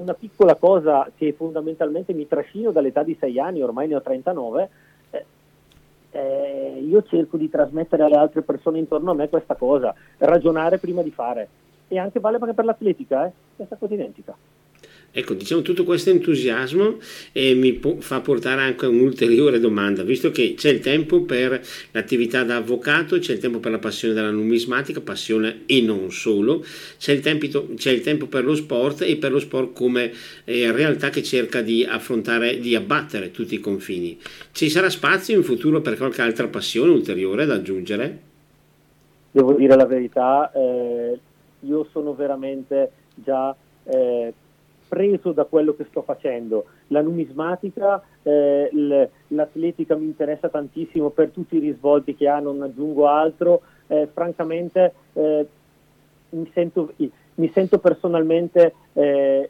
una 0.00 0.14
piccola 0.14 0.56
cosa 0.56 1.10
che 1.14 1.32
fondamentalmente 1.34 2.12
mi 2.12 2.26
trascino 2.26 2.72
dall'età 2.72 3.02
di 3.02 3.16
6 3.18 3.38
anni, 3.38 3.62
ormai 3.62 3.86
ne 3.86 3.96
ho 3.96 4.02
39, 4.02 4.70
eh, 6.10 6.82
io 6.84 7.02
cerco 7.04 7.36
di 7.36 7.48
trasmettere 7.48 8.02
alle 8.02 8.16
altre 8.16 8.42
persone 8.42 8.78
intorno 8.78 9.10
a 9.10 9.14
me 9.14 9.28
questa 9.28 9.54
cosa, 9.54 9.94
ragionare 10.18 10.78
prima 10.78 11.02
di 11.02 11.10
fare. 11.10 11.48
E 11.88 11.98
anche 11.98 12.20
vale 12.20 12.38
per 12.38 12.64
l'atletica, 12.64 13.26
eh? 13.26 13.32
questa 13.56 13.76
cosa 13.76 13.94
identica. 13.94 14.36
Ecco, 15.12 15.34
diciamo 15.34 15.62
tutto 15.62 15.82
questo 15.82 16.10
entusiasmo 16.10 16.98
e 17.32 17.54
mi 17.54 17.72
po- 17.72 17.96
fa 18.00 18.20
portare 18.20 18.60
anche 18.60 18.86
un'ulteriore 18.86 19.58
domanda, 19.58 20.04
visto 20.04 20.30
che 20.30 20.54
c'è 20.56 20.70
il 20.70 20.78
tempo 20.78 21.22
per 21.22 21.60
l'attività 21.90 22.44
da 22.44 22.56
avvocato, 22.56 23.18
c'è 23.18 23.32
il 23.32 23.40
tempo 23.40 23.58
per 23.58 23.72
la 23.72 23.80
passione 23.80 24.14
della 24.14 24.30
numismatica, 24.30 25.00
passione 25.00 25.62
e 25.66 25.80
non 25.80 26.12
solo, 26.12 26.64
c'è 26.96 27.12
il, 27.12 27.20
tempo, 27.20 27.74
c'è 27.74 27.90
il 27.90 28.02
tempo 28.02 28.26
per 28.26 28.44
lo 28.44 28.54
sport 28.54 29.02
e 29.02 29.16
per 29.16 29.32
lo 29.32 29.40
sport 29.40 29.72
come 29.72 30.12
eh, 30.44 30.70
realtà 30.70 31.10
che 31.10 31.24
cerca 31.24 31.60
di 31.60 31.84
affrontare, 31.84 32.60
di 32.60 32.76
abbattere 32.76 33.32
tutti 33.32 33.56
i 33.56 33.60
confini. 33.60 34.16
Ci 34.52 34.70
sarà 34.70 34.88
spazio 34.88 35.34
in 35.34 35.42
futuro 35.42 35.80
per 35.80 35.96
qualche 35.96 36.22
altra 36.22 36.46
passione 36.46 36.92
ulteriore 36.92 37.46
da 37.46 37.54
aggiungere? 37.54 38.18
Devo 39.32 39.54
dire 39.54 39.74
la 39.74 39.86
verità, 39.86 40.52
eh, 40.52 41.18
io 41.62 41.88
sono 41.90 42.14
veramente 42.14 42.90
già... 43.16 43.56
Eh, 43.82 44.32
preso 44.90 45.30
da 45.30 45.44
quello 45.44 45.76
che 45.76 45.86
sto 45.88 46.02
facendo. 46.02 46.64
La 46.88 47.00
numismatica, 47.00 48.02
eh, 48.22 49.08
l'atletica 49.28 49.94
mi 49.94 50.06
interessa 50.06 50.48
tantissimo 50.48 51.10
per 51.10 51.28
tutti 51.28 51.56
i 51.56 51.60
risvolti 51.60 52.16
che 52.16 52.26
ha, 52.26 52.40
non 52.40 52.60
aggiungo 52.60 53.06
altro. 53.06 53.62
Eh, 53.86 54.08
francamente 54.12 54.92
eh, 55.12 55.46
mi, 56.30 56.50
sento, 56.52 56.92
mi, 57.36 57.50
sento, 57.54 57.78
personalmente 57.78 58.74
eh, 58.94 59.48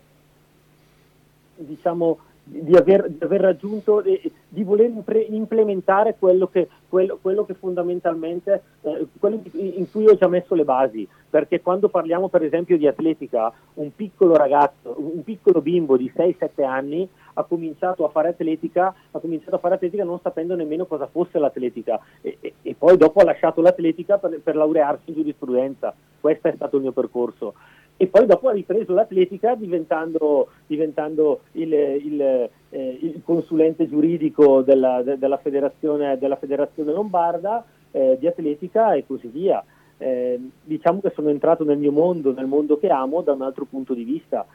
diciamo 1.57 2.19
di 2.45 2.75
aver, 2.75 3.09
di 3.09 3.23
aver 3.23 3.41
raggiunto 3.41 4.03
e 4.03 4.31
di 4.49 4.65
voler 4.65 4.91
implementare 5.29 6.17
quello 6.19 6.49
che, 6.49 6.69
quello, 6.89 7.19
quello 7.21 7.45
che 7.45 7.55
fondamentalmente, 7.55 8.63
eh, 8.83 9.07
quello 9.19 9.41
in 9.53 9.89
cui 9.91 10.07
ho 10.07 10.17
già 10.17 10.29
messo 10.29 10.55
le 10.55 10.65
basi, 10.65 11.07
perché 11.29 11.61
quando 11.61 11.89
parliamo 11.89 12.29
per 12.29 12.43
esempio 12.43 12.77
di 12.77 12.87
atletica, 12.87 13.53
un 13.75 13.95
piccolo 13.95 14.37
ragazzo, 14.37 14.95
un 14.99 15.23
piccolo 15.23 15.61
bimbo 15.61 15.97
di 15.97 16.13
6-7 16.15 16.65
anni 16.65 17.09
ha 17.35 17.45
cominciato 17.45 18.05
a 18.05 18.09
fare 18.09 18.29
atletica, 18.29 18.93
ha 19.11 19.19
cominciato 19.19 19.55
a 19.55 19.59
fare 19.59 19.77
atletica 19.77 20.03
non 20.03 20.19
sapendo 20.21 20.57
nemmeno 20.57 20.87
cosa 20.87 21.07
fosse 21.07 21.39
l'atletica. 21.39 22.01
E, 22.21 22.39
e, 22.41 22.55
e 22.63 22.75
poi 22.77 22.97
dopo 22.97 23.21
ha 23.21 23.25
lasciato 23.25 23.61
l'atletica 23.61 24.19
per, 24.19 24.41
per 24.43 24.57
laurearsi 24.57 25.11
in 25.11 25.15
giurisprudenza, 25.15 25.95
questo 26.21 26.49
è 26.49 26.53
stato 26.55 26.77
il 26.77 26.83
mio 26.83 26.93
percorso 26.93 27.55
e 28.03 28.07
poi 28.07 28.25
dopo 28.25 28.49
ha 28.49 28.53
ripreso 28.53 28.95
l'atletica 28.95 29.55
diventando, 29.55 30.49
diventando 30.67 31.41
il, 31.53 31.71
il, 31.71 32.23
eh, 32.23 32.99
il, 33.03 33.21
consulente 33.23 33.87
giuridico 33.87 34.63
della, 34.63 35.03
de, 35.03 35.19
della, 35.19 35.37
federazione, 35.37 36.17
della 36.17 36.37
federazione, 36.37 36.93
lombarda 36.93 37.63
eh, 37.91 38.17
di 38.19 38.27
atletica 38.27 38.95
e 38.95 39.05
così 39.07 39.27
via. 39.27 39.63
Eh, 39.99 40.41
diciamo 40.65 41.03
che 41.03 41.13
sono 41.15 41.29
entrato 41.29 41.63
nel 41.63 41.77
mio 41.77 41.93
mondo, 41.93 42.33
nel 42.33 42.47
mondo 42.47 42.79
che 42.79 42.89
amo, 42.89 43.21
da 43.21 43.33
un 43.33 43.43
altro 43.43 43.67
punto 43.67 43.93
di 43.93 44.05
vista. 44.05 44.47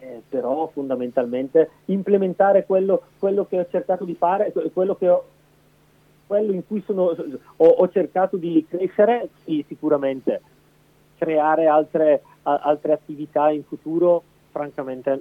Eh, 0.00 0.22
però 0.28 0.66
fondamentalmente 0.66 1.70
implementare 1.84 2.66
quello, 2.66 3.02
quello, 3.20 3.46
che 3.46 3.60
ho 3.60 3.66
cercato 3.70 4.04
di 4.04 4.16
fare, 4.16 4.52
quello, 4.72 4.98
ho, 5.00 5.24
quello 6.26 6.50
in 6.50 6.66
cui 6.66 6.82
sono, 6.84 7.14
ho, 7.58 7.64
ho 7.64 7.88
cercato 7.90 8.36
di 8.36 8.66
crescere, 8.68 9.28
sì, 9.44 9.64
sicuramente 9.68 10.40
creare 11.18 11.66
altre, 11.66 12.22
a, 12.42 12.60
altre 12.62 12.92
attività 12.92 13.50
in 13.50 13.64
futuro, 13.64 14.22
francamente 14.50 15.20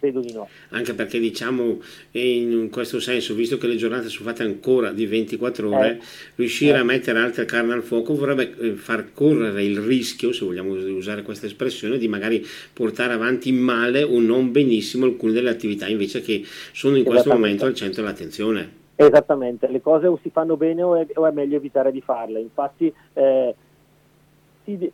credo 0.00 0.20
di 0.20 0.32
no. 0.32 0.48
Anche 0.70 0.94
perché 0.94 1.20
diciamo 1.20 1.78
in 2.12 2.68
questo 2.70 2.98
senso, 2.98 3.34
visto 3.34 3.58
che 3.58 3.68
le 3.68 3.76
giornate 3.76 4.08
sono 4.08 4.30
fatte 4.30 4.42
ancora 4.42 4.90
di 4.90 5.06
24 5.06 5.68
ore, 5.68 5.90
eh, 5.90 5.98
riuscire 6.36 6.78
eh. 6.78 6.80
a 6.80 6.84
mettere 6.84 7.20
altre 7.20 7.44
carne 7.44 7.74
al 7.74 7.82
fuoco 7.82 8.14
vorrebbe 8.14 8.56
eh, 8.58 8.72
far 8.72 9.12
correre 9.12 9.62
il 9.62 9.78
rischio, 9.78 10.32
se 10.32 10.44
vogliamo 10.44 10.72
usare 10.72 11.22
questa 11.22 11.46
espressione, 11.46 11.98
di 11.98 12.08
magari 12.08 12.44
portare 12.72 13.12
avanti 13.12 13.52
male 13.52 14.02
o 14.02 14.18
non 14.18 14.50
benissimo 14.50 15.04
alcune 15.04 15.32
delle 15.32 15.50
attività 15.50 15.86
invece 15.86 16.22
che 16.22 16.42
sono 16.72 16.96
in 16.96 17.04
questo 17.04 17.30
momento 17.30 17.66
al 17.66 17.74
centro 17.74 18.02
dell'attenzione. 18.02 18.78
Esattamente, 18.96 19.66
le 19.68 19.80
cose 19.80 20.06
o 20.06 20.18
si 20.22 20.28
fanno 20.28 20.56
bene 20.58 20.82
o 20.82 20.94
è, 20.94 21.06
o 21.14 21.26
è 21.26 21.30
meglio 21.30 21.56
evitare 21.56 21.90
di 21.90 22.02
farle. 22.02 22.38
Infatti 22.38 22.92
eh, 23.14 23.54
si, 24.64 24.92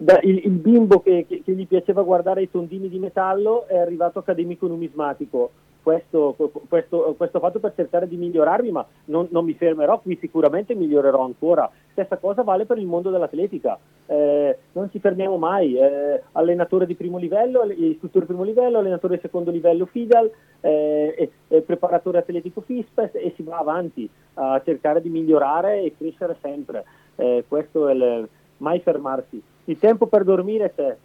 da, 0.00 0.20
il, 0.22 0.42
il, 0.44 0.52
bimbo 0.52 1.00
che, 1.00 1.26
che, 1.28 1.42
che, 1.44 1.52
gli 1.52 1.66
piaceva 1.66 2.02
guardare 2.02 2.42
i 2.42 2.50
tondini 2.50 2.88
di 2.88 3.00
metallo 3.00 3.66
è 3.66 3.76
arrivato 3.76 4.20
accademico 4.20 4.68
numismatico. 4.68 5.50
Questo, 5.82 6.36
questo, 6.68 7.14
questo 7.16 7.38
fatto 7.38 7.60
per 7.60 7.72
cercare 7.74 8.06
di 8.06 8.16
migliorarmi, 8.16 8.70
ma 8.70 8.86
non, 9.06 9.26
non, 9.30 9.44
mi 9.44 9.54
fermerò 9.54 9.98
qui, 10.00 10.18
sicuramente 10.20 10.74
migliorerò 10.74 11.24
ancora. 11.24 11.68
Stessa 11.92 12.18
cosa 12.18 12.42
vale 12.42 12.66
per 12.66 12.78
il 12.78 12.86
mondo 12.86 13.10
dell'atletica. 13.10 13.76
Eh, 14.06 14.58
non 14.72 14.90
ci 14.90 15.00
fermiamo 15.00 15.36
mai. 15.36 15.76
Eh, 15.76 16.22
allenatore 16.32 16.86
di 16.86 16.94
primo 16.94 17.16
livello, 17.16 17.64
istruttore 17.64 18.26
di 18.26 18.32
primo 18.32 18.44
livello, 18.44 18.78
allenatore 18.78 19.16
di 19.16 19.22
secondo 19.22 19.50
livello 19.50 19.86
FIDAL, 19.86 20.30
eh, 20.60 21.30
preparatore 21.64 22.18
atletico 22.18 22.60
FISPES 22.60 23.14
e 23.14 23.32
si 23.34 23.42
va 23.42 23.58
avanti 23.58 24.08
a 24.34 24.60
cercare 24.64 25.00
di 25.00 25.08
migliorare 25.08 25.82
e 25.82 25.94
crescere 25.96 26.36
sempre. 26.42 26.84
Eh, 27.16 27.44
questo 27.48 27.88
è 27.88 27.94
il 27.94 28.28
mai 28.58 28.80
fermarsi 28.80 29.42
il 29.68 29.78
tempo 29.78 30.06
per 30.06 30.24
dormire 30.24 30.72
c'è 30.74 30.96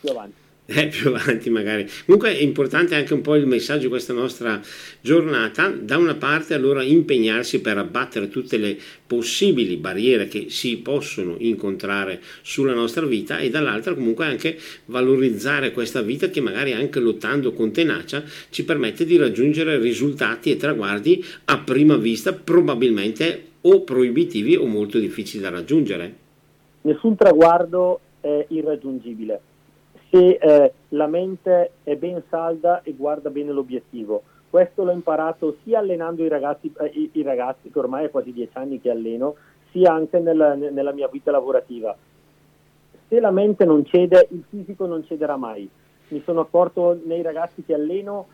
più 0.00 0.10
avanti. 0.10 0.40
Eh, 0.64 0.86
più 0.86 1.08
avanti 1.08 1.50
magari. 1.50 1.86
Comunque 2.06 2.36
è 2.36 2.40
importante 2.40 2.94
anche 2.94 3.12
un 3.12 3.20
po' 3.20 3.34
il 3.34 3.46
messaggio 3.46 3.82
di 3.82 3.88
questa 3.88 4.12
nostra 4.12 4.60
giornata. 5.00 5.68
Da 5.68 5.96
una 5.96 6.14
parte 6.14 6.54
allora 6.54 6.82
impegnarsi 6.82 7.60
per 7.60 7.78
abbattere 7.78 8.28
tutte 8.28 8.56
le 8.56 8.78
possibili 9.04 9.76
barriere 9.76 10.28
che 10.28 10.46
si 10.48 10.76
possono 10.78 11.34
incontrare 11.40 12.22
sulla 12.42 12.74
nostra 12.74 13.04
vita 13.04 13.38
e 13.38 13.50
dall'altra 13.50 13.94
comunque 13.94 14.24
anche 14.24 14.56
valorizzare 14.86 15.72
questa 15.72 16.00
vita 16.00 16.30
che 16.30 16.40
magari 16.40 16.72
anche 16.72 17.00
lottando 17.00 17.52
con 17.52 17.72
tenacia 17.72 18.22
ci 18.50 18.64
permette 18.64 19.04
di 19.04 19.16
raggiungere 19.16 19.78
risultati 19.78 20.52
e 20.52 20.56
traguardi 20.56 21.22
a 21.46 21.58
prima 21.58 21.96
vista 21.96 22.32
probabilmente 22.32 23.46
o 23.62 23.82
proibitivi 23.82 24.54
o 24.54 24.66
molto 24.66 24.98
difficili 24.98 25.42
da 25.42 25.50
raggiungere 25.50 26.20
nessun 26.82 27.16
traguardo 27.16 28.00
è 28.20 28.46
irraggiungibile 28.48 29.40
se 30.12 30.38
eh, 30.38 30.72
la 30.90 31.06
mente 31.06 31.70
è 31.82 31.96
ben 31.96 32.22
salda 32.28 32.82
e 32.82 32.92
guarda 32.92 33.30
bene 33.30 33.50
l'obiettivo. 33.50 34.22
Questo 34.50 34.84
l'ho 34.84 34.92
imparato 34.92 35.56
sia 35.62 35.78
allenando 35.78 36.22
i 36.22 36.28
ragazzi, 36.28 36.70
eh, 36.78 37.08
i 37.12 37.22
ragazzi, 37.22 37.70
che 37.70 37.78
ormai 37.78 38.04
è 38.04 38.10
quasi 38.10 38.30
dieci 38.30 38.54
anni 38.58 38.78
che 38.78 38.90
alleno, 38.90 39.36
sia 39.70 39.90
anche 39.90 40.18
nella, 40.18 40.54
nella 40.54 40.92
mia 40.92 41.08
vita 41.08 41.30
lavorativa. 41.30 41.96
Se 43.08 43.20
la 43.20 43.30
mente 43.30 43.64
non 43.64 43.86
cede, 43.86 44.28
il 44.32 44.44
fisico 44.46 44.84
non 44.84 45.02
cederà 45.06 45.38
mai. 45.38 45.66
Mi 46.08 46.20
sono 46.26 46.40
accorto 46.40 47.00
nei 47.06 47.22
ragazzi 47.22 47.64
che 47.64 47.72
alleno 47.72 48.26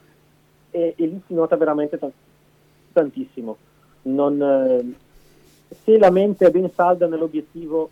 e, 0.73 0.95
e 0.97 1.07
lì 1.07 1.23
si 1.29 1.35
nota 1.35 1.57
veramente 1.57 1.97
t- 1.97 2.11
tantissimo. 2.93 3.57
Non, 4.03 4.43
eh, 4.43 4.95
se 5.85 5.97
la 5.97 6.11
mente 6.11 6.47
è 6.47 6.51
ben 6.51 6.69
salda 6.75 7.07
nell'obiettivo, 7.07 7.91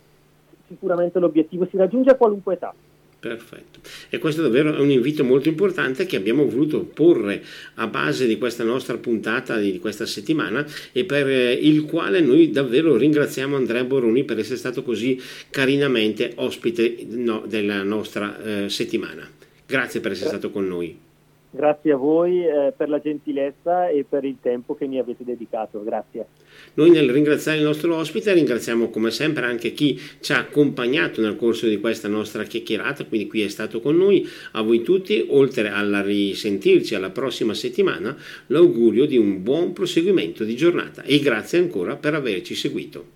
sicuramente 0.67 1.19
l'obiettivo 1.19 1.67
si 1.69 1.77
raggiunge 1.77 2.11
a 2.11 2.15
qualunque 2.15 2.53
età. 2.53 2.73
Perfetto. 3.19 3.79
E 4.09 4.19
questo 4.19 4.43
davvero 4.43 4.75
è 4.75 4.79
un 4.79 4.91
invito 4.91 5.23
molto 5.23 5.49
importante 5.49 6.05
che 6.05 6.17
abbiamo 6.17 6.47
voluto 6.47 6.83
porre 6.83 7.43
a 7.75 7.87
base 7.87 8.27
di 8.27 8.37
questa 8.37 8.63
nostra 8.63 8.97
puntata 8.97 9.57
di 9.57 9.79
questa 9.79 10.05
settimana 10.05 10.65
e 10.91 11.03
per 11.03 11.27
eh, 11.27 11.51
il 11.53 11.85
quale 11.85 12.21
noi 12.21 12.51
davvero 12.51 12.95
ringraziamo 12.95 13.55
Andrea 13.55 13.83
Boroni 13.83 14.23
per 14.23 14.37
essere 14.37 14.57
stato 14.57 14.83
così 14.83 15.19
carinamente 15.49 16.33
ospite 16.35 17.07
della 17.45 17.81
nostra 17.81 18.39
eh, 18.39 18.69
settimana. 18.69 19.27
Grazie 19.65 19.99
per 19.99 20.11
essere 20.11 20.29
stato 20.29 20.51
con 20.51 20.67
noi. 20.67 21.06
Grazie 21.49 21.93
a 21.93 21.95
voi 21.95 22.45
eh, 22.45 22.73
per 22.75 22.89
la 22.89 22.99
gentilezza 22.99 23.87
e 23.87 24.05
per 24.07 24.25
il 24.25 24.37
tempo 24.41 24.75
che 24.75 24.85
mi 24.85 24.99
avete 24.99 25.23
dedicato. 25.23 25.81
Grazie. 25.83 26.25
Noi 26.73 26.89
nel 26.89 27.09
ringraziare 27.09 27.57
il 27.57 27.63
nostro 27.63 27.95
ospite 27.95 28.33
ringraziamo 28.33 28.89
come 28.89 29.11
sempre 29.11 29.45
anche 29.45 29.71
chi 29.71 29.99
ci 30.19 30.33
ha 30.33 30.39
accompagnato 30.39 31.21
nel 31.21 31.37
corso 31.37 31.67
di 31.67 31.79
questa 31.79 32.07
nostra 32.07 32.43
chiacchierata, 32.43 33.05
quindi 33.05 33.27
qui 33.27 33.43
è 33.43 33.47
stato 33.47 33.79
con 33.79 33.95
noi. 33.95 34.27
A 34.51 34.61
voi 34.61 34.81
tutti, 34.81 35.25
oltre 35.29 35.69
a 35.69 36.01
risentirci 36.01 36.95
alla 36.95 37.11
prossima 37.11 37.53
settimana, 37.53 38.15
l'augurio 38.47 39.05
di 39.05 39.17
un 39.17 39.41
buon 39.41 39.73
proseguimento 39.73 40.43
di 40.43 40.55
giornata 40.55 41.03
e 41.03 41.19
grazie 41.19 41.59
ancora 41.59 41.95
per 41.95 42.13
averci 42.13 42.55
seguito. 42.55 43.05